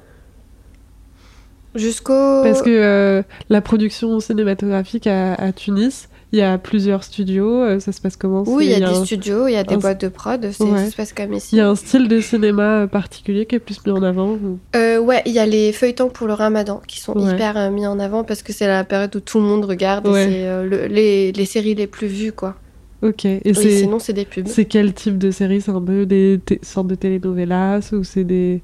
Jusqu'au. 1.76 2.42
Parce 2.44 2.62
que 2.62 2.70
euh, 2.70 3.22
la 3.50 3.62
production 3.62 4.20
cinématographique 4.22 5.08
à, 5.08 5.34
à 5.34 5.52
Tunis, 5.52 6.08
il 6.32 6.40
y 6.40 6.42
a 6.42 6.58
plusieurs 6.58 7.04
studios. 7.04 7.62
euh, 7.64 7.80
ça 7.82 7.92
se 7.92 8.00
passe 8.00 8.16
comment? 8.16 8.44
Oui, 8.48 8.68
il 8.68 8.72
y 8.72 8.76
a 8.76 8.80
des 8.80 8.96
un- 8.96 9.04
studios, 9.04 9.48
il 9.50 9.54
y 9.54 9.58
a 9.58 9.66
des 9.66 9.76
un- 9.76 9.80
boîtes 9.80 10.00
de 10.00 10.08
prod. 10.08 10.42
Ouais. 10.46 10.52
Ça 10.54 10.90
se 10.90 10.96
passe 10.96 11.12
comme 11.12 11.34
ici. 11.34 11.50
Il 11.54 11.58
y 11.58 11.62
a 11.62 11.68
un 11.68 11.76
style 11.76 12.08
de 12.08 12.22
cinéma 12.22 12.88
particulier 12.90 13.46
qui 13.46 13.56
est 13.56 13.60
plus 13.60 13.86
mis 13.86 13.92
en 13.92 14.04
avant 14.04 14.30
ou- 14.36 14.58
Euh, 14.78 15.00
ouais, 15.00 15.22
il 15.26 15.34
y 15.34 15.40
a 15.40 15.46
les 15.46 15.74
feuilletons 15.74 16.08
pour 16.10 16.28
le 16.28 16.34
ramadan 16.34 16.82
qui 16.88 17.02
sont 17.02 17.12
Ouais. 17.18 17.34
hyper 17.34 17.70
mis 17.72 17.86
en 17.86 18.00
avant 18.00 18.24
parce 18.24 18.42
que 18.42 18.54
c'est 18.54 18.68
la 18.68 18.86
période 18.86 19.14
où 19.14 19.20
tout 19.20 19.40
le 19.40 19.46
monde 19.46 19.66
regarde 19.66 20.08
et 20.08 20.12
c'est 20.14 20.64
le- 20.64 20.88
les, 20.88 21.34
les 21.34 21.46
séries 21.46 21.76
les 21.76 21.88
plus 21.88 22.08
vues, 22.08 22.32
quoi. 22.32 22.56
Ok. 23.02 23.26
Et 23.26 23.42
Oui, 23.46 23.80
sinon, 23.80 24.00
c'est 24.00 24.14
des 24.14 24.26
pubs. 24.26 24.48
c'est 24.48 24.66
quel 24.66 24.94
type 24.94 25.18
de 25.18 25.30
série? 25.32 25.62
C'est 25.62 25.72
un 25.72 25.82
peu 25.82 26.06
des 26.06 26.40
sortes 26.64 26.88
de 26.88 26.96
telenovelas 26.96 27.90
ou 27.94 28.04
c'est 28.04 28.24
des. 28.24 28.62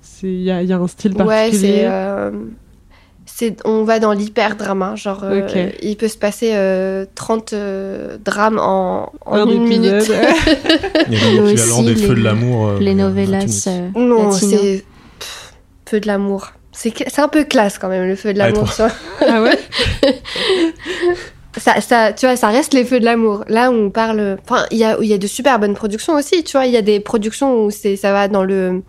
c'est- 0.00 0.26
Il 0.28 0.42
y 0.42 0.50
a, 0.50 0.62
il 0.62 0.68
y 0.68 0.72
a 0.72 0.78
un 0.78 0.86
style 0.86 1.12
Ouais, 1.12 1.18
particulier? 1.24 1.58
c'est. 1.60 1.86
euh, 1.86 2.30
c'est- 3.26 3.56
on 3.66 3.82
va 3.84 3.98
dans 3.98 4.12
l'hyper 4.12 4.56
drama. 4.56 4.94
Genre, 4.96 5.20
euh, 5.24 5.70
il 5.82 5.96
peut 5.96 6.08
se 6.08 6.16
passer 6.16 6.52
euh, 6.54 7.04
30 7.14 7.52
euh, 7.52 8.16
drames 8.24 8.58
en, 8.60 9.12
en 9.26 9.34
Un 9.34 9.46
une 9.48 9.64
minute. 9.64 9.92
épisode. 9.92 10.16
Il 11.08 11.14
y 11.14 11.16
a 11.16 11.28
Il 11.30 11.34
y 11.34 11.38
a 11.38 11.42
l'équivalent 11.42 11.78
aussi 11.80 11.84
des 11.84 11.96
feux 11.96 12.14
de 12.14 12.22
l'amour. 12.22 12.68
euh, 12.68 12.78
les 12.78 12.94
euh, 13.66 13.88
non, 13.96 14.30
c'est. 14.30 14.84
pff, 15.18 15.52
Feu 15.90 16.00
de 16.00 16.06
l'amour. 16.06 16.52
C'est 16.72 17.18
un 17.18 17.26
peu 17.28 17.42
classe 17.44 17.76
quand 17.78 17.88
même, 17.88 18.06
le 18.06 18.14
feu 18.14 18.32
de 18.32 18.40
Ah, 18.40 18.50
l'amour. 18.50 18.70
vois. 18.78 18.90
ah 19.26 19.42
ouais? 19.42 19.58
ça, 21.56 21.80
ça, 21.80 22.12
tu 22.12 22.26
vois, 22.26 22.36
ça 22.36 22.48
reste 22.48 22.74
les 22.74 22.84
feux 22.84 23.00
de 23.00 23.04
l'amour. 23.04 23.44
Là, 23.48 23.70
on 23.70 23.90
parle. 23.90 24.36
Enfin, 24.48 24.66
il 24.70 24.78
y 24.78 24.84
a, 24.84 24.96
il 25.00 25.06
y 25.08 25.12
a 25.14 25.18
de 25.18 25.26
super 25.26 25.58
bonnes 25.58 25.74
productions 25.74 26.14
aussi, 26.14 26.44
tu 26.44 26.52
vois. 26.56 26.66
Il 26.66 26.72
y 26.72 26.76
a 26.76 26.82
des 26.82 27.00
productions 27.00 27.64
où 27.64 27.70
c'est, 27.70 27.96
ça 27.96 28.12
va 28.12 28.28
dans 28.28 28.44
le. 28.44 28.82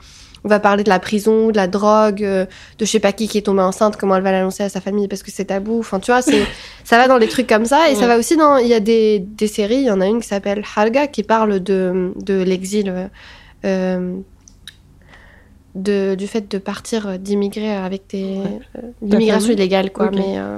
On 0.45 0.47
va 0.47 0.59
parler 0.61 0.83
de 0.85 0.89
la 0.89 0.99
prison, 0.99 1.49
de 1.51 1.57
la 1.57 1.67
drogue, 1.67 2.23
euh, 2.23 2.45
de 2.77 2.85
je 2.85 2.89
sais 2.89 3.01
pas 3.01 3.11
qui 3.11 3.27
qui 3.27 3.37
est 3.37 3.41
tombée 3.41 3.61
enceinte, 3.61 3.97
comment 3.97 4.15
elle 4.15 4.23
va 4.23 4.31
l'annoncer 4.31 4.63
à 4.63 4.69
sa 4.69 4.79
famille 4.79 5.09
parce 5.09 5.21
que 5.21 5.31
c'est 5.31 5.45
tabou. 5.45 5.79
Enfin, 5.79 5.99
tu 5.99 6.11
vois, 6.11 6.21
c'est, 6.21 6.43
ça 6.85 6.97
va 6.97 7.09
dans 7.09 7.19
des 7.19 7.27
trucs 7.27 7.47
comme 7.47 7.65
ça. 7.65 7.89
Et 7.89 7.95
ça 7.95 8.07
va 8.07 8.17
aussi 8.17 8.37
dans. 8.37 8.55
Il 8.57 8.67
y 8.67 8.73
a 8.73 8.79
des, 8.79 9.19
des 9.19 9.47
séries, 9.47 9.75
il 9.77 9.83
y 9.87 9.91
en 9.91 9.99
a 9.99 10.05
une 10.07 10.21
qui 10.21 10.27
s'appelle 10.27 10.63
Halga 10.77 11.07
qui 11.07 11.23
parle 11.23 11.59
de, 11.59 12.13
de 12.15 12.41
l'exil. 12.41 13.09
euh, 13.65 14.15
de, 15.75 16.15
du 16.15 16.27
fait 16.27 16.49
de 16.49 16.57
partir, 16.57 17.07
euh, 17.07 17.17
d'immigrer 17.17 17.73
avec 17.73 18.03
des. 18.09 18.23
Ouais. 18.37 18.59
euh, 18.77 18.81
d'immigration 19.01 19.51
illégale, 19.51 19.91
quoi. 19.91 20.09
Mais. 20.11 20.37
euh, 20.37 20.57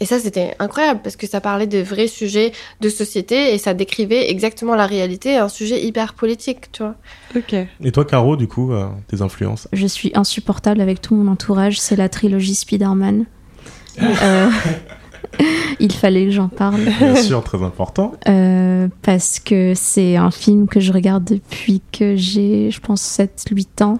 et 0.00 0.06
ça, 0.06 0.18
c'était 0.18 0.54
incroyable 0.58 1.00
parce 1.02 1.16
que 1.16 1.26
ça 1.26 1.40
parlait 1.40 1.66
de 1.66 1.78
vrais 1.78 2.06
sujets 2.06 2.52
de 2.80 2.88
société 2.88 3.54
et 3.54 3.58
ça 3.58 3.74
décrivait 3.74 4.30
exactement 4.30 4.76
la 4.76 4.86
réalité, 4.86 5.36
un 5.36 5.48
sujet 5.48 5.84
hyper 5.84 6.14
politique, 6.14 6.70
tu 6.72 6.82
vois. 6.82 6.94
Ok. 7.36 7.54
Et 7.82 7.92
toi, 7.92 8.04
Caro, 8.04 8.36
du 8.36 8.46
coup, 8.46 8.72
euh, 8.72 8.86
tes 9.08 9.22
influences? 9.22 9.66
Je 9.72 9.86
suis 9.86 10.12
insupportable 10.14 10.80
avec 10.80 11.00
tout 11.00 11.14
mon 11.14 11.30
entourage, 11.30 11.80
c'est 11.80 11.96
la 11.96 12.08
trilogie 12.08 12.54
Spider-Man. 12.54 13.26
Euh, 14.22 14.48
il 15.80 15.90
fallait 15.90 16.26
que 16.26 16.30
j'en 16.30 16.46
parle. 16.46 16.80
Bien 17.00 17.16
sûr, 17.16 17.42
très 17.42 17.62
important. 17.64 18.12
Euh, 18.28 18.86
parce 19.02 19.40
que 19.40 19.72
c'est 19.74 20.16
un 20.16 20.30
film 20.30 20.68
que 20.68 20.78
je 20.78 20.92
regarde 20.92 21.24
depuis 21.24 21.82
que 21.90 22.14
j'ai, 22.14 22.70
je 22.70 22.78
pense, 22.80 23.02
7-8 23.02 23.82
ans. 23.82 23.98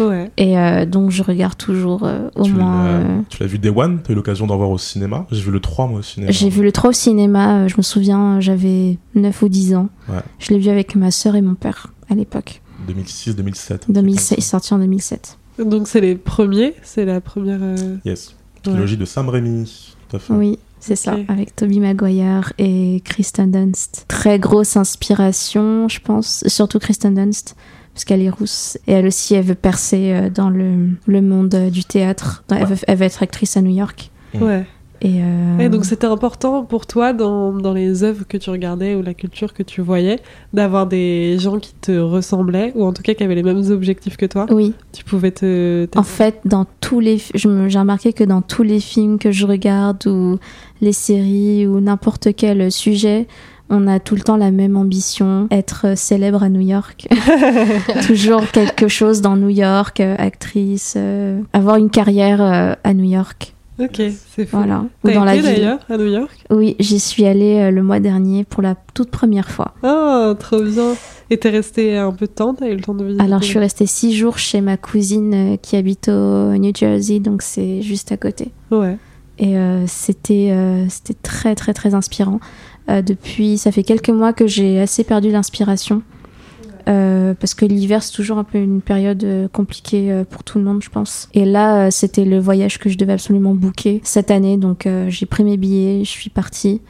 Ouais. 0.00 0.30
Et 0.36 0.58
euh, 0.58 0.84
donc 0.86 1.10
je 1.10 1.22
regarde 1.22 1.56
toujours 1.56 2.04
euh, 2.04 2.28
au 2.36 2.42
tu 2.44 2.52
moins... 2.52 2.84
l'as- 2.84 2.90
euh, 3.00 3.20
tu 3.28 3.42
l'as 3.42 3.48
vu 3.48 3.58
Day 3.58 3.70
One? 3.70 4.00
T'as 4.02 4.12
eu 4.12 4.16
l'occasion 4.16 4.46
d'en 4.46 4.56
voir 4.56 4.70
au 4.70 4.78
cinéma? 4.78 5.26
J'ai 5.30 5.40
vu 5.42 5.50
le 5.50 5.60
3, 5.60 5.86
moi, 5.86 6.00
au 6.00 6.02
cinéma. 6.02 6.30
J'ai 6.32 6.48
vu 6.48 6.62
le 6.62 6.72
3 6.72 6.90
au 6.90 6.92
cinéma, 6.92 7.66
je 7.68 7.74
me 7.76 7.82
souviens, 7.82 8.40
j'avais 8.40 8.98
9 9.14 9.42
ou 9.42 9.48
10 9.48 9.74
ans. 9.74 9.88
Ouais. 10.08 10.16
Je 10.38 10.50
l'ai 10.52 10.58
vu 10.58 10.68
avec 10.70 10.94
ma 10.94 11.10
sœur 11.10 11.34
et 11.36 11.42
mon 11.42 11.54
père 11.54 11.88
à 12.10 12.14
l'époque. 12.14 12.60
2006-2007. 12.88 13.80
2007, 13.88 14.38
il 14.38 14.40
est 14.40 14.44
sorti 14.44 14.74
en 14.74 14.78
2007. 14.78 15.38
Donc 15.64 15.88
c'est 15.88 16.00
les 16.00 16.14
premiers, 16.14 16.74
c'est 16.82 17.04
la 17.04 17.20
première. 17.20 17.58
euh, 17.62 17.96
Yes. 18.04 18.34
Trilogie 18.62 18.96
de 18.96 19.04
Sam 19.04 19.28
Raimi. 19.28 19.94
Tout 20.08 20.16
à 20.16 20.18
fait. 20.20 20.32
Oui, 20.32 20.58
c'est 20.80 20.96
ça, 20.96 21.16
avec 21.28 21.54
Tobey 21.56 21.78
Maguire 21.80 22.52
et 22.58 23.02
Kristen 23.04 23.50
Dunst. 23.50 24.04
Très 24.08 24.38
grosse 24.38 24.76
inspiration, 24.76 25.88
je 25.88 26.00
pense, 26.00 26.44
surtout 26.46 26.78
Kristen 26.78 27.14
Dunst, 27.14 27.56
parce 27.98 28.04
qu'elle 28.04 28.22
est 28.22 28.30
rousse. 28.30 28.78
Et 28.86 28.92
elle 28.92 29.08
aussi, 29.08 29.34
elle 29.34 29.44
veut 29.44 29.56
percer 29.56 30.12
euh, 30.12 30.30
dans 30.30 30.50
le, 30.50 30.90
le 31.08 31.20
monde 31.20 31.52
euh, 31.56 31.68
du 31.68 31.82
théâtre. 31.82 32.44
Elle 32.48 32.64
veut, 32.64 32.76
elle 32.86 32.96
veut 32.96 33.06
être 33.06 33.24
actrice 33.24 33.56
à 33.56 33.60
New 33.60 33.74
York. 33.74 34.12
Mm. 34.34 34.42
Ouais. 34.44 34.66
Et, 35.00 35.20
euh, 35.20 35.58
Et 35.58 35.68
donc 35.68 35.84
c'était 35.84 36.06
important 36.06 36.62
pour 36.64 36.86
toi 36.86 37.12
dans, 37.12 37.52
dans 37.52 37.72
les 37.72 38.04
œuvres 38.04 38.24
que 38.28 38.36
tu 38.36 38.50
regardais 38.50 38.94
ou 38.94 39.02
la 39.02 39.14
culture 39.14 39.52
que 39.52 39.64
tu 39.64 39.80
voyais 39.80 40.20
d'avoir 40.52 40.86
des 40.86 41.38
gens 41.40 41.58
qui 41.58 41.72
te 41.74 41.98
ressemblaient 41.98 42.72
ou 42.76 42.84
en 42.84 42.92
tout 42.92 43.02
cas 43.02 43.14
qui 43.14 43.24
avaient 43.24 43.34
les 43.36 43.42
mêmes 43.42 43.68
objectifs 43.70 44.16
que 44.16 44.26
toi? 44.26 44.46
oui, 44.50 44.74
Tu 44.92 45.02
pouvais 45.02 45.32
te. 45.32 45.88
en 45.96 46.02
fait, 46.04 46.40
dans 46.44 46.66
tous 46.80 47.00
les, 47.00 47.18
j'ai 47.34 47.48
remarqué 47.48 48.12
que 48.12 48.24
dans 48.24 48.42
tous 48.42 48.62
les 48.62 48.78
films 48.80 49.18
que 49.18 49.32
je 49.32 49.44
regarde 49.44 50.06
ou 50.06 50.38
les 50.80 50.92
séries 50.92 51.66
ou 51.66 51.80
n'importe 51.80 52.28
quel 52.36 52.70
sujet, 52.70 53.26
on 53.70 53.86
a 53.86 54.00
tout 54.00 54.14
le 54.14 54.22
temps 54.22 54.36
la 54.36 54.50
même 54.50 54.76
ambition, 54.76 55.48
être 55.50 55.96
célèbre 55.96 56.42
à 56.42 56.48
New 56.48 56.60
York. 56.60 57.08
Toujours 58.06 58.50
quelque 58.50 58.88
chose 58.88 59.20
dans 59.20 59.36
New 59.36 59.48
York, 59.48 60.00
euh, 60.00 60.14
actrice, 60.18 60.94
euh, 60.96 61.40
avoir 61.52 61.76
une 61.76 61.90
carrière 61.90 62.40
euh, 62.42 62.74
à 62.84 62.94
New 62.94 63.04
York. 63.04 63.54
Ok, 63.80 64.02
c'est 64.28 64.44
fou. 64.44 64.56
Voilà. 64.56 64.86
Ou 65.04 65.10
dans 65.10 65.24
la 65.24 65.36
été 65.36 65.46
ville. 65.46 65.56
d'ailleurs 65.56 65.78
à 65.88 65.96
New 65.96 66.10
York? 66.10 66.44
Oui, 66.50 66.74
j'y 66.80 66.98
suis 66.98 67.24
allée 67.26 67.60
euh, 67.60 67.70
le 67.70 67.84
mois 67.84 68.00
dernier 68.00 68.42
pour 68.42 68.60
la 68.60 68.74
toute 68.92 69.10
première 69.10 69.50
fois. 69.50 69.74
Ah, 69.84 70.34
trop 70.38 70.60
bien. 70.60 70.94
Et 71.30 71.38
t'es 71.38 71.50
resté 71.50 71.96
un 71.96 72.10
peu 72.10 72.26
de 72.26 72.32
temps 72.32 72.54
T'as 72.54 72.68
eu 72.68 72.74
le 72.74 72.80
temps 72.80 72.94
de 72.94 73.04
visiter 73.04 73.22
Alors, 73.22 73.40
je 73.40 73.46
suis 73.46 73.58
restée 73.58 73.86
six 73.86 74.16
jours 74.16 74.38
chez 74.38 74.60
ma 74.60 74.76
cousine 74.76 75.54
euh, 75.54 75.56
qui 75.56 75.76
habite 75.76 76.08
au 76.08 76.56
New 76.56 76.72
Jersey, 76.74 77.20
donc 77.20 77.42
c'est 77.42 77.82
juste 77.82 78.10
à 78.10 78.16
côté. 78.16 78.50
Ouais. 78.72 78.96
Et 79.38 79.56
euh, 79.56 79.84
c'était 79.86 80.50
euh, 80.50 80.86
c'était 80.88 81.14
très 81.14 81.54
très 81.54 81.72
très 81.72 81.94
inspirant. 81.94 82.40
Euh, 82.88 83.02
depuis, 83.02 83.58
ça 83.58 83.72
fait 83.72 83.82
quelques 83.82 84.10
mois 84.10 84.32
que 84.32 84.46
j'ai 84.46 84.80
assez 84.80 85.04
perdu 85.04 85.30
l'inspiration. 85.30 86.02
Euh, 86.88 87.34
parce 87.38 87.54
que 87.54 87.66
l'hiver, 87.66 88.02
c'est 88.02 88.12
toujours 88.12 88.38
un 88.38 88.44
peu 88.44 88.58
une 88.58 88.80
période 88.80 89.22
euh, 89.22 89.48
compliquée 89.48 90.10
euh, 90.10 90.24
pour 90.24 90.42
tout 90.42 90.58
le 90.58 90.64
monde, 90.64 90.82
je 90.82 90.88
pense. 90.88 91.28
Et 91.34 91.44
là, 91.44 91.90
c'était 91.90 92.24
le 92.24 92.38
voyage 92.38 92.78
que 92.78 92.88
je 92.88 92.96
devais 92.96 93.12
absolument 93.12 93.54
booker 93.54 94.00
cette 94.04 94.30
année. 94.30 94.56
Donc, 94.56 94.88
j'ai 95.08 95.26
pris 95.26 95.44
mes 95.44 95.56
billets, 95.56 96.04
je 96.04 96.10
suis 96.10 96.30
partie. 96.30 96.80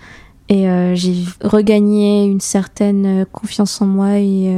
Et 0.50 0.66
j'ai 0.94 1.14
regagné 1.42 2.24
une 2.24 2.40
certaine 2.40 3.26
confiance 3.32 3.82
en 3.82 3.86
moi 3.86 4.18
et 4.18 4.50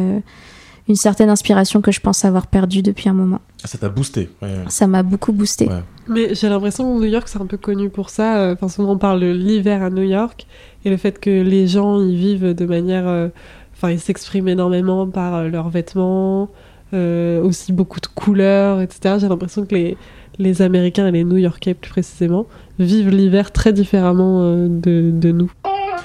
une 0.89 0.97
certaine 0.97 1.31
inspiration 1.31 1.81
que 1.81 1.91
je 1.91 2.01
pense 2.01 2.25
avoir 2.25 2.47
perdue 2.47 2.83
depuis 2.83 3.09
un 3.09 3.13
moment. 3.13 3.41
Ah, 3.65 3.67
Ça 3.67 3.79
t'a 3.79 3.89
boosté. 3.89 4.29
ouais, 4.41 4.49
ouais. 4.49 4.65
Ça 4.69 4.87
m'a 4.87 5.03
beaucoup 5.03 5.33
boosté. 5.33 5.67
Ouais. 5.67 5.83
Mais 6.11 6.35
j'ai 6.35 6.49
l'impression 6.49 6.93
que 6.95 7.01
New 7.01 7.07
York, 7.09 7.29
c'est 7.29 7.41
un 7.41 7.47
peu 7.47 7.57
connu 7.57 7.89
pour 7.89 8.11
ça. 8.11 8.39
Euh, 8.39 8.53
Enfin, 8.55 8.69
souvent, 8.69 8.93
on 8.93 8.99
parle 8.99 9.21
de 9.21 9.31
l'hiver 9.31 9.83
à 9.83 9.91
New 9.91 10.03
York 10.03 10.47
et 10.85 10.91
le 10.91 10.97
fait 10.97 11.19
que 11.21 11.31
les 11.31 11.67
gens 11.69 12.01
y 12.01 12.15
vivent 12.17 12.55
de 12.55 12.67
manière. 12.67 13.07
euh, 13.09 13.29
Enfin, 13.75 13.93
ils 13.93 14.01
s'expriment 14.01 14.49
énormément 14.49 15.07
par 15.07 15.35
euh, 15.37 15.49
leurs 15.49 15.71
vêtements, 15.71 16.51
aussi 16.93 17.73
beaucoup 17.73 18.01
de 18.01 18.09
couleurs, 18.09 18.81
etc. 18.83 19.17
J'ai 19.21 19.29
l'impression 19.29 19.65
que 19.65 19.75
les, 19.75 19.97
les 20.39 20.61
Américains 20.61 21.07
et 21.07 21.13
les 21.13 21.25
New-Yorkais, 21.25 21.73
plus 21.75 21.91
précisément, 21.91 22.47
vivent 22.79 23.09
l'hiver 23.11 23.53
très 23.53 23.73
différemment 23.73 24.43
de, 24.67 25.11
de 25.15 25.31
nous. 25.31 25.51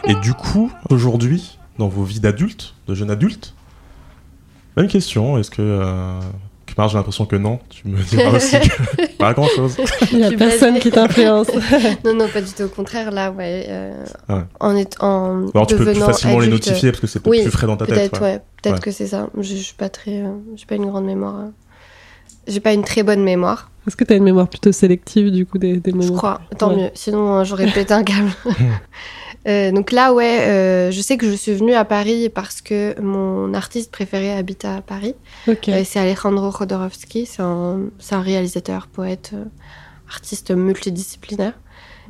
Et 0.08 0.14
du 0.22 0.34
coup, 0.36 0.72
aujourd'hui, 0.92 1.58
dans 1.80 1.88
vos 1.90 2.04
vies 2.04 2.20
d'adultes, 2.22 2.76
de 2.88 2.94
jeunes 2.94 3.10
adultes, 3.12 3.56
même 4.78 4.88
question, 4.88 5.38
est-ce 5.40 5.50
que... 5.52 6.20
Kumar, 6.76 6.90
j'ai 6.90 6.98
l'impression 6.98 7.26
que 7.26 7.36
non, 7.38 7.60
tu 7.70 7.88
me 7.88 8.02
diras 8.04 8.36
aussi 8.36 8.58
que 8.60 9.06
pas 9.18 9.34
grand-chose. 9.34 9.78
Il 10.12 10.18
n'y 10.18 10.24
a 10.26 10.32
personne 10.32 10.78
qui 10.80 10.92
t'influence. 10.92 11.48
Non, 12.06 12.14
non, 12.14 12.28
pas 12.28 12.42
du 12.42 12.52
tout. 12.52 12.64
Au 12.64 12.68
contraire, 12.68 13.12
là, 13.12 13.32
ouais. 13.32 13.66
euh, 13.70 14.04
Ah 14.28 14.36
ouais. 14.36 14.42
En, 14.60 14.76
est, 14.76 14.96
en 15.02 15.48
Alors 15.54 15.66
tu 15.68 15.76
peux 15.76 15.84
plus 15.86 15.94
devenant 15.94 16.08
facilement 16.08 16.40
les 16.40 16.48
notifier 16.50 16.92
parce 16.92 17.00
que 17.02 17.08
c'est 17.08 17.20
peut-être 17.20 17.32
oui, 17.32 17.42
plus 17.44 17.52
frais 17.52 17.68
dans 17.68 17.78
ta 17.78 17.86
tête. 17.86 17.96
Peut-être, 17.96 18.22
ouais. 18.22 18.34
ouais. 18.34 18.42
Peut-être 18.62 18.74
Ouais. 18.76 18.80
que 18.82 18.92
c'est 18.92 19.08
ça. 19.08 19.28
Je, 19.38 19.42
je 19.44 19.56
suis 19.56 19.74
pas 19.76 19.90
très. 19.90 20.22
euh, 20.22 20.34
j'ai 20.56 20.66
pas 20.66 20.76
une 20.76 20.86
grande 20.88 21.06
mémoire. 21.06 21.36
euh. 21.40 21.50
J'ai 22.48 22.60
pas 22.60 22.74
une 22.74 22.84
très 22.84 23.02
bonne 23.02 23.24
mémoire, 23.24 23.72
Est-ce 23.88 23.96
que 23.96 24.04
tu 24.04 24.14
as 24.14 24.18
une 24.18 24.24
mémoire 24.24 24.48
plutôt 24.48 24.72
sélective, 24.72 25.32
du 25.32 25.48
coup, 25.48 25.58
des, 25.58 25.78
des 25.78 25.92
je 26.00 26.12
crois. 26.12 26.42
Tant 26.60 26.70
Ouais. 26.70 26.76
mieux. 26.84 26.90
Sinon, 26.94 27.40
euh, 27.40 27.44
j'aurais 27.44 27.66
pété 27.72 27.92
un 27.94 28.04
câble. 28.04 28.30
Euh, 29.48 29.72
donc 29.72 29.92
là, 29.92 30.14
ouais, 30.14 30.40
euh, 30.42 30.92
je 30.92 31.02
sais 31.02 31.18
que 31.18 31.30
je 31.30 31.36
suis 31.36 31.54
venue 31.54 31.74
à 31.74 31.86
Paris 31.86 32.30
parce 32.30 32.62
que 32.62 33.00
mon 33.00 33.54
artiste 33.54 33.92
préféré 33.92 34.32
habite 34.34 34.66
à 34.66 34.82
Paris. 34.82 35.14
Ok. 35.48 35.70
Euh, 35.70 35.84
c'est 35.86 36.00
Alejandro 36.00 36.52
Jodorowsky. 36.52 37.26
C'est 37.28 37.42
un, 37.44 38.22
réalisateur, 38.22 38.88
poète, 38.88 39.34
artiste 40.12 40.52
multidisciplinaire. 40.52 41.54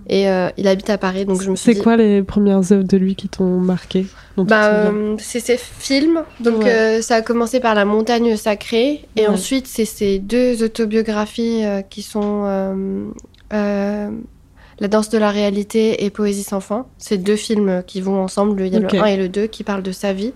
Et 0.08 0.26
il 0.58 0.68
habite 0.68 0.90
à 0.92 0.98
Paris, 1.00 1.26
donc 1.26 1.42
je 1.42 1.50
me 1.50 1.56
suis 1.56 1.72
C'est 1.72 1.78
dit... 1.80 1.82
quoi 1.84 1.98
les 1.98 2.22
premières 2.22 2.72
œuvres 2.72 2.84
de 2.84 2.96
lui 2.98 3.16
qui 3.16 3.28
t'ont 3.28 3.60
marqué 3.60 4.06
Bah, 4.38 4.92
c'est 5.18 5.40
ses 5.40 5.58
films. 5.58 6.22
Donc, 6.40 6.64
Ouais. 6.64 7.02
ça 7.02 7.16
a 7.16 7.22
commencé 7.22 7.60
par 7.60 7.74
La 7.74 7.86
montagne 7.86 8.36
sacrée. 8.38 9.06
Et 9.16 9.22
Ouais. 9.22 9.28
ensuite, 9.28 9.66
c'est 9.68 9.86
ses 9.86 10.20
deux 10.20 10.62
autobiographies 10.64 11.64
qui 11.90 12.04
sont 12.04 12.44
La 14.80 14.88
danse 14.88 15.10
de 15.10 15.18
la 15.18 15.32
réalité 15.32 16.04
et 16.04 16.10
Poésie 16.10 16.44
sans 16.44 16.60
fin. 16.60 16.86
C'est 16.98 17.18
deux 17.18 17.36
films 17.36 17.84
qui 17.88 18.02
vont 18.02 18.22
ensemble. 18.22 18.62
Il 18.62 18.74
y 18.74 18.76
a 18.76 18.80
le 18.80 18.94
1 18.94 19.06
et 19.06 19.18
le 19.18 19.30
2 19.30 19.48
qui 19.48 19.64
parlent 19.64 19.84
de 19.84 19.92
sa 19.92 20.12
vie. 20.12 20.34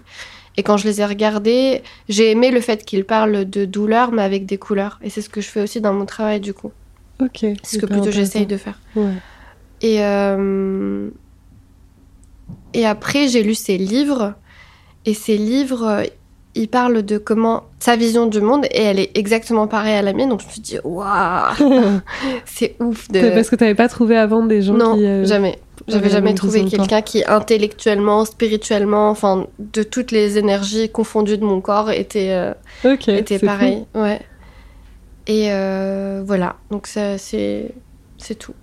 Et 0.58 0.64
quand 0.64 0.78
je 0.78 0.86
les 0.86 1.02
ai 1.02 1.06
regardés, 1.06 1.84
j'ai 2.08 2.32
aimé 2.32 2.52
le 2.52 2.62
fait 2.62 2.84
qu'il 2.86 3.06
parle 3.06 3.50
de 3.50 3.66
douleur, 3.66 4.12
mais 4.12 4.22
avec 4.22 4.46
des 4.46 4.58
couleurs. 4.58 5.00
Et 5.02 5.10
c'est 5.10 5.22
ce 5.22 5.30
que 5.30 5.42
je 5.42 5.48
fais 5.48 5.62
aussi 5.62 5.82
dans 5.82 5.94
mon 5.94 6.06
travail, 6.06 6.40
du 6.40 6.54
coup. 6.54 6.72
Ok. 7.22 7.46
C'est 7.64 7.76
ce 7.76 7.78
que 7.78 7.86
plutôt 7.86 8.12
j'essaye 8.12 8.46
de 8.46 8.58
faire. 8.58 8.80
Ouais. 8.96 9.14
Et, 9.82 10.04
euh, 10.04 11.10
et 12.74 12.86
après, 12.86 13.28
j'ai 13.28 13.44
lu 13.44 13.56
ses 13.56 13.78
livres. 13.78 14.36
Et 15.06 15.14
ses 15.14 15.38
livres, 15.38 16.04
il 16.56 16.68
parle 16.68 17.04
de 17.04 17.18
comment 17.18 17.64
sa 17.80 17.96
vision 17.96 18.26
du 18.26 18.42
monde, 18.42 18.66
et 18.72 18.82
elle 18.84 19.00
est 19.00 19.18
exactement 19.18 19.68
pareille 19.68 19.96
à 19.96 20.02
la 20.02 20.14
mienne. 20.14 20.30
Donc 20.30 20.42
je 20.42 20.48
me 20.48 20.52
suis 20.52 20.62
dit, 20.62 20.78
waouh, 20.84 21.54
c'est 22.46 22.76
ouf 22.80 23.08
de. 23.10 23.30
Parce 23.30 23.50
que 23.50 23.56
t'avais 23.56 23.76
pas 23.76 23.88
trouvé 23.88 24.18
avant 24.18 24.46
des 24.46 24.62
gens 24.62 24.74
non, 24.74 24.96
qui. 24.96 25.06
euh, 25.06 25.26
jamais. 25.26 25.60
J'avais 25.88 26.10
jamais 26.10 26.34
trouvé 26.34 26.66
quelqu'un 26.66 27.02
qui, 27.02 27.24
intellectuellement, 27.26 28.26
spirituellement, 28.26 29.10
enfin, 29.10 29.48
de 29.60 29.82
toutes 29.82 30.12
les 30.12 30.38
énergies 30.38 30.90
confondues 30.90 31.38
de 31.38 31.46
mon 31.46 31.62
corps, 31.62 31.90
était, 31.90 32.32
euh, 32.32 32.54
était 33.08 33.40
pareil. 33.40 33.86
Ouais. 33.96 34.20
Et 35.28 35.52
euh, 35.52 36.22
voilà. 36.26 36.56
Donc 36.72 36.88
c'est, 36.88 37.18
c'est 37.18 38.36
tout. 38.38 38.54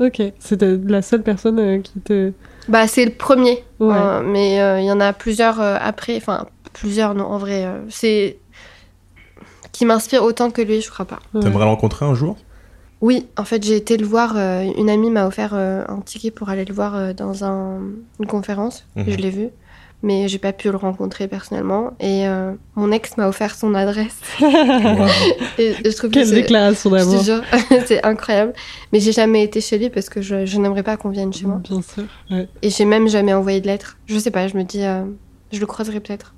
Ok. 0.00 0.20
C'était 0.38 0.76
la 0.86 1.02
seule 1.02 1.22
personne 1.22 1.58
euh, 1.58 1.78
qui 1.78 2.00
te. 2.00 2.32
Bah, 2.68 2.86
c'est 2.86 3.04
le 3.04 3.12
premier. 3.12 3.64
Ouais. 3.78 3.94
Euh, 3.96 4.20
mais 4.22 4.56
il 4.82 4.86
y 4.86 4.92
en 4.92 5.00
a 5.00 5.12
plusieurs 5.12 5.60
après. 5.60 6.16
Enfin, 6.16 6.46
plusieurs, 6.80 7.14
non, 7.14 7.24
en 7.26 7.38
vrai. 7.38 7.64
euh, 7.64 7.78
c'est. 7.88 8.38
qui 9.72 9.84
m'inspire 9.84 10.22
autant 10.24 10.50
que 10.50 10.62
lui, 10.62 10.80
je 10.80 10.90
crois 10.90 11.06
pas. 11.06 11.20
Ouais. 11.34 11.40
T'aimerais 11.42 11.64
le 11.64 11.70
rencontrer 11.70 12.04
un 12.06 12.14
jour? 12.14 12.36
Oui, 13.00 13.26
en 13.38 13.44
fait, 13.44 13.62
j'ai 13.64 13.76
été 13.76 13.96
le 13.96 14.04
voir. 14.06 14.34
euh, 14.36 14.62
une 14.76 14.90
amie 14.90 15.10
m'a 15.10 15.26
offert 15.26 15.52
euh, 15.54 15.84
un 15.88 16.00
ticket 16.00 16.30
pour 16.30 16.50
aller 16.50 16.64
le 16.64 16.74
voir 16.74 16.94
euh, 16.96 17.12
dans 17.14 17.44
un- 17.44 17.80
une 18.18 18.26
conférence. 18.26 18.86
Mhm. 18.96 19.04
Je 19.08 19.16
l'ai 19.16 19.30
vu. 19.30 19.48
Mais 20.02 20.28
j'ai 20.28 20.38
pas 20.38 20.52
pu 20.54 20.70
le 20.70 20.76
rencontrer 20.78 21.28
personnellement. 21.28 21.92
Et 22.00 22.26
euh, 22.26 22.52
mon 22.74 22.90
ex 22.90 23.16
m'a 23.18 23.28
offert 23.28 23.54
son 23.54 23.74
adresse. 23.74 24.18
Wow. 24.40 24.48
Et 25.58 25.74
je 25.84 25.90
trouve 25.96 26.08
que 26.10 26.14
Quelle 26.14 26.26
c'est- 26.26 26.34
déclaration 26.34 26.90
Je 26.90 26.96
d'amour. 26.96 27.22
jure, 27.22 27.42
c'est 27.86 28.02
incroyable. 28.04 28.54
Mais 28.92 29.00
j'ai 29.00 29.12
jamais 29.12 29.44
été 29.44 29.60
chez 29.60 29.78
lui 29.78 29.90
parce 29.90 30.08
que 30.08 30.20
je, 30.22 30.46
je 30.46 30.58
n'aimerais 30.58 30.82
pas 30.82 30.96
qu'on 30.96 31.10
vienne 31.10 31.32
chez 31.32 31.46
moi. 31.46 31.60
Bien 31.62 31.82
sûr. 31.82 32.04
Ouais. 32.30 32.48
Et 32.62 32.70
j'ai 32.70 32.86
même 32.86 33.08
jamais 33.08 33.34
envoyé 33.34 33.60
de 33.60 33.66
lettre. 33.66 33.98
Je 34.06 34.18
sais 34.18 34.30
pas, 34.30 34.48
je 34.48 34.56
me 34.56 34.62
dis, 34.64 34.82
euh, 34.84 35.04
je 35.52 35.60
le 35.60 35.66
croiserai 35.66 36.00
peut-être. 36.00 36.34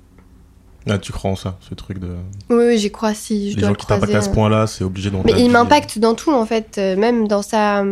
Ah, 0.89 0.97
tu 0.97 1.11
crois 1.11 1.31
en 1.31 1.35
ça, 1.35 1.57
ce 1.61 1.73
truc 1.75 1.99
de. 1.99 2.09
Oui, 2.49 2.65
oui, 2.67 2.77
j'y 2.77 2.91
crois 2.91 3.13
si 3.13 3.51
je 3.51 3.55
Les 3.55 3.61
dois 3.61 3.69
gens 3.69 3.73
le 3.73 3.77
qui 3.77 3.85
t'impactent 3.85 4.15
à 4.15 4.21
ce 4.21 4.29
euh. 4.29 4.33
point-là, 4.33 4.67
c'est 4.67 4.83
obligé 4.83 5.09
dans 5.09 5.23
Mais 5.23 5.33
il 5.37 5.49
m'impacte 5.49 5.99
dans 5.99 6.13
tout 6.15 6.31
en 6.31 6.45
fait, 6.45 6.77
euh, 6.77 6.95
même 6.95 7.27
dans 7.27 7.41
sa. 7.41 7.83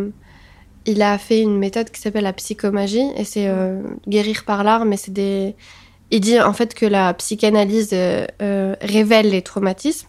Il 0.84 1.00
a 1.00 1.16
fait 1.16 1.40
une 1.40 1.58
méthode 1.58 1.90
qui 1.90 2.00
s'appelle 2.00 2.24
la 2.24 2.32
psychomagie 2.32 3.06
et 3.16 3.24
c'est 3.24 3.46
euh, 3.46 3.80
guérir 4.08 4.44
par 4.44 4.64
l'art, 4.64 4.84
mais 4.84 4.96
c'est 4.96 5.12
des. 5.12 5.54
Il 6.12 6.20
dit 6.20 6.38
en 6.38 6.52
fait 6.52 6.74
que 6.74 6.84
la 6.84 7.14
psychanalyse 7.14 7.88
euh, 7.94 8.26
euh, 8.42 8.76
révèle 8.82 9.30
les 9.30 9.40
traumatismes, 9.40 10.08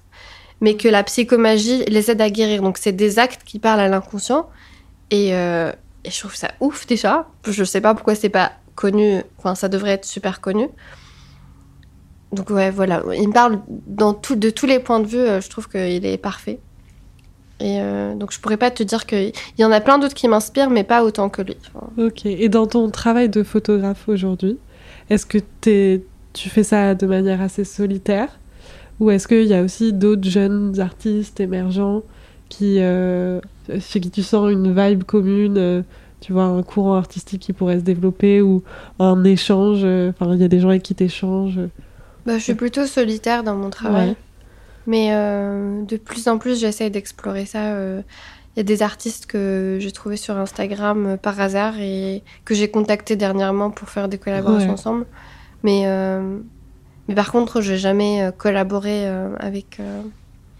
mais 0.59 0.75
que 0.75 0.89
la 0.89 1.01
psychomagie 1.03 1.85
les 1.85 2.11
aide 2.11 2.19
à 2.19 2.29
guérir. 2.29 2.61
Donc 2.61 2.77
c'est 2.77 2.91
des 2.91 3.19
actes 3.19 3.43
qui 3.45 3.57
parlent 3.57 3.79
à 3.79 3.87
l'inconscient 3.87 4.49
et, 5.11 5.33
euh, 5.33 5.71
et 6.03 6.11
je 6.11 6.19
trouve 6.19 6.35
ça 6.35 6.49
ouf 6.59 6.85
déjà. 6.87 7.27
Je 7.47 7.63
sais 7.63 7.79
pas 7.79 7.93
pourquoi 7.93 8.15
c'est 8.15 8.27
pas 8.27 8.51
connu. 8.75 9.21
Enfin, 9.37 9.55
ça 9.55 9.69
devrait 9.69 9.91
être 9.91 10.03
super 10.03 10.41
connu. 10.41 10.67
Donc 12.33 12.49
ouais, 12.49 12.71
voilà. 12.71 13.01
Il 13.15 13.27
me 13.29 13.33
parle 13.33 13.59
dans 13.87 14.13
tout, 14.13 14.35
de 14.35 14.49
tous 14.49 14.65
les 14.65 14.79
points 14.79 14.99
de 14.99 15.07
vue. 15.07 15.17
euh, 15.17 15.39
Je 15.41 15.49
trouve 15.49 15.67
qu'il 15.69 16.05
est 16.05 16.17
parfait. 16.17 16.59
Et 17.59 17.79
euh, 17.79 18.15
donc 18.15 18.33
je 18.33 18.39
pourrais 18.39 18.57
pas 18.57 18.71
te 18.71 18.83
dire 18.83 19.05
que 19.05 19.15
il 19.15 19.33
y 19.61 19.63
en 19.63 19.71
a 19.71 19.79
plein 19.79 19.97
d'autres 19.99 20.15
qui 20.15 20.27
m'inspirent, 20.27 20.69
mais 20.69 20.83
pas 20.83 21.03
autant 21.03 21.29
que 21.29 21.41
lui. 21.41 21.55
Ok. 21.97 22.25
Et 22.25 22.49
dans 22.49 22.67
ton 22.67 22.89
travail 22.89 23.29
de 23.29 23.43
photographe 23.43 24.09
aujourd'hui, 24.09 24.57
est-ce 25.09 25.25
que 25.25 25.37
tu 26.33 26.49
fais 26.49 26.63
ça 26.63 26.95
de 26.95 27.05
manière 27.05 27.41
assez 27.41 27.63
solitaire? 27.63 28.27
Ou 28.99 29.11
est-ce 29.11 29.27
qu'il 29.27 29.45
y 29.45 29.53
a 29.53 29.61
aussi 29.61 29.93
d'autres 29.93 30.27
jeunes 30.27 30.79
artistes 30.79 31.39
émergents 31.39 32.01
qui, 32.49 32.77
euh, 32.79 33.39
chez 33.79 33.99
qui 33.99 34.11
tu 34.11 34.23
sens 34.23 34.51
une 34.51 34.73
vibe 34.75 35.03
commune, 35.03 35.57
euh, 35.57 35.81
tu 36.21 36.33
vois, 36.33 36.43
un 36.43 36.63
courant 36.63 36.95
artistique 36.95 37.41
qui 37.41 37.53
pourrait 37.53 37.79
se 37.79 37.83
développer 37.83 38.41
ou 38.41 38.63
un 38.99 39.23
échange, 39.23 39.83
enfin 40.09 40.33
il 40.33 40.41
y 40.41 40.43
a 40.43 40.47
des 40.47 40.59
gens 40.59 40.69
avec 40.69 40.83
qui 40.83 40.95
t'échanges. 40.95 41.59
Bah, 42.25 42.37
je 42.37 42.43
suis 42.43 42.55
plutôt 42.55 42.85
solitaire 42.85 43.43
dans 43.43 43.55
mon 43.55 43.69
travail. 43.69 44.09
Ouais. 44.09 44.15
Mais 44.85 45.09
euh, 45.11 45.81
de 45.83 45.97
plus 45.97 46.27
en 46.27 46.37
plus, 46.37 46.59
j'essaye 46.59 46.91
d'explorer 46.91 47.45
ça. 47.45 47.73
euh. 47.73 48.01
Il 48.55 48.59
y 48.59 48.61
a 48.61 48.63
des 48.63 48.83
artistes 48.83 49.25
que 49.25 49.77
j'ai 49.79 49.91
trouvés 49.91 50.15
sur 50.17 50.37
Instagram 50.37 51.05
euh, 51.07 51.17
par 51.17 51.39
hasard 51.41 51.73
et 51.79 52.21
que 52.45 52.53
j'ai 52.53 52.69
contactés 52.69 53.15
dernièrement 53.15 53.71
pour 53.71 53.89
faire 53.89 54.07
des 54.09 54.17
collaborations 54.19 54.67
Ouais. 54.67 54.73
ensemble. 54.73 55.05
Mais, 55.63 55.83
euh, 55.85 56.37
mais 57.07 57.15
par 57.15 57.31
contre, 57.31 57.61
j'ai 57.61 57.77
jamais 57.77 58.29
collaboré 58.37 59.07
avec. 59.39 59.79
euh, 59.79 60.01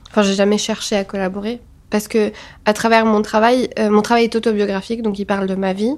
Enfin, 0.10 0.22
j'ai 0.22 0.34
jamais 0.36 0.58
cherché 0.60 0.96
à 0.96 1.04
collaborer. 1.04 1.60
Parce 1.90 2.08
que 2.08 2.32
à 2.66 2.74
travers 2.74 3.06
mon 3.06 3.22
travail, 3.22 3.70
euh, 3.80 3.90
mon 3.90 4.02
travail 4.02 4.24
est 4.26 4.36
autobiographique, 4.36 5.02
donc 5.02 5.20
il 5.20 5.26
parle 5.26 5.48
de 5.48 5.56
ma 5.56 5.74
vie. 5.74 5.94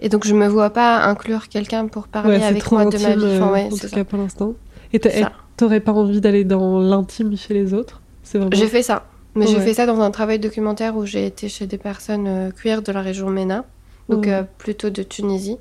Et 0.00 0.08
donc 0.08 0.24
je 0.26 0.34
me 0.34 0.46
vois 0.48 0.70
pas 0.70 1.02
inclure 1.04 1.48
quelqu'un 1.48 1.86
pour 1.86 2.08
parler 2.08 2.38
Ouais, 2.38 2.44
avec 2.44 2.70
moi 2.72 2.84
de 2.86 2.98
ma 2.98 3.14
vie. 3.14 3.24
Enfin, 3.36 3.52
ouais, 3.52 3.68
en 3.72 3.76
tout 3.76 3.88
cas 3.88 4.04
pour 4.04 4.18
l'instant. 4.18 4.54
Et 4.94 5.00
t'aurais 5.56 5.80
pas 5.80 5.92
envie 5.92 6.20
d'aller 6.20 6.44
dans 6.44 6.78
l'intime 6.80 7.36
chez 7.36 7.54
les 7.54 7.74
autres? 7.74 8.00
C'est 8.22 8.38
vraiment. 8.38 8.56
J'ai 8.56 8.68
fait 8.68 8.82
ça. 8.82 9.06
Mais 9.34 9.46
j'ai 9.48 9.58
fait 9.60 9.74
ça 9.74 9.84
dans 9.84 10.00
un 10.00 10.12
travail 10.12 10.38
documentaire 10.38 10.96
où 10.96 11.04
j'ai 11.04 11.26
été 11.26 11.48
chez 11.48 11.66
des 11.66 11.78
personnes 11.78 12.28
euh, 12.28 12.50
queer 12.52 12.82
de 12.82 12.92
la 12.92 13.02
région 13.02 13.30
MENA, 13.30 13.64
donc 14.08 14.26
Ouais. 14.26 14.32
euh, 14.32 14.42
plutôt 14.58 14.90
de 14.90 15.02
Tunisie, 15.02 15.58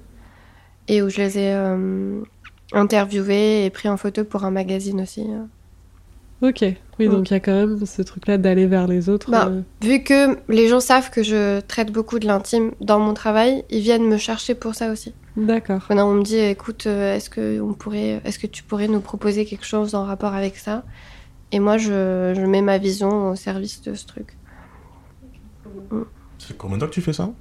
et 0.88 1.02
où 1.02 1.10
je 1.10 1.18
les 1.18 1.40
ai 1.40 1.54
euh, 1.56 2.22
interviewées 2.72 3.66
et 3.66 3.70
pris 3.72 3.90
en 3.90 3.98
photo 3.98 4.24
pour 4.26 4.46
un 4.46 4.52
magazine 4.52 5.02
aussi. 5.02 5.26
Ok. 6.44 6.64
Oui, 7.00 7.08
Mm. 7.08 7.12
donc 7.12 7.30
il 7.30 7.34
y 7.34 7.36
a 7.36 7.40
quand 7.40 7.54
même 7.56 7.86
ce 7.88 8.02
truc-là 8.04 8.38
d'aller 8.38 8.68
vers 8.68 8.86
les 8.86 9.10
autres. 9.10 9.32
Bah, 9.32 9.48
euh, 9.50 9.62
Vu 9.82 10.04
que 10.04 10.38
les 10.50 10.68
gens 10.68 10.80
savent 10.80 11.10
que 11.10 11.24
je 11.24 11.60
traite 11.62 11.92
beaucoup 11.92 12.20
de 12.20 12.28
l'intime 12.28 12.72
dans 12.82 13.00
mon 13.00 13.14
travail, 13.16 13.64
ils 13.72 13.80
viennent 13.82 14.08
me 14.08 14.18
chercher 14.18 14.54
pour 14.54 14.76
ça 14.76 14.92
aussi. 14.92 15.14
D'accord. 15.38 15.82
Maintenant, 15.90 16.12
on 16.12 16.16
me 16.16 16.22
dit, 16.24 16.38
écoute, 16.38 16.86
euh, 16.86 17.16
est-ce 17.16 17.30
que 17.32 17.60
on 17.62 17.74
pourrait, 17.74 18.22
est-ce 18.26 18.38
que 18.38 18.46
tu 18.46 18.62
pourrais 18.62 18.88
nous 18.88 19.00
proposer 19.00 19.46
quelque 19.46 19.66
chose 19.66 19.96
en 19.96 20.04
rapport 20.04 20.34
avec 20.36 20.58
ça? 20.58 20.84
Et 21.52 21.60
moi, 21.60 21.78
je, 21.78 22.34
je 22.36 22.46
mets 22.46 22.62
ma 22.62 22.78
vision 22.78 23.30
au 23.32 23.36
service 23.36 23.82
de 23.82 23.94
ce 23.96 24.06
truc. 24.06 24.38
Fait 26.40 26.54
combien 26.58 26.78
de 26.78 26.82
temps 26.82 26.88
que 26.88 26.94
tu 26.94 27.02
fais 27.02 27.14
ça? 27.14 27.32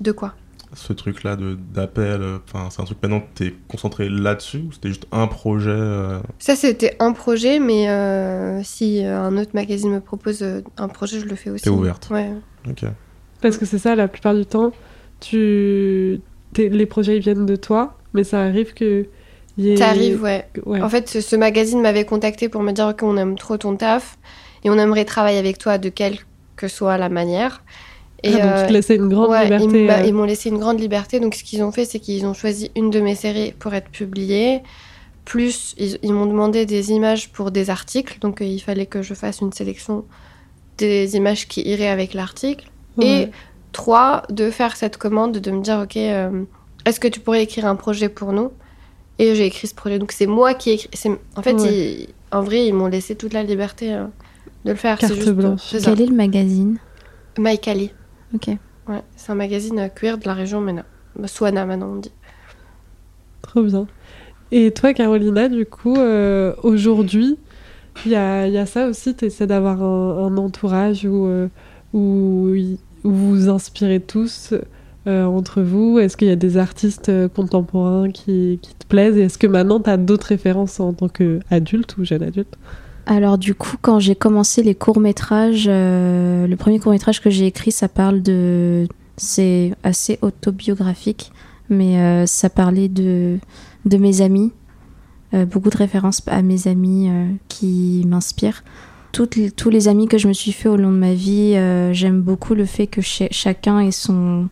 De 0.00 0.10
quoi? 0.12 0.34
Ce 0.74 0.92
truc-là 0.94 1.36
de- 1.36 1.54
d'appel, 1.54 2.22
euh, 2.22 2.38
enfin, 2.48 2.68
c'est 2.70 2.80
un 2.80 2.84
truc 2.84 2.98
maintenant, 3.02 3.22
t'es 3.34 3.54
concentré 3.68 4.08
là-dessus 4.08 4.58
ou 4.68 4.72
c'était 4.72 4.88
juste 4.88 5.06
un 5.12 5.26
projet 5.26 5.68
euh, 5.70 6.20
Ça, 6.38 6.56
c'était 6.56 6.96
un 6.98 7.12
projet, 7.12 7.58
mais 7.58 7.88
euh, 7.90 8.62
si 8.62 9.04
un 9.04 9.36
autre 9.36 9.50
magazine 9.54 9.90
me 9.90 10.00
propose 10.00 10.42
un 10.78 10.88
projet, 10.88 11.20
je 11.20 11.26
le 11.26 11.34
fais 11.36 11.50
aussi. 11.50 11.64
T'es 11.64 11.70
ouverte. 11.70 12.08
Ouais. 12.10 12.30
Ok. 12.68 12.84
Parce 13.42 13.58
que 13.58 13.66
c'est 13.66 13.78
ça, 13.78 13.94
la 13.94 14.08
plupart 14.08 14.34
du 14.34 14.46
temps, 14.46 14.72
tu... 15.20 16.20
t'es- 16.54 16.68
les 16.68 16.86
projets 16.86 17.16
ils 17.16 17.22
viennent 17.22 17.46
de 17.46 17.56
toi, 17.56 17.98
mais 18.14 18.24
ça 18.24 18.40
arrive 18.42 18.74
que. 18.74 19.06
y 19.58 19.70
ait- 19.72 19.76
Ça 19.76 19.88
arrive, 19.88 20.22
ouais. 20.22 20.46
Ouais. 20.66 20.80
En 20.82 20.88
fait, 20.88 21.08
ce, 21.08 21.20
ce 21.20 21.36
magazine 21.36 21.80
m'avait 21.80 22.04
contacté 22.04 22.48
pour 22.48 22.62
me 22.62 22.72
dire 22.72 22.94
qu'on 22.96 23.16
aime 23.16 23.36
trop 23.36 23.56
ton 23.56 23.76
taf 23.76 24.18
et 24.64 24.70
on 24.70 24.78
aimerait 24.78 25.04
travailler 25.04 25.38
avec 25.38 25.58
toi 25.58 25.78
de 25.78 25.88
quelle 25.88 26.16
que 26.56 26.68
soit 26.68 26.98
la 26.98 27.08
manière. 27.08 27.62
Et 28.24 28.28
Ah, 28.34 28.38
donc 28.38 28.40
tu 28.42 28.46
euh, 28.62 28.66
te 28.68 28.72
laissais 28.72 28.96
une 28.96 29.08
grande 29.08 29.30
ouais, 29.30 29.44
liberté. 29.44 29.82
ils 29.82 29.86
bah, 29.86 29.98
euh, 29.98 30.04
ils 30.06 30.14
m'ont 30.14 30.24
laissé 30.24 30.48
une 30.48 30.58
grande 30.58 30.78
liberté. 30.80 31.18
Donc, 31.20 31.34
ce 31.34 31.42
qu'ils 31.42 31.62
ont 31.62 31.72
fait, 31.72 31.84
c'est 31.84 31.98
qu'ils 31.98 32.24
ont 32.24 32.34
choisi 32.34 32.70
une 32.76 32.90
de 32.90 33.00
mes 33.00 33.14
séries 33.16 33.52
pour 33.58 33.74
être 33.74 33.90
publiée. 33.90 34.62
Plus, 35.24 35.74
ils, 35.78 35.98
ils 36.02 36.12
m'ont 36.12 36.26
demandé 36.26 36.64
des 36.66 36.92
images 36.92 37.30
pour 37.30 37.50
des 37.50 37.68
articles. 37.70 38.18
Donc, 38.20 38.40
euh, 38.40 38.44
il 38.44 38.60
fallait 38.60 38.86
que 38.86 39.02
je 39.02 39.14
fasse 39.14 39.40
une 39.40 39.52
sélection 39.52 40.04
des 40.78 41.16
images 41.16 41.48
qui 41.48 41.62
iraient 41.62 41.88
avec 41.88 42.14
l'article. 42.14 42.70
ouais. 42.96 43.06
Et 43.24 43.28
trois, 43.72 44.22
de 44.30 44.50
faire 44.50 44.76
cette 44.76 44.96
commande, 44.98 45.38
de 45.38 45.50
me 45.50 45.62
dire, 45.62 45.80
OK, 45.82 45.96
euh, 45.96 46.44
est-ce 46.84 47.00
que 47.00 47.08
tu 47.08 47.20
pourrais 47.20 47.42
écrire 47.42 47.66
un 47.66 47.76
projet 47.76 48.08
pour 48.08 48.32
nous? 48.32 48.50
Et 49.18 49.34
j'ai 49.34 49.46
écrit 49.46 49.66
ce 49.68 49.74
projet. 49.74 49.98
Donc, 49.98 50.12
c'est 50.12 50.26
moi 50.26 50.54
qui 50.54 50.70
ai 50.70 50.74
écrit. 50.74 50.90
En 51.36 51.42
fait, 51.42 51.54
Ouais. 51.54 51.72
ils- 51.72 52.08
en 52.30 52.42
vrai, 52.42 52.66
ils 52.66 52.72
m'ont 52.74 52.86
laissé 52.86 53.14
toute 53.14 53.32
la 53.32 53.42
liberté 53.42 53.92
euh, 53.94 54.04
de 54.64 54.70
le 54.70 54.76
faire. 54.76 54.98
Carte 54.98 55.12
c'est 55.12 55.20
juste, 55.20 55.32
blanche. 55.32 55.60
Quel 55.82 56.00
est 56.00 56.06
le 56.06 56.14
magazine? 56.14 56.78
Mike 57.38 57.68
Ali. 57.68 57.90
Ok. 58.34 58.48
Ouais, 58.88 59.02
c'est 59.16 59.32
un 59.32 59.36
magazine 59.36 59.78
euh, 59.78 59.88
queer 59.88 60.18
de 60.18 60.26
la 60.26 60.34
région 60.34 60.60
MENA. 60.60 60.84
Swana, 61.26 61.66
maintenant, 61.66 61.92
on 61.92 61.96
dit. 61.96 62.12
Trop 63.42 63.62
bien. 63.62 63.86
Et 64.50 64.70
toi, 64.70 64.92
Carolina, 64.92 65.48
du 65.48 65.66
coup, 65.66 65.96
euh, 65.96 66.54
aujourd'hui, 66.62 67.38
il 68.04 68.12
y 68.12 68.16
a, 68.16 68.46
il 68.46 68.52
y 68.52 68.58
a 68.58 68.66
ça 68.66 68.86
aussi, 68.86 69.14
tu 69.14 69.26
essaies 69.26 69.46
d'avoir 69.46 69.82
un, 69.82 70.26
un 70.26 70.36
entourage 70.36 71.04
où, 71.04 71.26
euh, 71.26 71.48
où, 71.92 72.54
vous 73.02 73.30
vous 73.30 73.48
inspirez 73.48 74.00
tous 74.00 74.54
euh, 75.06 75.24
entre 75.24 75.62
vous? 75.62 75.98
Est-ce 75.98 76.16
qu'il 76.16 76.28
y 76.28 76.32
a 76.32 76.36
des 76.36 76.56
artistes 76.56 77.10
contemporains 77.28 78.10
qui, 78.10 78.58
qui 78.62 78.74
te 78.74 78.86
plaisent? 78.86 79.16
Et 79.16 79.22
est-ce 79.22 79.38
que 79.38 79.46
maintenant, 79.46 79.80
tu 79.80 79.90
as 79.90 79.96
d'autres 79.96 80.28
références 80.28 80.80
en 80.80 80.92
tant 80.92 81.08
qu'adulte 81.08 81.96
ou 81.98 82.04
jeune 82.04 82.22
adulte? 82.22 82.56
Alors 83.06 83.36
du 83.36 83.54
coup, 83.54 83.76
quand 83.80 83.98
j'ai 83.98 84.14
commencé 84.14 84.62
les 84.62 84.74
courts-métrages, 84.74 85.66
euh, 85.68 86.46
le 86.46 86.56
premier 86.56 86.78
court-métrage 86.78 87.20
que 87.20 87.30
j'ai 87.30 87.46
écrit, 87.46 87.72
ça 87.72 87.88
parle 87.88 88.22
de... 88.22 88.86
C'est 89.16 89.74
assez 89.82 90.18
autobiographique, 90.22 91.32
mais 91.68 91.98
euh, 91.98 92.26
ça 92.26 92.48
parlait 92.48 92.88
de, 92.88 93.38
de 93.84 93.96
mes 93.96 94.20
amis. 94.20 94.52
Euh, 95.34 95.44
beaucoup 95.44 95.70
de 95.70 95.76
références 95.76 96.22
à 96.26 96.42
mes 96.42 96.68
amis 96.68 97.10
qui 97.48 98.04
m'inspirent. 98.06 98.62
Toutes 99.12 99.38
tous 99.56 99.68
les 99.68 99.88
amis 99.88 100.08
que 100.08 100.16
je 100.16 100.28
me 100.28 100.32
suis 100.32 100.52
fait 100.52 100.68
au 100.68 100.76
long 100.76 100.90
de 100.90 100.96
ma 100.96 101.12
vie, 101.12 101.54
j'aime 101.92 102.22
beaucoup 102.22 102.54
le 102.54 102.64
fait 102.64 102.86
que 102.86 103.02
cha- 103.02 103.28
chacun 103.30 103.80
ait 103.80 103.90
son 103.90 104.48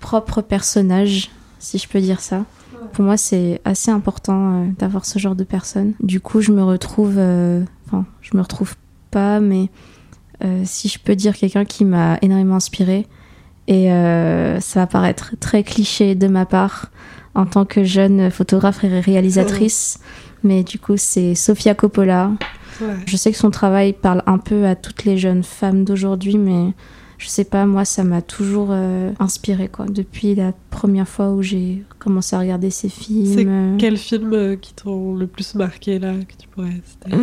propre 0.00 0.42
personnage, 0.42 1.30
si 1.60 1.78
je 1.78 1.88
peux 1.88 2.00
dire 2.00 2.20
ça. 2.20 2.44
Pour 2.92 3.04
moi, 3.04 3.16
c'est 3.16 3.60
assez 3.64 3.90
important 3.90 4.52
euh, 4.52 4.66
d'avoir 4.78 5.04
ce 5.04 5.18
genre 5.18 5.36
de 5.36 5.44
personnes. 5.44 5.94
Du 6.00 6.20
coup, 6.20 6.40
je 6.40 6.52
me 6.52 6.62
retrouve, 6.62 7.14
euh, 7.16 7.62
enfin, 7.86 8.04
je 8.20 8.36
me 8.36 8.42
retrouve 8.42 8.74
pas, 9.10 9.40
mais 9.40 9.68
euh, 10.44 10.62
si 10.64 10.88
je 10.88 10.98
peux 10.98 11.16
dire 11.16 11.36
quelqu'un 11.36 11.64
qui 11.64 11.84
m'a 11.84 12.18
énormément 12.22 12.56
inspirée, 12.56 13.06
et 13.70 13.90
ça 14.60 14.80
va 14.80 14.86
paraître 14.86 15.34
très 15.40 15.62
cliché 15.62 16.14
de 16.14 16.26
ma 16.26 16.46
part 16.46 16.86
en 17.34 17.44
tant 17.44 17.66
que 17.66 17.84
jeune 17.84 18.30
photographe 18.30 18.82
et 18.82 19.00
réalisatrice, 19.00 20.00
mais 20.42 20.62
du 20.64 20.78
coup, 20.78 20.94
c'est 20.96 21.34
Sofia 21.34 21.74
Coppola. 21.74 22.30
Je 23.04 23.16
sais 23.18 23.30
que 23.30 23.36
son 23.36 23.50
travail 23.50 23.92
parle 23.92 24.22
un 24.24 24.38
peu 24.38 24.64
à 24.64 24.74
toutes 24.74 25.04
les 25.04 25.18
jeunes 25.18 25.42
femmes 25.42 25.84
d'aujourd'hui, 25.84 26.38
mais 26.38 26.72
je 27.18 27.28
sais 27.28 27.44
pas, 27.44 27.66
moi, 27.66 27.84
ça 27.84 28.04
m'a 28.04 28.22
toujours 28.22 28.68
euh, 28.70 29.10
inspirée, 29.18 29.68
quoi. 29.68 29.86
Depuis 29.86 30.34
la 30.34 30.52
première 30.70 31.08
fois 31.08 31.32
où 31.32 31.42
j'ai 31.42 31.82
commencé 31.98 32.36
à 32.36 32.38
regarder 32.38 32.70
ses 32.70 32.88
films. 32.88 33.26
C'est 33.26 33.44
euh, 33.46 33.76
Quels 33.76 33.96
films 33.96 34.32
euh, 34.32 34.56
qui 34.56 34.72
t'ont 34.72 35.14
le 35.14 35.26
plus 35.26 35.54
marqué 35.56 35.98
là 35.98 36.12
que 36.12 36.34
tu 36.38 36.46
pourrais 36.48 36.80
citer? 36.84 37.16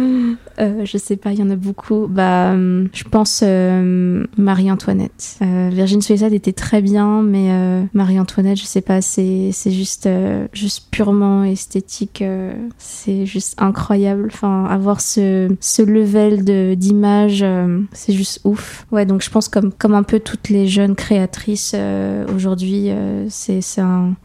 Euh, 0.59 0.85
je 0.85 0.97
sais 0.97 1.15
pas, 1.15 1.31
il 1.31 1.39
y 1.39 1.43
en 1.43 1.49
a 1.49 1.55
beaucoup. 1.55 2.07
Bah, 2.09 2.51
hum, 2.53 2.89
je 2.93 3.03
pense 3.05 3.41
euh, 3.43 4.25
Marie-Antoinette. 4.37 5.37
Euh, 5.41 5.69
Virgin 5.71 6.01
Suicide 6.01 6.33
était 6.33 6.51
très 6.53 6.81
bien, 6.81 7.21
mais 7.21 7.51
euh, 7.51 7.83
Marie-Antoinette, 7.93 8.57
je 8.59 8.65
sais 8.65 8.81
pas, 8.81 9.01
c'est 9.01 9.49
c'est 9.53 9.71
juste 9.71 10.07
euh, 10.07 10.47
juste 10.53 10.87
purement 10.91 11.43
esthétique. 11.43 12.21
euh, 12.21 12.53
c'est 12.77 13.25
juste 13.25 13.55
incroyable. 13.61 14.29
Enfin, 14.33 14.65
avoir 14.65 14.99
ce 14.99 15.55
ce 15.61 15.81
level 15.81 16.43
de 16.43 16.73
d'image, 16.75 17.41
euh, 17.43 17.79
c'est 17.93 18.13
juste 18.13 18.41
ouf. 18.43 18.85
Ouais, 18.91 19.05
donc 19.05 19.21
je 19.23 19.29
pense 19.29 19.47
comme 19.47 19.71
comme 19.86 19.93
un 19.93 20.01
peu 20.01 20.19
toutes 20.19 20.49
les 20.49 20.67
jeunes 20.67 20.95
créatrices 20.95 21.73
euh, 21.75 22.25
aujourd'hui, 22.36 22.89
euh, 22.89 23.27
c'est 23.29 23.61
un 23.77 24.15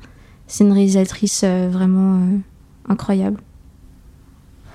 une 0.59 0.73
réalisatrice 0.73 1.43
euh, 1.45 1.69
vraiment 1.71 2.19
incroyable. 2.89 3.39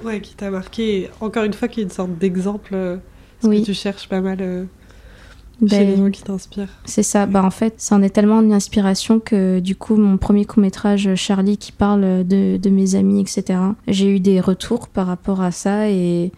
Ouais, 0.04 0.22
qui 0.22 0.36
t'a 0.36 0.52
marqué. 0.52 1.10
Encore 1.22 1.44
une 1.44 1.54
fois, 1.54 1.70
qui 1.70 1.80
est 1.80 1.84
une 1.86 1.90
sorte 1.90 2.16
d'exemple. 2.20 3.00
Oui. 3.42 3.62
que 3.62 3.66
tu 3.66 3.74
cherches 3.74 4.08
pas 4.08 4.22
mal 4.22 4.38
chez 4.38 5.66
Ben, 5.66 5.88
les 5.88 5.98
gens 5.98 6.12
qui 6.12 6.22
t'inspirent. 6.22 6.70
C'est 6.86 7.02
ça. 7.02 7.26
Bah, 7.26 7.44
en 7.44 7.50
fait, 7.50 7.74
ça 7.78 7.96
en 7.96 8.04
est 8.04 8.12
tellement 8.12 8.42
une 8.42 8.54
inspiration 8.54 9.20
que 9.20 9.60
du 9.60 9.76
coup, 9.76 9.96
mon 9.96 10.18
premier 10.18 10.46
court-métrage, 10.46 11.16
Charlie, 11.16 11.58
qui 11.58 11.72
parle 11.72 12.28
de, 12.28 12.58
de 12.58 12.70
mes 12.70 12.94
amis, 12.94 13.22
etc., 13.22 13.58
j'ai 13.88 14.16
eu 14.16 14.20
des 14.20 14.40
retours 14.40 14.88
par 14.88 15.08
rapport 15.08 15.42
à 15.42 15.50
ça 15.50 15.90
et, 15.90 16.32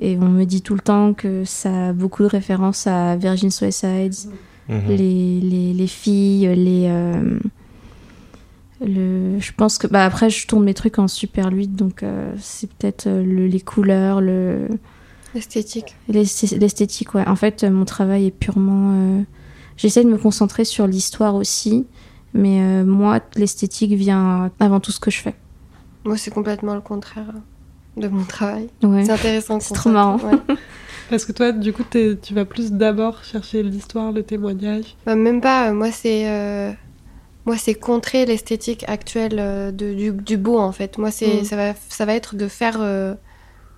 et 0.00 0.16
on 0.18 0.28
me 0.28 0.44
dit 0.44 0.62
tout 0.62 0.74
le 0.74 0.80
temps 0.80 1.14
que 1.14 1.44
ça 1.44 1.88
a 1.88 1.92
beaucoup 1.92 2.22
de 2.24 2.28
références 2.28 2.86
à 2.88 3.16
Virgin 3.16 3.50
Suicides, 3.50 4.14
Mhm. 4.68 4.88
les, 4.88 5.40
les, 5.40 5.72
les 5.74 5.86
filles, 5.86 6.52
les. 6.56 6.86
euh, 6.88 7.38
le, 8.80 9.38
je 9.38 9.52
pense 9.52 9.78
que. 9.78 9.86
Bah, 9.86 10.04
après, 10.04 10.30
je 10.30 10.46
tourne 10.46 10.64
mes 10.64 10.74
trucs 10.74 10.98
en 10.98 11.08
super 11.08 11.50
8, 11.52 11.74
donc 11.76 12.02
euh, 12.02 12.32
c'est 12.38 12.70
peut-être 12.72 13.06
euh, 13.06 13.22
le- 13.22 13.46
les 13.46 13.60
couleurs, 13.60 14.20
le. 14.20 14.68
Esthétique. 15.34 15.96
L'esth- 16.08 16.56
L'esthétique, 16.58 17.14
ouais. 17.14 17.26
En 17.28 17.36
fait, 17.36 17.62
mon 17.64 17.84
travail 17.84 18.26
est 18.26 18.30
purement. 18.30 18.94
euh, 18.94 19.22
J'essaie 19.76 20.04
de 20.04 20.08
me 20.10 20.18
concentrer 20.18 20.64
sur 20.64 20.86
l'histoire 20.86 21.34
aussi, 21.34 21.86
mais 22.34 22.60
euh, 22.62 22.84
moi, 22.84 23.20
l'esthétique 23.36 23.92
vient 23.92 24.50
avant 24.60 24.80
tout 24.80 24.92
ce 24.92 25.00
que 25.00 25.10
je 25.10 25.18
fais. 25.20 25.34
Moi, 26.04 26.16
c'est 26.16 26.30
complètement 26.30 26.74
le 26.74 26.80
contraire 26.80 27.32
de 28.00 28.08
mon 28.08 28.24
travail. 28.24 28.68
Ouais. 28.82 29.04
C'est 29.04 29.12
intéressant. 29.12 29.60
C'est 29.60 29.74
trop 29.74 29.90
marrant. 29.90 30.18
ouais. 30.18 30.38
Parce 31.10 31.24
que 31.24 31.32
toi, 31.32 31.50
du 31.52 31.72
coup, 31.72 31.82
tu 31.90 32.34
vas 32.34 32.44
plus 32.44 32.70
d'abord 32.72 33.24
chercher 33.24 33.62
l'histoire, 33.62 34.12
le 34.12 34.22
témoignage. 34.22 34.96
Bah, 35.06 35.16
même 35.16 35.40
pas. 35.40 35.70
euh, 35.70 35.72
Moi, 35.74 35.90
c'est. 35.90 36.28
euh, 36.28 36.70
Moi, 37.46 37.56
c'est 37.56 37.74
contrer 37.74 38.26
l'esthétique 38.26 38.84
actuelle 38.86 39.36
euh, 39.40 39.72
de, 39.72 39.92
du, 39.92 40.12
du 40.12 40.36
beau, 40.36 40.58
en 40.58 40.70
fait. 40.72 40.98
Moi, 40.98 41.10
c'est 41.10 41.40
Mm. 41.40 41.44
ça, 41.44 41.56
va, 41.56 41.72
ça 41.88 42.04
va 42.04 42.14
être 42.14 42.36
de 42.36 42.46
faire 42.46 42.76
euh, 42.80 43.14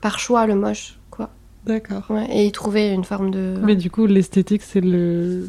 par 0.02 0.18
choix 0.18 0.46
le 0.46 0.56
moche, 0.56 0.98
quoi. 1.10 1.30
D'accord. 1.64 2.02
Ouais, 2.10 2.26
et 2.30 2.44
y 2.46 2.52
trouver 2.52 2.90
une 2.90 3.04
forme 3.04 3.30
de. 3.30 3.54
Mais 3.62 3.76
du 3.76 3.90
coup, 3.90 4.06
l'esthétique, 4.06 4.62
c'est 4.62 4.80
le 4.82 5.48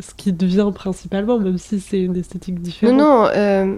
ce 0.00 0.12
qui 0.14 0.32
devient 0.32 0.70
principalement, 0.74 1.38
même 1.38 1.56
si 1.58 1.80
c'est 1.80 2.00
une 2.02 2.16
esthétique 2.16 2.60
différente. 2.60 2.96
Non, 2.96 3.22
non. 3.24 3.28
euh, 3.34 3.76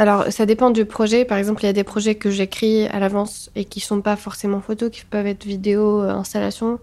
Alors, 0.00 0.24
ça 0.30 0.46
dépend 0.46 0.70
du 0.70 0.84
projet. 0.86 1.24
Par 1.24 1.36
exemple, 1.38 1.62
il 1.62 1.66
y 1.66 1.68
a 1.68 1.72
des 1.74 1.84
projets 1.84 2.14
que 2.14 2.30
j'écris 2.30 2.86
à 2.86 2.98
l'avance 2.98 3.50
et 3.54 3.64
qui 3.66 3.80
sont 3.80 4.00
pas 4.00 4.16
forcément 4.16 4.60
photos, 4.60 4.90
qui 4.90 5.04
peuvent 5.04 5.26
être 5.26 5.44
vidéo, 5.44 6.02
euh, 6.02 6.10
installation. 6.10 6.78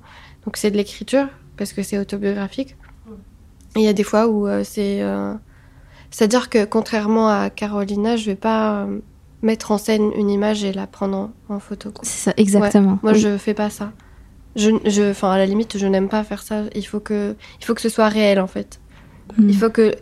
Donc, 0.46 0.56
c'est 0.56 0.70
de 0.72 0.78
l'écriture 0.78 1.28
parce 1.58 1.74
que 1.74 1.82
c'est 1.82 1.98
autobiographique. 1.98 2.76
Et 3.76 3.80
il 3.80 3.86
y 3.86 3.88
a 3.88 3.94
des 3.94 4.04
fois 4.04 4.28
où 4.28 4.48
euh, 4.48 4.64
c'est. 4.64 5.02
euh, 5.02 5.34
C'est-à-dire 6.12 6.50
que 6.50 6.66
contrairement 6.66 7.28
à 7.28 7.50
Carolina, 7.50 8.16
je 8.18 8.26
vais 8.28 8.36
pas 8.36 8.84
euh, 8.84 9.00
mettre 9.42 9.72
en 9.72 9.78
scène 9.80 10.12
une 10.16 10.30
image 10.30 10.64
et 10.64 10.72
la 10.72 10.86
prendre 10.88 11.32
en, 11.50 11.56
en 11.56 11.60
photo. 11.60 11.92
C'est 12.04 12.24
ça, 12.30 12.34
exactement. 12.38 13.00
Moi, 13.04 13.14
Oui. 13.14 13.20
je 13.20 13.38
fais 13.38 13.54
pas 13.56 13.70
ça. 13.72 13.92
Je, 14.56 14.72
je, 14.86 15.12
enfin, 15.12 15.32
à 15.32 15.38
la 15.38 15.46
limite, 15.46 15.78
je 15.78 15.86
n'aime 15.88 16.08
pas 16.10 16.24
faire 16.24 16.42
ça. 16.42 16.64
Il 16.76 16.86
faut 16.86 17.00
que, 17.00 17.36
il 17.60 17.66
faut 17.66 17.74
que 17.76 17.82
ce 17.82 17.90
soit 17.90 18.10
réel, 18.10 18.40
en 18.40 18.48
fait. 18.48 18.80
Mm. 19.38 19.50
Il 19.50 19.56
faut 19.58 19.70
que 19.70 19.96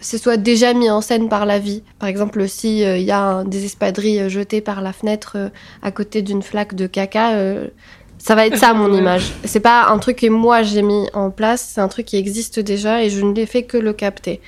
ce 0.00 0.18
soit 0.18 0.36
déjà 0.36 0.74
mis 0.74 0.90
en 0.90 1.00
scène 1.00 1.28
par 1.28 1.46
la 1.46 1.58
vie. 1.58 1.82
Par 1.98 2.08
exemple, 2.08 2.48
si 2.48 2.84
euh, 2.84 2.96
il 2.98 3.04
y 3.04 3.10
a 3.10 3.20
un- 3.22 3.44
des 3.44 3.64
espadrilles 3.64 4.20
euh, 4.20 4.28
jetées 4.28 4.60
par 4.60 4.80
la 4.82 4.92
fenêtre 4.92 5.32
euh, 5.36 5.48
à 5.82 5.90
côté 5.90 6.22
d'une 6.22 6.42
flaque 6.42 6.74
de 6.74 6.86
caca, 6.86 7.32
euh, 7.34 7.68
ça 8.18 8.34
va 8.34 8.46
être 8.46 8.56
ça 8.58 8.74
mon 8.74 8.92
image. 8.98 9.32
C'est 9.44 9.60
pas 9.60 9.88
un 9.88 9.98
truc 9.98 10.16
que 10.18 10.26
moi 10.28 10.62
j'ai 10.62 10.82
mis 10.82 11.08
en 11.14 11.30
place, 11.30 11.72
c'est 11.74 11.80
un 11.80 11.88
truc 11.88 12.06
qui 12.06 12.16
existe 12.16 12.60
déjà 12.60 13.02
et 13.02 13.10
je 13.10 13.22
ne 13.24 13.32
l'ai 13.34 13.46
fait 13.46 13.62
que 13.64 13.76
le 13.78 13.92
capter, 13.92 14.40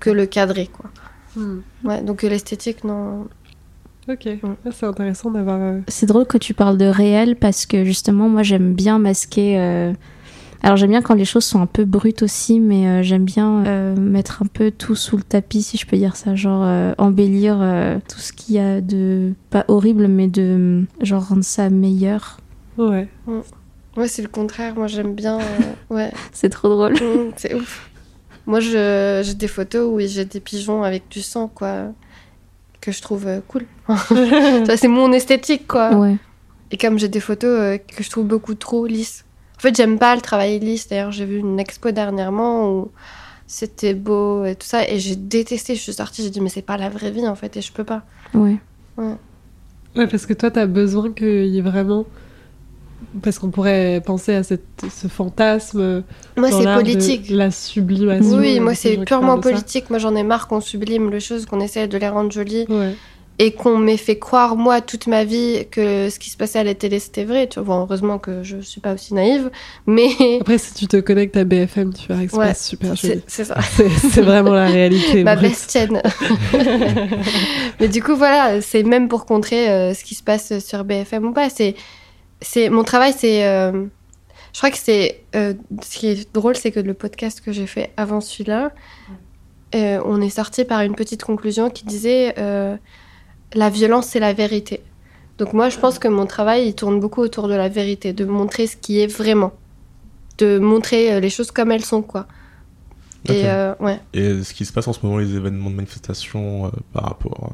que 0.00 0.10
le 0.10 0.26
cadrer, 0.26 0.66
quoi. 0.72 0.90
Hmm. 1.36 1.60
Ouais, 1.84 2.02
donc 2.02 2.22
l'esthétique, 2.22 2.84
non. 2.84 3.26
Ok, 4.08 4.26
Mm. 4.42 4.54
Ah, 4.66 4.70
c'est 4.72 4.84
intéressant 4.86 5.30
d'avoir. 5.30 5.60
C'est 5.86 6.06
drôle 6.06 6.26
que 6.26 6.36
tu 6.36 6.54
parles 6.54 6.76
de 6.76 6.86
réel 6.86 7.36
parce 7.36 7.66
que 7.66 7.84
justement, 7.84 8.28
moi, 8.28 8.42
j'aime 8.42 8.74
bien 8.74 8.98
masquer. 8.98 9.58
euh, 9.60 9.92
Alors, 10.64 10.76
j'aime 10.76 10.90
bien 10.90 11.02
quand 11.02 11.14
les 11.14 11.24
choses 11.24 11.44
sont 11.44 11.60
un 11.60 11.66
peu 11.66 11.84
brutes 11.84 12.22
aussi, 12.22 12.60
mais 12.60 12.86
euh, 12.86 13.02
j'aime 13.02 13.24
bien 13.24 13.64
euh, 13.66 13.96
mettre 13.96 14.42
un 14.42 14.46
peu 14.46 14.70
tout 14.70 14.94
sous 14.94 15.16
le 15.16 15.24
tapis, 15.24 15.62
si 15.62 15.76
je 15.76 15.86
peux 15.86 15.96
dire 15.96 16.14
ça. 16.14 16.36
Genre, 16.36 16.62
euh, 16.64 16.92
embellir 16.98 17.58
euh, 17.60 17.98
tout 18.08 18.20
ce 18.20 18.32
qu'il 18.32 18.54
y 18.54 18.58
a 18.60 18.80
de. 18.80 19.32
Pas 19.50 19.64
horrible, 19.66 20.06
mais 20.06 20.28
de. 20.28 20.84
Genre, 21.00 21.26
rendre 21.26 21.42
ça 21.44 21.68
meilleur. 21.68 22.38
Ouais. 22.78 23.08
Ouais, 23.96 24.06
c'est 24.08 24.22
le 24.22 24.28
contraire. 24.28 24.74
Moi, 24.76 24.86
j'aime 24.86 25.14
bien. 25.14 25.40
euh, 25.40 25.44
ouais. 25.90 26.12
C'est 26.32 26.48
trop 26.48 26.68
drôle. 26.68 26.92
Mm, 26.94 27.32
c'est 27.36 27.54
ouf. 27.54 27.90
Moi, 28.46 28.60
je- 28.60 29.20
j'ai 29.24 29.34
des 29.34 29.48
photos 29.48 29.88
où 29.92 29.98
j'ai 30.06 30.24
des 30.24 30.40
pigeons 30.40 30.82
avec 30.84 31.08
du 31.10 31.22
sang, 31.22 31.48
quoi, 31.52 31.86
que 32.80 32.90
je 32.92 33.02
trouve 33.02 33.26
euh, 33.26 33.40
cool. 33.48 33.66
Ça, 34.66 34.76
c'est 34.76 34.88
mon 34.88 35.12
esthétique, 35.12 35.66
quoi. 35.66 35.94
Ouais. 35.96 36.16
Et 36.70 36.76
comme 36.76 36.98
j'ai 36.98 37.08
des 37.08 37.20
photos 37.20 37.50
euh, 37.50 37.78
que 37.78 38.02
je 38.02 38.10
trouve 38.10 38.26
beaucoup 38.26 38.54
trop 38.54 38.86
lisses. 38.86 39.24
En 39.62 39.68
fait, 39.68 39.76
j'aime 39.76 39.96
pas 39.96 40.16
le 40.16 40.20
travail 40.20 40.58
lisse. 40.58 40.88
D'ailleurs, 40.88 41.12
j'ai 41.12 41.24
vu 41.24 41.38
une 41.38 41.60
expo 41.60 41.92
dernièrement 41.92 42.68
où 42.68 42.90
c'était 43.46 43.94
beau 43.94 44.44
et 44.44 44.56
tout 44.56 44.66
ça, 44.66 44.88
et 44.88 44.98
j'ai 44.98 45.14
détesté. 45.14 45.76
Je 45.76 45.80
suis 45.80 45.92
sortie, 45.92 46.24
j'ai 46.24 46.30
dit, 46.30 46.40
mais 46.40 46.48
c'est 46.48 46.62
pas 46.62 46.76
la 46.76 46.88
vraie 46.88 47.12
vie, 47.12 47.28
en 47.28 47.36
fait, 47.36 47.56
et 47.56 47.62
je 47.62 47.72
peux 47.72 47.84
pas. 47.84 48.02
Ouais. 48.34 48.56
Ouais, 48.98 50.08
parce 50.08 50.26
que 50.26 50.32
toi, 50.32 50.50
t'as 50.50 50.66
besoin 50.66 51.12
qu'il 51.12 51.46
y 51.46 51.58
ait 51.58 51.62
vraiment. 51.62 52.06
Parce 53.22 53.38
qu'on 53.38 53.50
pourrait 53.50 54.02
penser 54.04 54.34
à 54.34 54.42
cette, 54.42 54.66
ce 54.90 55.06
fantasme. 55.06 56.02
Moi, 56.36 56.50
c'est 56.50 56.66
de 56.66 56.74
politique. 56.74 57.30
La 57.30 57.52
sublimation. 57.52 58.38
Oui, 58.38 58.58
moi, 58.58 58.74
c'est 58.74 58.96
purement 59.04 59.38
politique. 59.38 59.90
Moi, 59.90 60.00
j'en 60.00 60.16
ai 60.16 60.24
marre 60.24 60.48
qu'on 60.48 60.60
sublime 60.60 61.08
les 61.08 61.20
choses, 61.20 61.46
qu'on 61.46 61.60
essaie 61.60 61.86
de 61.86 61.98
les 61.98 62.08
rendre 62.08 62.32
jolies. 62.32 62.66
Ouais. 62.68 62.96
Et 63.38 63.52
qu'on 63.52 63.78
m'ait 63.78 63.96
fait 63.96 64.18
croire 64.18 64.56
moi 64.56 64.80
toute 64.80 65.06
ma 65.06 65.24
vie 65.24 65.66
que 65.70 66.10
ce 66.10 66.18
qui 66.18 66.30
se 66.30 66.36
passait 66.36 66.58
à 66.58 66.64
la 66.64 66.74
télé 66.74 66.98
c'était 66.98 67.24
vrai. 67.24 67.48
Tu 67.48 67.58
vois 67.60 67.76
heureusement 67.76 68.18
que 68.18 68.42
je 68.42 68.58
suis 68.58 68.80
pas 68.80 68.92
aussi 68.94 69.14
naïve 69.14 69.50
mais 69.86 70.10
Après, 70.40 70.58
si 70.58 70.74
tu 70.74 70.86
te 70.86 70.98
connectes 70.98 71.36
à 71.36 71.44
BFM, 71.44 71.92
tu 71.94 72.06
verras 72.08 72.26
que 72.26 72.36
Ouais, 72.36 72.54
super 72.54 72.94
joli. 72.94 73.22
c'est 73.26 73.44
ça. 73.44 73.56
C'est 74.12 74.20
vraiment 74.20 74.52
la 74.52 74.66
réalité. 74.66 75.24
ma 75.24 75.34
best 75.36 75.72
chaîne 75.72 76.02
mais 77.80 77.88
du 77.88 78.02
coup 78.02 78.14
voilà 78.16 78.60
c'est 78.60 78.82
même 78.82 79.08
pour 79.08 79.24
contrer 79.26 79.70
euh, 79.70 79.94
ce 79.94 80.04
qui 80.04 80.14
se 80.14 80.22
passe 80.22 80.58
sur 80.58 80.84
BFM 80.84 81.24
ou 81.26 81.32
pas. 81.32 81.48
C'est 81.50 81.74
c'est 82.40 82.68
mon 82.68 82.84
travail 82.84 83.14
c'est 83.16 83.46
euh, 83.46 83.84
je 84.52 84.58
crois 84.58 84.70
que 84.70 84.78
c'est 84.78 85.22
euh, 85.34 85.54
ce 85.82 85.98
qui 85.98 86.06
est 86.08 86.32
drôle 86.34 86.56
c'est 86.56 86.70
que 86.70 86.80
le 86.80 86.94
podcast 86.94 87.40
que 87.40 87.52
j'ai 87.52 87.66
fait 87.66 87.90
avant 87.96 88.20
celui-là 88.20 88.72
on 89.74 90.20
est 90.20 90.28
sorti 90.28 90.64
par 90.66 90.82
une 90.82 90.94
petite 90.94 91.22
conclusion 91.24 91.70
qui 91.70 91.86
disait 91.86 92.34
la 93.54 93.70
violence 93.70 94.06
c'est 94.06 94.20
la 94.20 94.32
vérité 94.32 94.80
donc 95.38 95.52
moi 95.52 95.68
je 95.68 95.78
pense 95.78 95.98
que 95.98 96.08
mon 96.08 96.26
travail 96.26 96.66
il 96.68 96.74
tourne 96.74 97.00
beaucoup 97.00 97.20
autour 97.20 97.48
de 97.48 97.54
la 97.54 97.68
vérité 97.68 98.12
de 98.12 98.24
montrer 98.24 98.66
ce 98.66 98.76
qui 98.76 99.00
est 99.00 99.06
vraiment 99.06 99.52
de 100.38 100.58
montrer 100.58 101.12
euh, 101.14 101.20
les 101.20 101.30
choses 101.30 101.50
comme 101.50 101.70
elles 101.72 101.84
sont 101.84 102.02
quoi 102.02 102.26
et 103.28 103.42
euh, 103.46 103.74
ouais 103.78 104.00
Et 104.14 104.42
ce 104.42 104.52
qui 104.52 104.64
se 104.64 104.72
passe 104.72 104.88
en 104.88 104.92
ce 104.92 104.98
moment, 105.04 105.18
les 105.18 105.36
événements 105.36 105.70
de 105.70 105.76
manifestation 105.76 106.66
euh, 106.66 106.70
par 106.92 107.04
rapport 107.04 107.52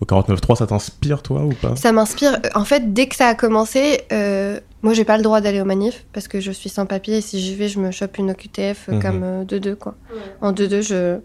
au 0.00 0.06
49.3, 0.06 0.56
ça 0.56 0.66
t'inspire 0.66 1.22
toi 1.22 1.42
ou 1.44 1.52
pas? 1.52 1.76
Ça 1.76 1.92
m'inspire. 1.92 2.38
En 2.54 2.64
fait, 2.64 2.94
dès 2.94 3.06
que 3.06 3.14
ça 3.14 3.28
a 3.28 3.34
commencé, 3.34 4.00
euh, 4.12 4.58
moi, 4.82 4.94
j'ai 4.94 5.04
pas 5.04 5.18
le 5.18 5.22
droit 5.22 5.42
d'aller 5.42 5.60
aux 5.60 5.66
manifs 5.66 6.06
parce 6.14 6.28
que 6.28 6.40
je 6.40 6.50
suis 6.50 6.70
sans 6.70 6.86
papier. 6.86 7.18
Et 7.18 7.20
si 7.20 7.40
j'y 7.40 7.54
vais, 7.54 7.68
je 7.68 7.78
me 7.78 7.90
chope 7.90 8.16
une 8.16 8.30
OQTF 8.30 8.88
Mhm. 8.88 9.02
comme 9.02 9.22
euh, 9.22 9.44
2-2, 9.44 9.74
quoi. 9.74 9.96
En 10.40 10.52
2-2, 10.52 10.80
je, 10.80 11.18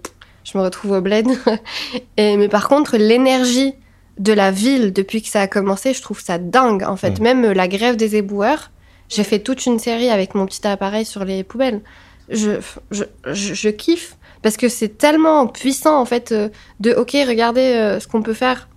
je 0.43 0.57
me 0.57 0.63
retrouve 0.63 0.91
au 0.91 1.01
bled. 1.01 1.27
Et, 2.17 2.35
mais 2.35 2.49
par 2.49 2.67
contre, 2.67 2.97
l'énergie 2.97 3.73
de 4.21 4.33
la 4.33 4.51
ville 4.51 4.93
depuis 4.93 5.21
que 5.21 5.27
ça 5.27 5.41
a 5.41 5.47
commencé, 5.47 5.93
je 5.93 6.01
trouve 6.01 6.21
ça 6.21 6.37
dingue, 6.37 6.83
en 6.83 6.95
fait. 6.95 7.17
Mhm. 7.17 7.23
Même 7.23 7.45
euh, 7.45 7.53
la 7.53 7.67
grève 7.67 7.95
des 7.95 8.15
éboueurs, 8.15 8.71
j'ai 9.09 9.23
fait 9.23 9.39
toute 9.39 9.65
une 9.65 9.79
série 9.79 10.09
avec 10.09 10.35
mon 10.35 10.45
petit 10.45 10.65
appareil 10.67 11.05
sur 11.05 11.25
les 11.25 11.43
poubelles. 11.43 11.81
Je, 12.29 12.51
je, 12.91 13.03
je, 13.25 13.53
je 13.53 13.69
kiffe 13.69 14.15
parce 14.41 14.57
que 14.57 14.69
c'est 14.69 14.97
tellement 14.97 15.47
puissant, 15.47 15.99
en 15.99 16.05
fait, 16.05 16.31
euh, 16.31 16.49
de 16.79 16.91
OK, 16.93 17.11
regardez 17.27 17.61
euh, 17.61 17.99
ce 17.99 18.07
qu'on 18.07 18.21
peut 18.21 18.33
faire. 18.33 18.69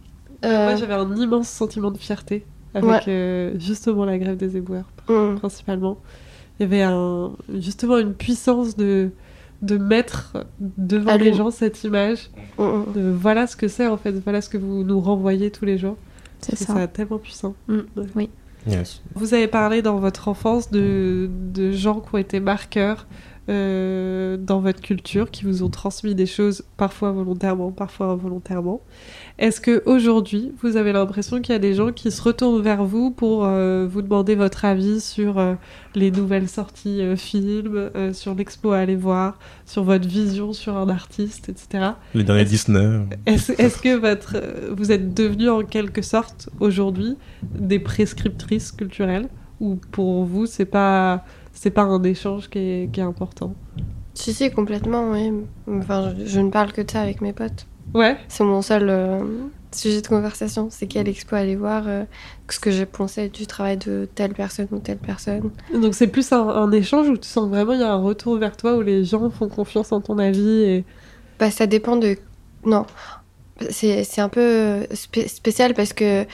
Euh, 0.44 0.66
Moi, 0.66 0.76
j'avais 0.76 0.94
un 0.94 1.14
immense 1.16 1.48
sentiment 1.48 1.90
de 1.90 1.98
fierté 1.98 2.44
avec 2.74 2.90
Ouais. 2.90 3.00
euh, 3.08 3.52
justement 3.58 4.04
la 4.04 4.18
grève 4.18 4.36
des 4.36 4.56
éboueurs, 4.56 4.86
mm. 5.08 5.36
principalement. 5.36 5.98
Il 6.58 6.62
y 6.62 6.66
avait 6.66 6.82
un, 6.82 7.32
justement 7.58 7.98
une 7.98 8.14
puissance 8.14 8.76
de, 8.76 9.10
de 9.64 9.78
mettre 9.78 10.46
devant 10.60 11.16
les 11.16 11.30
oui. 11.30 11.36
gens 11.36 11.50
cette 11.50 11.84
image. 11.84 12.30
Mm, 12.58 12.62
mm. 12.62 12.92
De 12.94 13.10
voilà 13.10 13.46
ce 13.46 13.56
que 13.56 13.68
c'est 13.68 13.86
en 13.86 13.96
fait, 13.96 14.12
voilà 14.12 14.40
ce 14.40 14.48
que 14.48 14.58
vous 14.58 14.84
nous 14.84 15.00
renvoyez 15.00 15.50
tous 15.50 15.64
les 15.64 15.78
jours. 15.78 15.96
C'est 16.40 16.56
ça. 16.56 16.74
ça 16.74 16.86
tellement 16.86 17.18
puissant. 17.18 17.54
Yes. 18.66 19.02
Vous 19.14 19.34
avez 19.34 19.46
parlé 19.46 19.82
dans 19.82 19.98
votre 19.98 20.28
enfance 20.28 20.70
de, 20.70 21.28
de 21.52 21.72
gens 21.72 22.00
qui 22.00 22.14
ont 22.14 22.18
été 22.18 22.40
marqueurs 22.40 23.06
euh, 23.48 24.36
dans 24.36 24.60
votre 24.60 24.80
culture, 24.80 25.30
qui 25.30 25.44
vous 25.44 25.62
ont 25.62 25.68
transmis 25.68 26.14
des 26.14 26.26
choses 26.26 26.64
parfois 26.76 27.12
volontairement, 27.12 27.70
parfois 27.72 28.06
involontairement. 28.06 28.80
Est-ce 29.38 29.60
que 29.60 29.82
aujourd'hui, 29.86 30.52
vous 30.62 30.76
avez 30.76 30.92
l'impression 30.92 31.40
qu'il 31.40 31.52
y 31.52 31.56
a 31.56 31.60
des 31.60 31.74
gens 31.74 31.92
qui 31.92 32.10
se 32.10 32.22
retournent 32.22 32.62
vers 32.62 32.84
vous 32.84 33.10
pour 33.10 33.44
euh, 33.44 33.86
vous 33.90 34.02
demander 34.02 34.34
votre 34.34 34.64
avis 34.64 35.00
sur 35.00 35.38
euh, 35.38 35.54
les 35.94 36.10
nouvelles 36.10 36.48
sorties 36.48 37.00
films, 37.16 37.90
sur 38.12 38.34
l'expo 38.34 38.72
à 38.72 38.78
aller 38.78 38.96
voir, 38.96 39.38
sur 39.66 39.84
votre 39.84 40.06
vision 40.08 40.52
sur 40.52 40.76
un 40.76 40.88
artiste, 40.88 41.48
etc. 41.48 41.92
Les 42.14 42.24
derniers 42.24 42.42
Est-ce- 42.42 42.50
Disney. 42.50 43.00
Est-ce 43.26 43.78
que 43.80 43.96
votre, 43.96 44.36
vous 44.76 44.92
êtes 44.92 45.14
devenu 45.14 45.48
en 45.48 45.62
quelque 45.62 46.02
sorte 46.02 46.48
aujourd'hui 46.60 47.16
des 47.54 47.78
prescriptrices 47.78 48.72
culturelles? 48.72 49.28
Ou 49.60 49.76
pour 49.92 50.24
vous 50.24 50.46
c'est 50.46 50.64
pas 50.64 51.24
c'est 51.54 51.70
pas 51.70 51.82
un 51.82 52.02
échange 52.02 52.50
qui 52.50 52.58
est, 52.58 52.90
qui 52.92 53.00
est 53.00 53.04
important 53.04 53.54
Si, 54.14 54.34
si, 54.34 54.50
complètement, 54.50 55.10
oui. 55.12 55.32
Enfin, 55.70 56.12
je, 56.18 56.26
je 56.26 56.40
ne 56.40 56.50
parle 56.50 56.72
que 56.72 56.82
de 56.82 56.90
ça 56.90 57.00
avec 57.00 57.20
mes 57.20 57.32
potes. 57.32 57.66
Ouais. 57.94 58.16
C'est 58.28 58.44
mon 58.44 58.60
seul 58.62 58.88
euh, 58.90 59.20
sujet 59.72 60.00
de 60.02 60.06
conversation. 60.08 60.68
C'est 60.70 60.86
quelle 60.86 61.08
expo 61.08 61.36
aller 61.36 61.54
voir, 61.56 61.84
euh, 61.86 62.04
ce 62.50 62.58
que 62.58 62.70
j'ai 62.70 62.86
pensé 62.86 63.28
du 63.28 63.46
travail 63.46 63.76
de 63.76 64.08
telle 64.14 64.32
personne 64.34 64.66
ou 64.72 64.78
telle 64.78 64.98
personne. 64.98 65.50
Donc 65.72 65.94
c'est 65.94 66.06
plus 66.08 66.32
un, 66.32 66.48
un 66.48 66.70
échange 66.72 67.08
où 67.08 67.16
tu 67.16 67.28
sens 67.28 67.48
vraiment 67.48 67.72
il 67.72 67.80
y 67.80 67.84
a 67.84 67.92
un 67.92 68.00
retour 68.02 68.36
vers 68.36 68.56
toi 68.56 68.76
où 68.76 68.82
les 68.82 69.04
gens 69.04 69.30
font 69.30 69.48
confiance 69.48 69.92
en 69.92 70.00
ton 70.00 70.18
avis 70.18 70.62
et 70.62 70.84
Bah, 71.38 71.50
ça 71.50 71.66
dépend 71.66 71.96
de. 71.96 72.16
Non. 72.64 72.84
C'est 73.70 74.18
un 74.20 74.28
peu 74.28 74.86
spé- 74.94 75.28
spécial 75.28 75.74
parce 75.74 75.92
que 75.92 76.26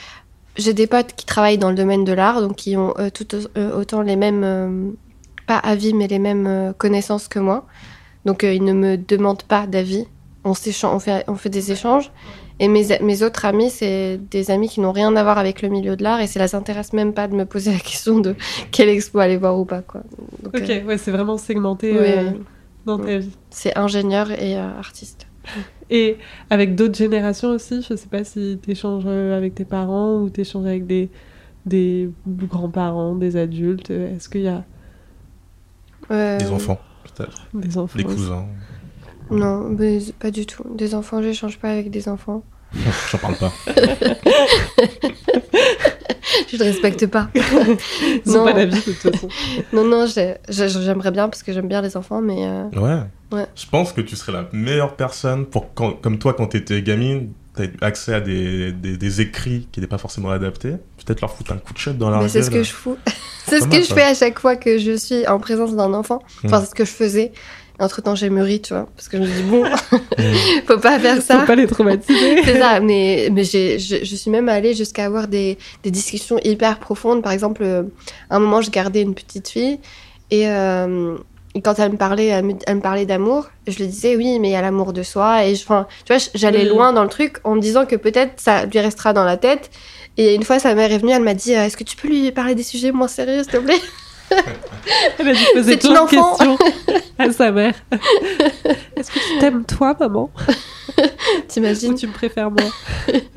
j'ai 0.57 0.73
des 0.73 0.87
potes 0.87 1.13
qui 1.15 1.25
travaillent 1.25 1.59
dans 1.59 1.69
le 1.69 1.75
domaine 1.75 2.03
de 2.03 2.13
l'art, 2.13 2.41
donc 2.41 2.55
qui 2.55 2.75
ont 2.75 2.93
euh, 2.97 3.09
tout 3.09 3.35
au- 3.35 3.47
euh, 3.57 3.79
autant 3.79 4.01
les 4.01 4.15
mêmes. 4.15 4.95
Pas 5.47 5.57
avis, 5.57 5.93
mais 5.93 6.07
les 6.07 6.19
mêmes 6.19 6.47
euh, 6.47 6.73
connaissances 6.73 7.27
que 7.27 7.39
moi. 7.39 7.65
Donc 8.25 8.43
euh, 8.43 8.53
ils 8.53 8.63
ne 8.63 8.73
me 8.73 8.97
demandent 8.97 9.43
pas 9.43 9.67
d'avis. 9.67 10.05
On, 10.43 10.53
s'échange- 10.53 10.95
on, 10.95 10.99
fait, 10.99 11.23
on 11.27 11.35
fait 11.35 11.49
des 11.49 11.71
échanges. 11.71 12.11
Et 12.59 12.67
mes, 12.67 12.85
mes 13.01 13.23
autres 13.23 13.45
amis, 13.45 13.71
c'est 13.71 14.19
des 14.29 14.51
amis 14.51 14.69
qui 14.69 14.81
n'ont 14.81 14.91
rien 14.91 15.15
à 15.15 15.23
voir 15.23 15.39
avec 15.39 15.63
le 15.63 15.69
milieu 15.69 15.95
de 15.95 16.03
l'art 16.03 16.19
et 16.21 16.27
ça 16.27 16.39
les 16.43 16.53
intéresse 16.53 16.93
même 16.93 17.13
pas 17.13 17.27
de 17.27 17.35
me 17.35 17.45
poser 17.45 17.71
la 17.71 17.79
question 17.79 18.19
de 18.19 18.35
quelle 18.71 18.89
expo 18.89 19.17
aller 19.19 19.37
voir 19.37 19.57
ou 19.59 19.65
pas. 19.65 19.81
Quoi. 19.81 20.01
Donc, 20.43 20.55
ok 20.55 20.69
euh, 20.69 20.83
ouais 20.83 20.97
c'est 20.99 21.09
vraiment 21.11 21.37
segmenté 21.37 21.91
oui, 21.91 21.97
euh, 21.99 22.31
oui. 22.33 22.39
dans 22.85 22.99
ta 22.99 23.17
vie 23.17 23.35
c'est 23.49 23.75
ingénieur 23.75 24.29
et 24.31 24.55
artiste. 24.57 25.25
et 25.89 26.17
avec 26.51 26.75
d'autres 26.75 26.95
générations 26.97 27.49
aussi 27.49 27.81
je 27.81 27.95
sais 27.95 28.07
pas 28.07 28.23
si 28.23 28.59
t'échanges 28.61 29.05
euh, 29.07 29.35
avec 29.35 29.55
tes 29.55 29.65
parents 29.65 30.17
ou 30.21 30.29
t'échanges 30.29 30.67
avec 30.67 30.85
des 30.85 31.09
des 31.65 32.09
grands-parents, 32.27 33.15
des 33.15 33.37
adultes 33.37 33.89
Est-ce 33.91 34.29
qu'il 34.29 34.41
y 34.41 34.47
a 34.47 34.63
Des 36.11 36.49
enfants, 36.51 36.79
peut-être. 37.15 37.47
des 37.53 37.77
enfants 37.77 37.97
Des 37.97 38.05
aussi 38.05 38.15
cousins. 38.15 38.45
Non, 39.29 39.69
mais 39.69 39.99
pas 40.19 40.29
du 40.31 40.45
tout. 40.45 40.63
Des 40.75 40.93
enfants, 40.95 41.21
j'échange 41.21 41.57
pas 41.57 41.69
avec 41.71 41.89
des 41.89 42.09
enfants. 42.09 42.43
J'en 43.11 43.17
parle 43.17 43.35
pas. 43.35 43.51
Je 46.49 46.57
ne 46.57 46.63
respecte 46.63 47.07
pas. 47.07 47.29
Ils 47.35 47.41
Non. 48.31 48.45
pas 48.45 48.53
d'avis 48.53 48.75
de 48.75 48.81
toute 48.81 48.95
façon. 49.13 49.27
Non, 49.73 49.83
non, 49.85 50.05
j'ai- 50.05 50.35
j'ai- 50.49 50.69
j'aimerais 50.69 51.11
bien 51.11 51.29
parce 51.29 51.43
que 51.43 51.53
j'aime 51.53 51.67
bien 51.67 51.81
les 51.81 51.95
enfants, 51.97 52.21
mais 52.21 52.45
euh, 52.45 52.63
Ouais. 52.75 53.01
Ouais. 53.37 53.45
Je 53.55 53.65
pense 53.69 53.93
que 53.93 54.01
tu 54.01 54.15
serais 54.15 54.31
la 54.33 54.47
meilleure 54.51 54.95
personne 54.95 55.45
pour 55.45 55.73
quand, 55.73 55.93
comme 56.01 56.19
toi 56.19 56.33
quand 56.33 56.47
t'étais 56.47 56.81
gamine, 56.81 57.31
t'as 57.55 57.65
eu 57.65 57.73
accès 57.81 58.13
à 58.13 58.21
des, 58.21 58.71
des, 58.73 58.97
des 58.97 59.21
écrits 59.21 59.67
qui 59.71 59.79
n'étaient 59.79 59.89
pas 59.89 59.97
forcément 59.97 60.29
adaptés. 60.31 60.73
Peut-être 61.05 61.21
leur 61.21 61.31
foutre 61.35 61.51
un 61.53 61.57
coup 61.57 61.73
de 61.73 61.77
shot 61.79 61.93
dans 61.93 62.09
la 62.09 62.19
mais 62.19 62.29
c'est 62.29 62.43
ce 62.43 62.51
que 62.51 62.63
je 62.63 62.71
fous. 62.71 62.97
c'est 63.47 63.59
ce 63.59 63.67
que 63.67 63.77
je 63.81 63.93
fais 63.93 64.03
à 64.03 64.13
chaque 64.13 64.39
fois 64.39 64.55
que 64.55 64.77
je 64.77 64.95
suis 64.95 65.27
en 65.27 65.39
présence 65.39 65.75
d'un 65.75 65.93
enfant. 65.93 66.21
Enfin, 66.45 66.57
Mm. 66.59 66.61
c'est 66.63 66.69
ce 66.69 66.75
que 66.75 66.85
je 66.85 66.91
faisais. 66.91 67.31
Entre 67.79 68.03
temps, 68.03 68.13
j'ai 68.13 68.29
mûri, 68.29 68.61
tu 68.61 68.73
vois, 68.75 68.87
parce 68.95 69.07
que 69.09 69.17
je 69.17 69.23
me 69.23 69.27
dis 69.27 69.41
bon, 69.43 69.63
Mm. 69.65 70.33
faut 70.67 70.77
pas 70.77 70.99
faire 70.99 71.19
ça. 71.21 71.39
Faut 71.39 71.47
pas 71.47 71.55
les 71.55 71.65
traumatiser. 71.67 72.43
C'est 72.43 72.59
ça, 72.59 72.79
mais, 72.79 73.29
mais 73.31 73.43
j'ai, 73.43 73.79
je, 73.79 74.03
je 74.03 74.15
suis 74.15 74.29
même 74.29 74.49
allée 74.49 74.75
jusqu'à 74.75 75.05
avoir 75.05 75.27
des, 75.27 75.57
des 75.83 75.89
discussions 75.89 76.37
hyper 76.43 76.77
profondes. 76.79 77.23
Par 77.23 77.31
exemple, 77.31 77.63
euh, 77.63 77.83
à 78.29 78.35
un 78.35 78.39
moment, 78.39 78.61
je 78.61 78.69
gardais 78.69 79.01
une 79.01 79.15
petite 79.15 79.47
fille 79.49 79.79
et, 80.29 80.47
euh, 80.47 81.17
et 81.55 81.61
quand 81.61 81.79
elle 81.79 81.91
me 81.93 81.97
parlait, 81.97 82.27
elle 82.27 82.45
me, 82.45 82.53
elle 82.67 82.75
me 82.75 82.81
parlait 82.81 83.05
d'amour, 83.07 83.49
je 83.67 83.75
lui 83.77 83.87
disais 83.87 84.15
oui, 84.15 84.37
mais 84.39 84.49
il 84.49 84.51
y 84.51 84.55
a 84.55 84.61
l'amour 84.61 84.93
de 84.93 85.01
soi. 85.03 85.45
Et 85.45 85.55
je, 85.55 85.63
enfin, 85.63 85.87
tu 86.05 86.13
vois, 86.13 86.23
j'allais 86.35 86.63
Oui. 86.63 86.69
loin 86.69 86.93
dans 86.93 87.03
le 87.03 87.09
truc 87.09 87.37
en 87.43 87.55
me 87.55 87.59
disant 87.61 87.85
que 87.87 87.95
peut-être 87.95 88.33
ça 88.37 88.65
lui 88.67 88.79
restera 88.79 89.11
dans 89.13 89.23
la 89.25 89.37
tête. 89.37 89.71
Et 90.21 90.35
une 90.35 90.43
fois, 90.43 90.59
sa 90.59 90.75
mère 90.75 90.91
est 90.91 90.99
venue, 90.99 91.13
elle 91.13 91.23
m'a 91.23 91.33
dit 91.33 91.55
euh, 91.55 91.65
Est-ce 91.65 91.75
que 91.75 91.83
tu 91.83 91.95
peux 91.95 92.07
lui 92.07 92.31
parler 92.31 92.53
des 92.53 92.61
sujets 92.61 92.91
moins 92.91 93.07
sérieux, 93.07 93.41
s'il 93.41 93.53
te 93.53 93.57
plaît? 93.57 93.81
Elle 95.19 95.27
a 95.29 95.33
dû 95.33 95.39
poser 95.53 95.71
C'est 95.73 95.77
plein 95.77 95.89
une 95.89 95.95
de 95.95 95.99
enfant. 96.17 96.35
questions 96.37 96.57
à 97.19 97.31
sa 97.31 97.51
mère. 97.51 97.73
Est-ce 98.95 99.11
que 99.11 99.19
tu 99.19 99.39
t'aimes 99.39 99.63
toi, 99.65 99.95
maman? 99.99 100.29
Ou 100.97 101.01
T'imagines 101.47 101.95
tu 101.95 102.07
me 102.07 102.11
préfères 102.13 102.51
moi 102.51 102.63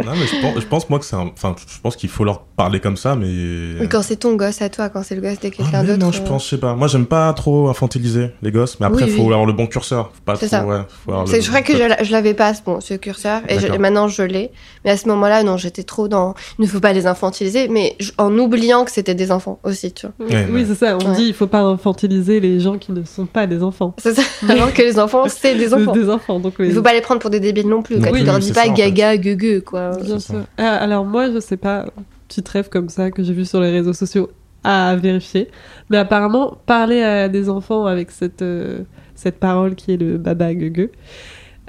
Non, 0.04 0.12
mais 0.16 0.26
je 0.26 0.40
pense, 0.40 0.60
je 0.60 0.66
pense 0.66 0.90
moi 0.90 0.98
que 0.98 1.04
c'est 1.04 1.16
un... 1.16 1.30
Enfin, 1.34 1.54
je 1.58 1.80
pense 1.80 1.94
qu'il 1.96 2.08
faut 2.08 2.24
leur 2.24 2.40
parler 2.42 2.80
comme 2.80 2.96
ça, 2.96 3.14
mais... 3.14 3.86
Quand 3.88 4.02
c'est 4.02 4.16
ton 4.16 4.34
gosse 4.34 4.60
à 4.62 4.68
toi, 4.68 4.88
quand 4.88 5.02
c'est 5.02 5.14
le 5.14 5.20
gosse 5.20 5.38
de 5.40 5.46
Ah, 5.46 5.50
quelqu'un 5.50 5.82
mais 5.82 5.88
d'autre. 5.88 5.98
non, 5.98 6.12
je 6.12 6.20
euh, 6.20 6.24
pense, 6.24 6.44
je 6.44 6.50
sais 6.50 6.58
pas. 6.58 6.74
Moi, 6.74 6.88
j'aime 6.88 7.06
pas 7.06 7.32
trop 7.32 7.68
infantiliser 7.68 8.30
les 8.42 8.50
gosses, 8.50 8.78
mais 8.80 8.86
après, 8.86 9.04
Oui, 9.04 9.10
faut 9.10 9.22
oui. 9.22 9.32
avoir 9.32 9.46
le 9.46 9.52
bon 9.52 9.66
curseur. 9.66 10.10
Faut 10.14 10.20
pas 10.24 10.36
C'est 10.36 10.46
trop, 10.48 10.56
ça. 10.56 10.64
ouais, 10.66 10.80
faut 11.04 11.12
avoir 11.12 11.28
C'est- 11.28 11.36
le- 11.36 11.42
Je 11.42 11.48
crois 11.48 11.62
que 11.62 11.76
je, 11.76 11.82
l'a- 11.82 12.02
je 12.02 12.12
l'avais 12.12 12.34
pas, 12.34 12.52
bon, 12.64 12.80
ce 12.80 12.94
curseur, 12.94 13.42
et, 13.48 13.54
je- 13.56 13.60
D'accord. 13.62 13.76
et 13.76 13.78
maintenant 13.78 14.08
je 14.08 14.22
l'ai. 14.22 14.50
Mais 14.84 14.90
à 14.90 14.96
ce 14.96 15.06
moment-là, 15.08 15.42
non, 15.42 15.56
j'étais 15.56 15.84
trop 15.84 16.08
dans. 16.08 16.34
Il 16.58 16.62
ne 16.62 16.68
faut 16.68 16.80
pas 16.80 16.92
les 16.92 17.06
infantiliser, 17.06 17.68
mais 17.68 17.96
en 18.18 18.36
oubliant 18.38 18.84
que 18.84 18.90
c'était 18.90 19.14
des 19.14 19.30
enfants 19.30 19.58
aussi, 19.64 19.92
tu 19.92 20.06
vois. 20.06 20.26
Ouais, 20.26 20.46
Oui, 20.50 20.60
ouais. 20.62 20.66
c'est 20.68 20.74
ça. 20.74 20.83
On 20.92 20.98
Ouais. 21.10 21.16
dit 21.16 21.24
il 21.28 21.34
faut 21.34 21.46
pas 21.46 21.60
infantiliser 21.60 22.40
les 22.40 22.60
gens 22.60 22.78
qui 22.78 22.92
ne 22.92 23.02
sont 23.04 23.26
pas 23.26 23.46
des 23.46 23.62
enfants. 23.62 23.94
C'est 23.98 24.14
ça. 24.14 24.22
Alors 24.48 24.72
que 24.72 24.82
les 24.82 24.98
enfants, 24.98 25.24
c'est 25.28 25.54
des 25.54 25.72
enfants. 25.74 25.92
Des 25.92 26.08
enfants, 26.10 26.40
donc 26.40 26.54
oui. 26.58 26.66
Il 26.68 26.74
faut 26.74 26.82
pas 26.82 26.92
les 26.94 27.00
prendre 27.00 27.20
pour 27.20 27.30
des 27.30 27.40
débiles 27.40 27.68
non 27.68 27.82
plus. 27.82 27.96
Non 27.96 28.02
Quoi. 28.02 28.10
plus, 28.12 28.20
tu 28.20 28.26
leur 28.26 28.34
oui, 28.36 28.40
dis 28.42 28.52
pas 28.52 28.64
ça, 28.64 28.70
en 28.70 28.74
fait. 28.76 28.82
gaga, 28.90 29.16
gueugue, 29.16 29.60
quoi. 29.64 29.90
Bien 30.02 30.18
sûr. 30.18 30.40
Ah, 30.58 30.76
alors 30.76 31.04
moi, 31.04 31.30
je 31.32 31.40
sais 31.40 31.56
pas, 31.56 31.86
petit 32.28 32.42
rêve 32.52 32.68
comme 32.68 32.88
ça 32.88 33.10
que 33.10 33.22
j'ai 33.22 33.32
vu 33.32 33.44
sur 33.44 33.60
les 33.60 33.70
réseaux 33.70 33.92
sociaux 33.92 34.30
à 34.62 34.96
vérifier. 34.96 35.48
Mais 35.90 35.96
apparemment, 35.98 36.56
parler 36.66 37.02
à 37.02 37.28
des 37.28 37.48
enfants 37.48 37.86
avec 37.86 38.10
cette, 38.10 38.42
euh, 38.42 38.78
cette 39.14 39.38
parole 39.38 39.74
qui 39.74 39.92
est 39.92 39.96
le 39.96 40.16
baba 40.18 40.52
gueugue, 40.54 40.90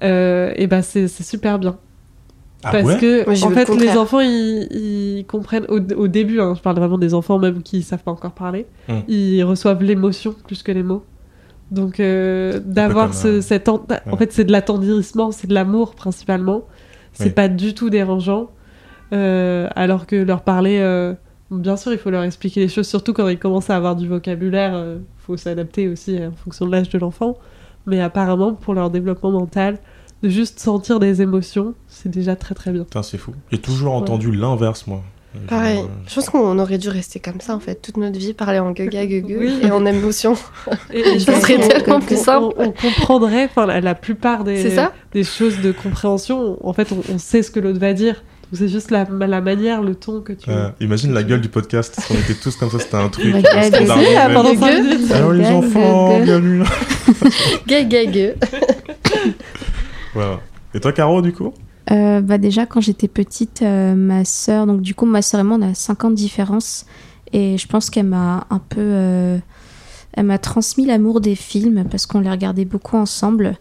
euh, 0.03 0.51
et 0.55 0.67
ben 0.67 0.81
c'est 0.81 1.07
super 1.07 1.59
bien. 1.59 1.77
Ah 2.65 2.71
Parce 2.71 2.83
ouais 2.85 2.97
que, 2.97 3.25
Moi, 3.25 3.35
en 3.43 3.49
le 3.49 3.55
fait, 3.55 3.75
les 3.75 3.97
enfants, 3.97 4.19
ils, 4.21 4.67
ils 4.71 5.25
comprennent 5.25 5.65
au, 5.69 5.77
au 5.95 6.07
début, 6.07 6.39
hein, 6.39 6.53
je 6.55 6.61
parle 6.61 6.77
vraiment 6.77 6.97
des 6.97 7.13
enfants 7.13 7.37
même 7.39 7.61
qui 7.63 7.83
savent 7.83 8.03
pas 8.03 8.11
encore 8.11 8.31
parler, 8.33 8.65
Mm. 8.89 8.93
ils 9.07 9.43
reçoivent 9.43 9.83
l'émotion 9.83 10.33
plus 10.47 10.63
que 10.63 10.71
les 10.71 10.83
mots. 10.83 11.03
Donc, 11.71 11.99
euh, 11.99 12.59
d'avoir 12.63 13.13
ce, 13.13 13.27
euh, 13.27 13.41
cet. 13.41 13.69
en- 13.69 13.85
En 14.11 14.17
fait, 14.17 14.31
c'est 14.31 14.43
de 14.43 14.51
l'attendrissement, 14.51 15.31
c'est 15.31 15.47
de 15.47 15.53
l'amour 15.53 15.95
principalement. 15.95 16.63
C'est 17.13 17.25
Oui. 17.25 17.29
pas 17.31 17.47
du 17.47 17.73
tout 17.73 17.89
dérangeant. 17.89 18.49
Euh, 19.13 19.67
alors 19.75 20.07
que 20.07 20.15
leur 20.15 20.41
parler. 20.41 20.79
euh, 20.79 21.13
Bien 21.51 21.77
sûr, 21.77 21.91
il 21.93 21.99
faut 21.99 22.09
leur 22.09 22.23
expliquer 22.23 22.59
les 22.61 22.67
choses, 22.67 22.87
surtout 22.87 23.13
quand 23.13 23.27
ils 23.27 23.37
commencent 23.37 23.69
à 23.69 23.75
avoir 23.75 23.95
du 23.95 24.07
vocabulaire. 24.07 24.73
Il 24.75 25.01
faut 25.19 25.37
s'adapter 25.37 25.87
aussi 25.87 26.17
en 26.17 26.31
fonction 26.31 26.65
de 26.65 26.71
l'âge 26.71 26.89
de 26.89 26.97
l'enfant. 26.97 27.37
Mais 27.85 28.01
apparemment, 28.01 28.55
pour 28.55 28.73
leur 28.73 28.89
développement 28.89 29.29
mental, 29.31 29.77
de 30.23 30.29
juste 30.29 30.59
sentir 30.59 30.99
des 30.99 31.21
émotions, 31.21 31.73
c'est 31.87 32.09
déjà 32.09 32.35
très 32.35 32.55
très 32.55 32.71
bien. 32.71 32.83
Putain, 32.83 33.03
c'est 33.03 33.17
fou. 33.17 33.33
J'ai 33.51 33.57
toujours 33.59 33.91
Ouais. 33.93 33.99
entendu 33.99 34.31
l'inverse, 34.31 34.87
moi. 34.87 35.01
Pareil. 35.49 35.75
Genre, 35.75 35.85
euh, 35.85 35.87
Je 36.07 36.15
pense 36.15 36.29
qu'on 36.29 36.57
aurait 36.59 36.77
dû 36.77 36.87
rester 36.87 37.19
comme 37.19 37.41
ça, 37.41 37.53
en 37.55 37.59
fait, 37.59 37.75
toute 37.81 37.97
notre 37.97 38.17
vie, 38.17 38.33
parler 38.33 38.59
en 38.59 38.71
gaga, 38.71 39.05
gueugue 39.07 39.35
Oui. 39.37 39.53
et 39.63 39.69
en 39.69 39.85
émotion. 39.85 40.35
Et, 40.93 41.19
Ça 41.19 41.39
serait 41.41 41.57
on- 41.57 41.67
tellement 41.67 41.95
on- 41.97 41.99
plus 41.99 42.17
simple. 42.17 42.55
On, 42.57 42.67
on 42.67 42.71
comprendrait 42.71 43.43
enfin, 43.45 43.65
la, 43.65 43.81
la 43.81 43.95
plupart 43.95 44.45
des, 44.45 44.69
ça? 44.71 44.93
des 45.13 45.25
choses 45.25 45.59
de 45.59 45.73
compréhension. 45.73 46.57
En 46.65 46.71
fait, 46.71 46.91
on, 46.93 47.01
on 47.13 47.17
sait 47.17 47.43
ce 47.43 47.51
que 47.51 47.59
l'autre 47.59 47.79
va 47.79 47.91
dire. 47.93 48.15
Donc 48.51 48.59
c'est 48.59 48.67
juste 48.69 48.91
la, 48.91 49.05
la 49.09 49.41
manière, 49.41 49.81
le 49.81 49.95
ton 49.95 50.21
que 50.21 50.31
tu. 50.31 50.49
euh, 50.51 50.69
imagine 50.79 51.11
la 51.13 51.23
gueule 51.23 51.41
du 51.41 51.49
podcast. 51.49 51.99
si 51.99 52.11
on 52.13 52.15
était 52.15 52.35
tous 52.35 52.55
comme 52.55 52.69
ça, 52.69 52.79
c'était 52.79 52.95
un 52.95 53.09
truc. 53.09 53.35
Euh. 53.35 53.41
Ah, 53.51 53.61
Mais- 53.69 54.33
pendant 54.33 54.51
Gueugue. 54.53 54.59
5 54.59 54.83
minutes. 54.83 55.11
Alors 55.11 55.33
les 55.33 55.47
enfants, 55.47 56.19
bienvenue. 56.21 56.63
Gaga, 57.67 58.05
gueugue. 58.05 58.35
Voilà. 60.15 60.39
Et 60.73 60.79
toi, 60.79 60.91
Caro, 60.91 61.21
du 61.21 61.31
coup? 61.31 61.53
Euh, 61.91 62.21
bah 62.21 62.39
déjà, 62.39 62.65
quand 62.65 62.81
j'étais 62.81 63.07
petite, 63.07 63.61
euh, 63.61 63.93
ma 63.93 64.25
sœur, 64.25 64.65
donc 64.65 64.81
du 64.81 64.95
coup, 64.95 65.05
ma 65.05 65.21
sœur 65.21 65.41
et 65.41 65.43
moi, 65.43 65.57
on 65.59 65.61
a 65.61 65.75
5 65.75 66.05
ans 66.05 66.09
de 66.09 66.15
différence. 66.15 66.87
Et 67.31 67.57
je 67.59 67.67
pense 67.67 67.91
qu'elle 67.91 68.07
m'a 68.07 68.47
un 68.49 68.59
peu. 68.59 68.81
euh, 68.81 69.37
elle 70.13 70.25
m'a 70.25 70.37
transmis 70.37 70.85
l'amour 70.85 71.21
des 71.21 71.35
films 71.35 71.85
parce 71.91 72.05
qu'on 72.05 72.21
les 72.21 72.31
regardait 72.31 72.65
beaucoup 72.65 72.95
ensemble. 72.95 73.57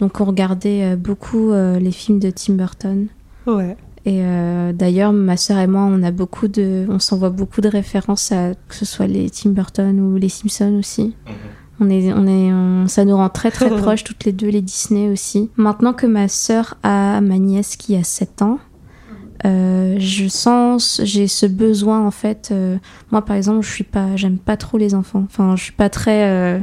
Donc, 0.00 0.20
on 0.20 0.24
regardait 0.24 0.96
beaucoup 0.96 1.52
euh, 1.52 1.78
les 1.78 1.92
films 1.92 2.18
de 2.18 2.30
Tim 2.30 2.54
Burton. 2.54 3.06
Ouais. 3.46 3.76
Et 4.06 4.22
euh, 4.22 4.72
d'ailleurs, 4.72 5.12
ma 5.12 5.36
sœur 5.36 5.58
et 5.58 5.66
moi, 5.66 5.82
on 5.82 6.02
a 6.02 6.10
beaucoup 6.10 6.48
de, 6.48 6.86
on 6.88 6.98
s'envoie 6.98 7.28
beaucoup 7.28 7.60
de 7.60 7.68
références 7.68 8.32
à 8.32 8.54
que 8.68 8.74
ce 8.74 8.86
soit 8.86 9.06
les 9.06 9.28
Tim 9.28 9.50
Burton 9.50 10.00
ou 10.00 10.16
les 10.16 10.30
Simpsons 10.30 10.78
aussi. 10.78 11.14
On 11.80 11.88
est, 11.90 12.12
on 12.12 12.26
est, 12.26 12.52
on- 12.52 12.86
ça 12.88 13.04
nous 13.04 13.16
rend 13.16 13.28
très 13.30 13.50
très 13.50 13.70
proches 13.76 14.04
toutes 14.04 14.24
les 14.24 14.32
deux, 14.32 14.48
les 14.48 14.60
Disney 14.62 15.08
aussi. 15.08 15.50
Maintenant 15.56 15.92
que 15.94 16.06
ma 16.06 16.28
sœur 16.28 16.76
a 16.82 17.20
ma 17.20 17.38
nièce 17.38 17.76
qui 17.76 17.96
a 17.96 18.02
7 18.04 18.42
ans, 18.42 18.58
euh, 19.46 19.96
je 19.98 20.28
sens, 20.28 21.00
j'ai 21.04 21.26
ce 21.26 21.46
besoin 21.46 22.06
en 22.06 22.10
fait. 22.10 22.50
euh, 22.52 22.76
moi, 23.10 23.22
par 23.24 23.36
exemple, 23.36 23.62
je 23.64 23.70
suis 23.70 23.84
pas, 23.84 24.14
j'aime 24.16 24.36
pas 24.38 24.56
trop 24.58 24.76
les 24.76 24.94
enfants. 24.94 25.22
Enfin, 25.24 25.56
je 25.56 25.62
suis 25.64 25.72
pas 25.72 25.88
très, 25.88 26.28
euh, 26.28 26.58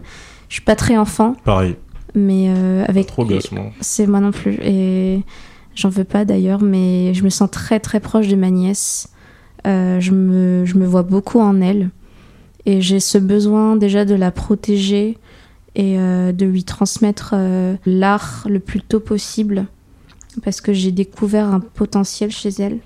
je 0.50 0.54
suis 0.54 0.62
pas 0.64 0.76
très 0.76 0.96
enfant, 0.98 1.36
Pareil. 1.44 1.76
mais 2.14 2.50
euh, 2.56 2.86
avec 2.88 3.08
Trop 3.08 3.26
gosse, 3.26 3.52
moi. 3.52 3.66
c'est 3.82 4.06
moi 4.06 4.20
non 4.20 4.32
plus. 4.32 4.60
Et 4.62 5.24
j'en 5.74 5.90
veux 5.90 6.04
pas 6.04 6.24
d'ailleurs, 6.26 6.62
mais 6.62 7.16
je 7.16 7.24
me 7.24 7.30
sens 7.30 7.50
très 7.50 7.80
très 7.80 8.00
proche 8.00 8.28
de 8.28 8.36
ma 8.36 8.52
nièce. 8.52 9.08
Euh, 9.66 10.00
je, 10.00 10.12
me, 10.12 10.64
je 10.66 10.78
me 10.78 10.86
vois 10.86 11.02
beaucoup 11.04 11.40
en 11.40 11.60
elle. 11.62 11.90
Et 12.70 12.82
j'ai 12.82 13.00
ce 13.00 13.18
besoin 13.18 13.78
déjà 13.78 14.04
de 14.06 14.14
la 14.14 14.30
protéger 14.30 15.18
et 15.76 15.98
euh, 15.98 16.34
de 16.34 16.46
lui 16.46 16.64
transmettre 16.66 17.32
euh, 17.34 17.76
l'art 17.86 18.46
le 18.50 18.60
plus 18.60 18.82
tôt 18.82 19.00
possible. 19.00 19.66
Parce 20.44 20.60
que 20.62 20.74
j'ai 20.74 20.92
découvert 20.92 21.48
un 21.48 21.62
potentiel 21.62 22.30
chez 22.30 22.50
elle 22.60 22.80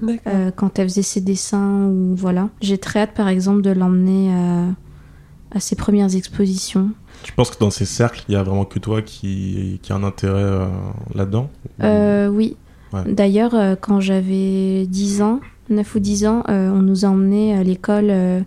D'accord. 0.00 0.32
euh, 0.34 0.50
quand 0.50 0.78
elle 0.78 0.88
faisait 0.88 1.02
ses 1.02 1.20
dessins 1.20 1.86
ou 1.86 2.14
voilà. 2.16 2.48
J'ai 2.62 2.78
très 2.78 3.00
hâte 3.00 3.12
par 3.14 3.28
exemple 3.28 3.60
de 3.62 3.70
l'emmener 3.70 4.32
à, 4.34 4.64
à 5.56 5.60
ses 5.60 5.76
premières 5.76 6.16
expositions. 6.16 6.90
Tu 7.22 7.32
penses 7.32 7.50
que 7.50 7.58
dans 7.58 7.70
ces 7.70 7.84
cercles, 7.84 8.24
il 8.28 8.32
y 8.32 8.36
a 8.36 8.42
vraiment 8.42 8.64
que 8.64 8.78
toi 8.78 9.02
qui, 9.02 9.78
qui 9.82 9.92
a 9.92 9.96
un 9.96 10.02
intérêt 10.02 10.42
euh, 10.42 10.66
là-dedans 11.14 11.50
Euh, 11.82 12.28
oui. 12.28 12.56
Ouais. 12.94 13.02
D'ailleurs, 13.12 13.54
euh, 13.54 13.74
quand 13.78 14.00
j'avais 14.00 14.86
10 14.86 15.20
ans, 15.22 15.40
9 15.68 15.94
ou 15.94 15.98
10 15.98 16.26
ans, 16.26 16.42
euh, 16.48 16.70
on 16.72 16.80
nous 16.82 17.04
a 17.04 17.08
emmenés 17.08 17.54
à 17.56 17.62
l'école, 17.62 18.08
euh, 18.08 18.40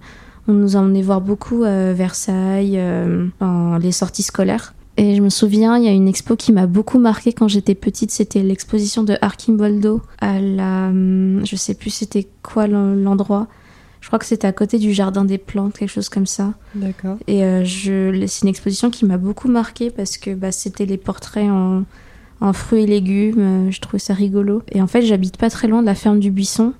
on 0.47 0.53
nous 0.53 0.75
a 0.75 0.79
emmenés 0.79 1.01
voir 1.01 1.21
beaucoup 1.21 1.63
euh, 1.63 1.93
Versailles, 1.95 2.75
euh, 2.77 3.27
en- 3.39 3.77
les 3.77 3.91
sorties 3.91 4.23
scolaires. 4.23 4.73
Et 4.97 5.15
je 5.15 5.21
me 5.23 5.29
souviens, 5.29 5.77
il 5.77 5.83
y 5.85 5.87
a 5.87 5.91
une 5.91 6.07
expo 6.07 6.35
qui 6.35 6.51
m'a 6.51 6.67
beaucoup 6.67 6.99
marqué 6.99 7.33
quand 7.33 7.47
j'étais 7.47 7.73
petite, 7.75 8.11
c'était 8.11 8.43
l'exposition 8.43 9.01
de 9.03 9.15
Archimboldo 9.21 10.01
à 10.19 10.39
la... 10.39 10.87
hum, 10.89 11.41
Je 11.45 11.55
sais 11.55 11.73
plus 11.73 11.89
c'était 11.89 12.27
quoi 12.43 12.67
l'en- 12.67 12.93
l'endroit. 12.93 13.47
Je 14.01 14.07
crois 14.07 14.19
que 14.19 14.25
c'était 14.25 14.47
à 14.47 14.51
côté 14.51 14.77
du 14.79 14.91
jardin 14.93 15.23
des 15.25 15.37
plantes, 15.37 15.77
quelque 15.77 15.89
chose 15.89 16.09
comme 16.09 16.25
ça. 16.27 16.53
D'accord. 16.75 17.15
Et 17.25 17.43
euh, 17.45 17.63
je, 17.63 18.23
c'est 18.27 18.43
une 18.43 18.49
exposition 18.49 18.89
qui 18.91 19.05
m'a 19.05 19.17
beaucoup 19.17 19.47
marqué 19.47 19.89
parce 19.89 20.17
que 20.17 20.35
bah, 20.35 20.51
c'était 20.51 20.85
les 20.85 20.97
portraits 20.97 21.49
en, 21.49 21.83
en 22.41 22.53
fruits 22.53 22.83
et 22.83 22.85
légumes. 22.85 23.39
euh, 23.39 23.71
je 23.71 23.79
trouvais 23.79 23.99
ça 23.99 24.13
rigolo. 24.13 24.61
Et 24.73 24.81
en 24.81 24.87
fait, 24.87 25.01
j'habite 25.03 25.37
pas 25.37 25.49
très 25.49 25.69
loin 25.69 25.79
de 25.81 25.85
la 25.87 25.95
ferme 25.95 26.19
du 26.19 26.31
Buisson, 26.31 26.73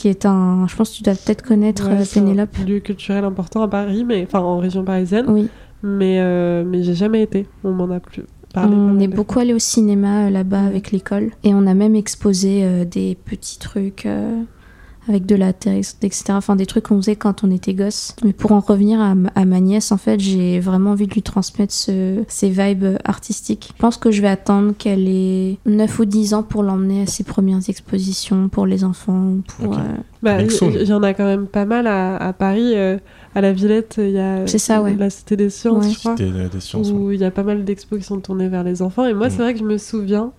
qui 0.00 0.08
est 0.08 0.24
un. 0.24 0.66
Je 0.66 0.74
pense 0.76 0.90
que 0.90 0.96
tu 0.96 1.02
dois 1.02 1.12
peut-être 1.14 1.42
connaître 1.42 1.86
Ouais, 1.88 2.00
euh, 2.00 2.04
c'est 2.04 2.20
un 2.20 2.22
Pénélope. 2.24 2.56
lieu 2.66 2.80
culturel 2.80 3.24
important 3.24 3.60
à 3.62 3.68
Paris, 3.68 4.04
mais 4.06 4.24
enfin 4.26 4.40
en 4.40 4.56
région 4.58 4.82
parisienne. 4.82 5.26
Oui, 5.28 5.48
Mais, 5.82 6.18
euh, 6.20 6.64
mais 6.66 6.82
j'ai 6.82 6.94
jamais 6.94 7.22
été. 7.22 7.46
On 7.64 7.72
m'en 7.72 7.90
a 7.90 8.00
plus 8.00 8.24
parlé. 8.54 8.74
on 8.74 8.98
est 8.98 9.08
beaucoup 9.08 9.38
allé 9.38 9.52
au 9.52 9.58
cinéma 9.58 10.26
euh, 10.26 10.30
là-bas 10.30 10.62
avec 10.62 10.90
l'école. 10.90 11.30
Et 11.44 11.52
on 11.54 11.66
a 11.66 11.74
même 11.74 11.94
exposé 11.94 12.62
euh, 12.64 12.84
des 12.86 13.14
petits 13.14 13.58
trucs. 13.58 14.08
Avec 15.08 15.26
de 15.26 15.34
la 15.34 15.52
terre, 15.52 15.74
etc. 15.76 16.24
Enfin, 16.30 16.56
des 16.56 16.66
trucs 16.66 16.84
qu'on 16.84 16.96
faisait 16.98 17.16
quand 17.16 17.42
on 17.42 17.50
était 17.50 17.74
gosse. 17.74 18.14
Mais 18.24 18.32
pour 18.32 18.52
en 18.52 18.60
revenir 18.60 19.00
à, 19.00 19.14
ma- 19.14 19.30
à 19.34 19.44
ma 19.44 19.58
nièce, 19.60 19.92
en 19.92 19.96
fait, 19.96 20.20
j'ai 20.20 20.60
vraiment 20.60 20.90
envie 20.90 21.06
de 21.06 21.14
lui 21.14 21.22
transmettre 21.22 21.72
ce- 21.72 22.22
ces 22.28 22.50
vibes 22.50 22.96
artistiques. 23.04 23.72
Je 23.76 23.80
pense 23.80 23.96
que 23.96 24.10
je 24.10 24.20
vais 24.22 24.28
attendre 24.28 24.72
qu'elle 24.76 25.08
ait 25.08 25.58
9 25.66 25.98
ou 25.98 26.04
10 26.04 26.34
ans 26.34 26.42
pour 26.42 26.62
l'emmener 26.62 27.02
à 27.02 27.06
ses 27.06 27.24
premières 27.24 27.68
expositions 27.68 28.48
pour 28.48 28.66
les 28.66 28.84
enfants. 28.84 29.36
Pour, 29.58 29.74
euh, 29.78 29.82
Bah, 30.22 30.42
il 30.42 30.86
y, 30.88 30.92
en 30.92 31.02
a 31.02 31.14
quand 31.14 31.24
même 31.24 31.46
pas 31.46 31.64
mal 31.64 31.86
à, 31.86 32.16
à 32.16 32.32
Paris. 32.32 32.72
euh, 32.76 32.98
à 33.34 33.40
la 33.40 33.52
Villette, 33.52 33.94
il 33.98 34.10
y 34.10 34.18
a 34.18 34.44
C'est 34.46 34.58
ça, 34.58 34.82
ouais. 34.82 34.94
la 34.98 35.08
Cité 35.08 35.36
des 35.36 35.50
Sciences, 35.50 35.86
Ouais. 35.86 35.92
je 35.92 35.98
crois. 36.00 36.16
C'était 36.16 36.30
des 36.48 36.60
sciences. 36.60 36.90
où 36.90 37.10
il 37.12 37.20
y 37.20 37.24
a 37.24 37.30
pas 37.30 37.44
mal 37.44 37.64
d'expos 37.64 37.98
qui 38.00 38.04
sont 38.04 38.18
tournées 38.20 38.48
vers 38.48 38.64
les 38.64 38.82
enfants. 38.82 39.06
Et 39.06 39.14
moi, 39.14 39.28
Mm. 39.28 39.30
c'est 39.30 39.36
vrai 39.38 39.52
que 39.54 39.60
je 39.60 39.64
me 39.64 39.78
souviens 39.78 40.32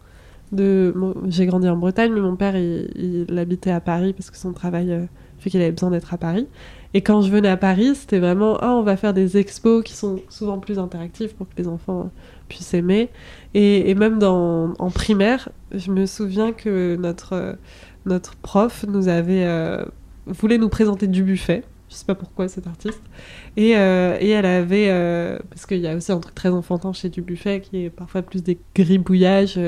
J'ai 0.54 1.46
grandi 1.46 1.70
en 1.70 1.78
Bretagne, 1.78 2.12
mais 2.14 2.22
mon 2.22 2.36
père, 2.36 2.56
il, 2.56 3.26
habitait 3.38 3.72
à 3.72 3.80
Paris 3.80 4.14
parce 4.14 4.30
que 4.30 4.38
son 4.38 4.54
travail 4.54 4.92
euh, 4.92 5.06
fait 5.40 5.50
qu'il 5.50 5.62
avait 5.62 5.72
besoin 5.72 5.92
d'être 5.92 6.14
à 6.14 6.18
Paris. 6.18 6.48
Et 6.94 7.02
quand 7.02 7.22
je 7.22 7.32
venais 7.32 7.48
à 7.48 7.58
Paris, 7.58 7.96
c'était 7.96 8.20
vraiment 8.20 8.58
ah, 8.62 8.74
on 8.74 8.84
va 8.84 8.98
faire 8.98 9.14
des 9.14 9.38
expos 9.38 9.84
qui 9.84 9.94
sont 9.94 10.20
souvent 10.30 10.60
plus 10.60 10.78
interactives 10.78 11.34
pour 11.36 11.48
que 11.48 11.54
les 11.58 11.68
enfants 11.68 12.02
euh, 12.02 12.10
puissent 12.50 12.74
aimer. 12.74 13.10
Et, 13.54 13.94
même 13.96 14.20
dans, 14.20 14.74
en 14.78 14.92
primaire, 14.92 15.50
je 15.74 15.92
me 15.92 16.06
souviens 16.06 16.52
que 16.52 16.96
notre, 16.98 17.34
euh, 17.34 17.54
notre 18.06 18.36
prof 18.36 18.86
nous 18.88 19.08
avait. 19.08 19.46
euh, 19.46 19.86
voulait 20.28 20.58
nous 20.58 20.70
présenter 20.70 21.08
du 21.08 21.24
buffet. 21.24 21.64
Je 21.90 21.96
sais 21.96 22.06
pas 22.06 22.16
pourquoi 22.16 22.48
cet 22.48 22.68
artiste. 22.68 23.02
Et, 23.58 23.72
et 23.72 24.30
elle 24.30 24.46
avait, 24.46 24.88
parce 25.50 25.66
qu'il 25.66 25.80
y 25.80 25.88
a 25.88 25.96
aussi 25.98 26.10
un 26.14 26.20
truc 26.20 26.34
très 26.34 26.48
enfantin 26.48 26.94
chez 26.94 27.10
du 27.10 27.22
buffet 27.22 27.60
qui 27.60 27.84
est 27.84 27.90
parfois 27.90 28.22
plus 28.22 28.42
des 28.42 28.58
gribouillages 28.74 29.60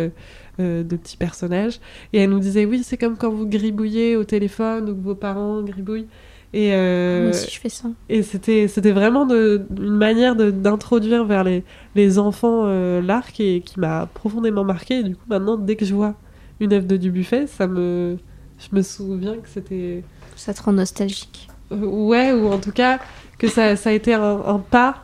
euh, 0.60 0.84
de 0.84 0.96
petits 0.96 1.18
personnages. 1.18 1.80
Et 2.14 2.20
elle 2.20 2.30
nous 2.30 2.40
disait 2.40 2.66
oui, 2.66 2.84
c'est 2.84 2.98
comme 2.98 3.18
quand 3.18 3.30
vous 3.32 3.48
gribouillez 3.48 4.16
au 4.16 4.24
téléphone 4.24 4.90
ou 4.90 4.96
que 4.96 5.02
vos 5.02 5.16
parents 5.16 5.62
gribouillent. 5.64 6.08
Et, 6.56 6.72
euh, 6.74 7.22
Moi 7.24 7.30
aussi, 7.32 7.50
je 7.50 7.60
fais 7.60 7.70
ça. 7.70 7.90
et 8.10 8.22
c'était 8.22 8.68
c'était 8.68 8.92
vraiment 8.92 9.26
de, 9.26 9.66
une 9.76 9.98
manière 9.98 10.36
d'introduire 10.36 11.26
vers 11.26 11.44
les, 11.44 11.64
les 11.96 12.20
enfants 12.20 12.66
euh, 12.66 13.02
l'art 13.02 13.32
qui, 13.32 13.62
qui 13.62 13.80
m'a 13.80 14.06
profondément 14.14 14.64
marqué. 14.64 15.00
Et 15.00 15.04
du 15.04 15.16
coup, 15.16 15.26
maintenant, 15.28 15.58
dès 15.58 15.76
que 15.76 15.84
je 15.86 15.96
vois 15.96 16.14
une 16.60 16.72
œuvre 16.74 16.86
de 16.86 16.96
Dubuffet, 16.98 17.48
ça 17.48 17.66
me, 17.66 18.18
je 18.60 18.76
me 18.76 18.84
souviens 18.84 19.38
que 19.38 19.50
c'était 19.50 20.04
Ça 20.36 20.54
te 20.54 20.62
rend 20.62 20.74
nostalgique. 20.74 21.48
euh, 21.72 21.78
ouais, 21.78 22.32
ou 22.34 22.46
en 22.52 22.60
tout 22.60 22.72
cas 22.72 23.00
que 23.40 23.48
ça, 23.48 23.76
ça 23.76 23.90
a 23.90 23.94
été 23.94 24.14
un, 24.14 24.42
un 24.46 24.60
pas 24.60 25.02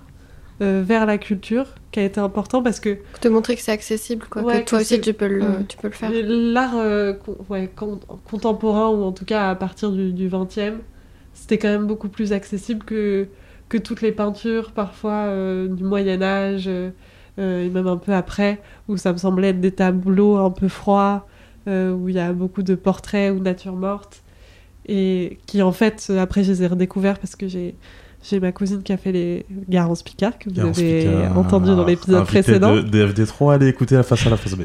vers 0.59 1.05
la 1.07 1.17
culture 1.17 1.65
qui 1.91 1.99
a 1.99 2.03
été 2.03 2.19
important 2.19 2.61
parce 2.61 2.79
que 2.79 2.95
Pour 3.11 3.19
te 3.19 3.27
montrer 3.27 3.55
que 3.55 3.61
c'est 3.61 3.71
accessible, 3.71 4.25
quoi. 4.29 4.43
Ouais, 4.43 4.63
que 4.63 4.69
toi 4.69 4.79
que 4.79 4.83
aussi, 4.83 5.01
tu 5.01 5.13
peux, 5.13 5.27
le, 5.27 5.65
tu 5.67 5.77
peux 5.77 5.87
le 5.87 5.93
faire. 5.93 6.11
l'art 6.11 6.77
euh, 6.77 7.13
ouais, 7.49 7.69
contemporain, 8.29 8.89
ou 8.89 9.03
en 9.03 9.11
tout 9.11 9.25
cas 9.25 9.49
à 9.49 9.55
partir 9.55 9.91
du, 9.91 10.13
du 10.13 10.29
20e, 10.29 10.75
c'était 11.33 11.57
quand 11.57 11.69
même 11.69 11.87
beaucoup 11.87 12.09
plus 12.09 12.33
accessible 12.33 12.83
que, 12.83 13.27
que 13.69 13.77
toutes 13.77 14.01
les 14.01 14.11
peintures, 14.11 14.71
parfois 14.71 15.27
euh, 15.27 15.67
du 15.67 15.83
Moyen-Âge, 15.83 16.65
euh, 16.67 16.89
euh, 17.39 17.65
et 17.65 17.69
même 17.69 17.87
un 17.87 17.97
peu 17.97 18.13
après, 18.13 18.61
où 18.87 18.97
ça 18.97 19.13
me 19.13 19.17
semblait 19.17 19.49
être 19.49 19.61
des 19.61 19.71
tableaux 19.71 20.37
un 20.37 20.51
peu 20.51 20.67
froids, 20.67 21.25
où 21.67 22.09
il 22.09 22.15
y 22.15 22.19
a 22.19 22.33
beaucoup 22.33 22.63
de 22.63 22.73
portraits 22.73 23.31
ou 23.31 23.39
nature 23.39 23.75
morte, 23.75 24.23
et 24.87 25.37
qui 25.45 25.61
en 25.61 25.71
fait, 25.71 26.11
après, 26.19 26.43
je 26.43 26.51
les 26.51 26.63
ai 26.63 26.67
redécouverts 26.67 27.19
parce 27.19 27.35
que 27.35 27.47
j'ai. 27.47 27.75
J'ai 28.21 28.39
ma 28.39 28.51
cousine 28.51 28.83
qui 28.83 28.91
a 28.91 28.97
fait 28.97 29.13
les 29.13 29.45
Garance 29.69 30.03
Picard, 30.03 30.37
que 30.37 30.49
vous 30.49 30.55
Garance 30.55 30.77
avez 30.77 31.05
Picard, 31.05 31.37
entendu 31.37 31.67
dans 31.67 31.85
l'épisode 31.85 32.25
précédent. 32.25 32.75
De, 32.75 32.81
DFD3, 32.81 33.53
allez 33.53 33.67
écouter 33.67 33.95
la 33.95 34.03
face 34.03 34.27
à 34.27 34.29
la 34.29 34.37
face 34.37 34.55
B. 34.55 34.63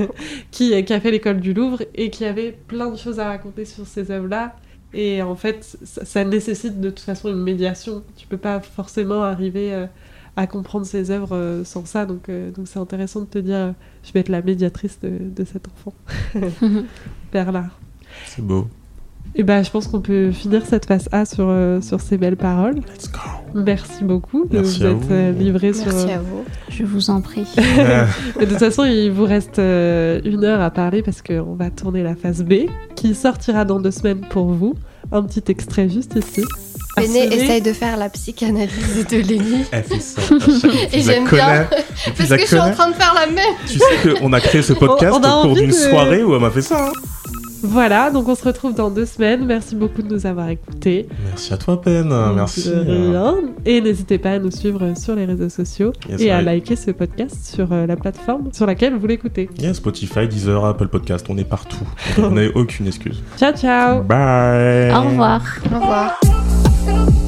qui, 0.50 0.84
qui 0.84 0.92
a 0.92 1.00
fait 1.00 1.10
l'école 1.10 1.40
du 1.40 1.52
Louvre 1.52 1.82
et 1.94 2.08
qui 2.08 2.24
avait 2.24 2.52
plein 2.66 2.90
de 2.90 2.96
choses 2.96 3.20
à 3.20 3.28
raconter 3.28 3.66
sur 3.66 3.86
ces 3.86 4.10
œuvres-là. 4.10 4.56
Et 4.94 5.22
en 5.22 5.34
fait, 5.34 5.76
ça, 5.82 6.04
ça 6.04 6.24
nécessite 6.24 6.80
de 6.80 6.88
toute 6.88 7.00
façon 7.00 7.28
une 7.28 7.42
médiation. 7.42 8.02
Tu 8.16 8.26
peux 8.26 8.38
pas 8.38 8.60
forcément 8.60 9.22
arriver 9.22 9.74
euh, 9.74 9.86
à 10.36 10.46
comprendre 10.46 10.86
ces 10.86 11.10
œuvres 11.10 11.36
euh, 11.36 11.64
sans 11.64 11.84
ça. 11.84 12.06
Donc, 12.06 12.28
euh, 12.28 12.50
donc 12.52 12.68
c'est 12.68 12.78
intéressant 12.78 13.20
de 13.20 13.26
te 13.26 13.38
dire, 13.38 13.74
je 14.02 14.12
vais 14.12 14.20
être 14.20 14.28
la 14.28 14.40
médiatrice 14.40 14.98
de, 15.00 15.18
de 15.20 15.44
cet 15.44 15.66
enfant 15.68 15.94
vers 17.32 17.52
l'art. 17.52 17.78
C'est 18.26 18.42
beau. 18.42 18.68
Et 19.36 19.42
ben, 19.42 19.64
je 19.64 19.70
pense 19.70 19.88
qu'on 19.88 20.00
peut 20.00 20.30
finir 20.30 20.62
cette 20.64 20.86
phase 20.86 21.08
A 21.10 21.24
sur, 21.24 21.46
euh, 21.48 21.80
sur 21.80 22.00
ces 22.00 22.16
belles 22.18 22.36
paroles. 22.36 22.76
Let's 22.76 23.10
go. 23.10 23.18
Merci 23.54 24.04
beaucoup 24.04 24.44
de 24.44 24.58
Merci 24.58 24.78
vous 24.80 24.86
à 24.86 24.90
être 24.90 24.96
vous. 25.00 25.12
euh, 25.12 25.32
livré 25.32 25.72
sur. 25.72 25.86
Merci 25.86 26.06
euh, 26.10 26.14
à 26.14 26.18
vous. 26.18 26.44
Je 26.68 26.84
vous 26.84 27.10
en 27.10 27.20
prie. 27.20 27.44
De 28.40 28.44
toute 28.44 28.58
façon, 28.58 28.84
il 28.84 29.10
vous 29.10 29.24
reste 29.24 29.58
euh, 29.58 30.20
une 30.24 30.44
heure 30.44 30.60
à 30.60 30.70
parler 30.70 31.02
parce 31.02 31.20
qu'on 31.20 31.54
va 31.54 31.70
tourner 31.70 32.04
la 32.04 32.14
phase 32.14 32.44
B 32.44 32.66
qui 32.94 33.14
sortira 33.16 33.64
dans 33.64 33.80
deux 33.80 33.90
semaines 33.90 34.20
pour 34.30 34.46
vous. 34.52 34.74
Un 35.10 35.22
petit 35.24 35.42
extrait 35.50 35.88
juste 35.88 36.14
ici. 36.16 36.42
Assuré- 36.96 37.26
essaye 37.34 37.60
de 37.60 37.72
faire 37.72 37.96
la 37.96 38.08
psychanalyse 38.10 39.04
de 39.10 39.16
Lenny. 39.16 39.64
Elle 39.72 39.82
fait 39.82 39.98
ça. 40.00 40.22
Et 40.92 41.00
j'aime 41.00 41.28
bien. 41.28 41.66
Parce 42.16 42.28
que 42.30 42.38
je 42.38 42.46
suis 42.46 42.58
en 42.60 42.70
train 42.70 42.88
de 42.88 42.94
faire 42.94 43.12
la 43.14 43.26
même. 43.26 43.54
Tu 43.66 43.78
sais 43.80 44.14
qu'on 44.20 44.32
a 44.32 44.40
créé 44.40 44.62
ce 44.62 44.74
podcast 44.74 45.12
On- 45.16 45.18
on 45.18 45.24
a 45.24 45.42
pour 45.42 45.50
envie 45.50 45.62
une 45.62 45.70
de- 45.70 45.74
soirée 45.74 46.22
où 46.22 46.34
elle 46.36 46.40
m'a 46.40 46.50
fait 46.50 46.62
ça. 46.62 46.86
hein. 46.88 46.92
Voilà, 47.64 48.10
donc 48.10 48.28
on 48.28 48.34
se 48.34 48.44
retrouve 48.44 48.74
dans 48.74 48.90
deux 48.90 49.06
semaines. 49.06 49.44
Merci 49.46 49.74
beaucoup 49.74 50.02
de 50.02 50.12
nous 50.14 50.26
avoir 50.26 50.48
écoutés. 50.50 51.08
Merci 51.26 51.52
à 51.52 51.56
toi, 51.56 51.80
Ben. 51.84 52.32
Merci. 52.34 52.68
De 52.70 52.74
rien. 52.80 53.36
Et 53.64 53.80
n'hésitez 53.80 54.18
pas 54.18 54.32
à 54.32 54.38
nous 54.38 54.50
suivre 54.50 54.92
sur 54.96 55.14
les 55.14 55.24
réseaux 55.24 55.48
sociaux 55.48 55.92
Yes, 56.08 56.20
et 56.20 56.30
à 56.30 56.42
liker 56.42 56.76
ce 56.76 56.90
podcast 56.90 57.36
sur 57.54 57.72
euh, 57.72 57.86
la 57.86 57.96
plateforme 57.96 58.50
sur 58.52 58.66
laquelle 58.66 58.94
vous 58.96 59.06
l'écoutez. 59.06 59.48
Yeah, 59.58 59.74
Spotify, 59.74 60.28
Deezer, 60.28 60.64
Apple 60.64 60.88
Podcast, 60.88 61.26
on 61.30 61.38
est 61.38 61.48
partout. 61.48 61.86
Vous 62.16 62.28
n'avez 62.30 62.52
aucune 62.54 62.86
excuse. 62.86 63.22
Ciao, 63.38 63.52
ciao 63.52 64.02
Bye. 64.02 64.92
Au 64.94 65.02
revoir. 65.02 65.40
Au 65.72 65.80
revoir. 65.80 67.23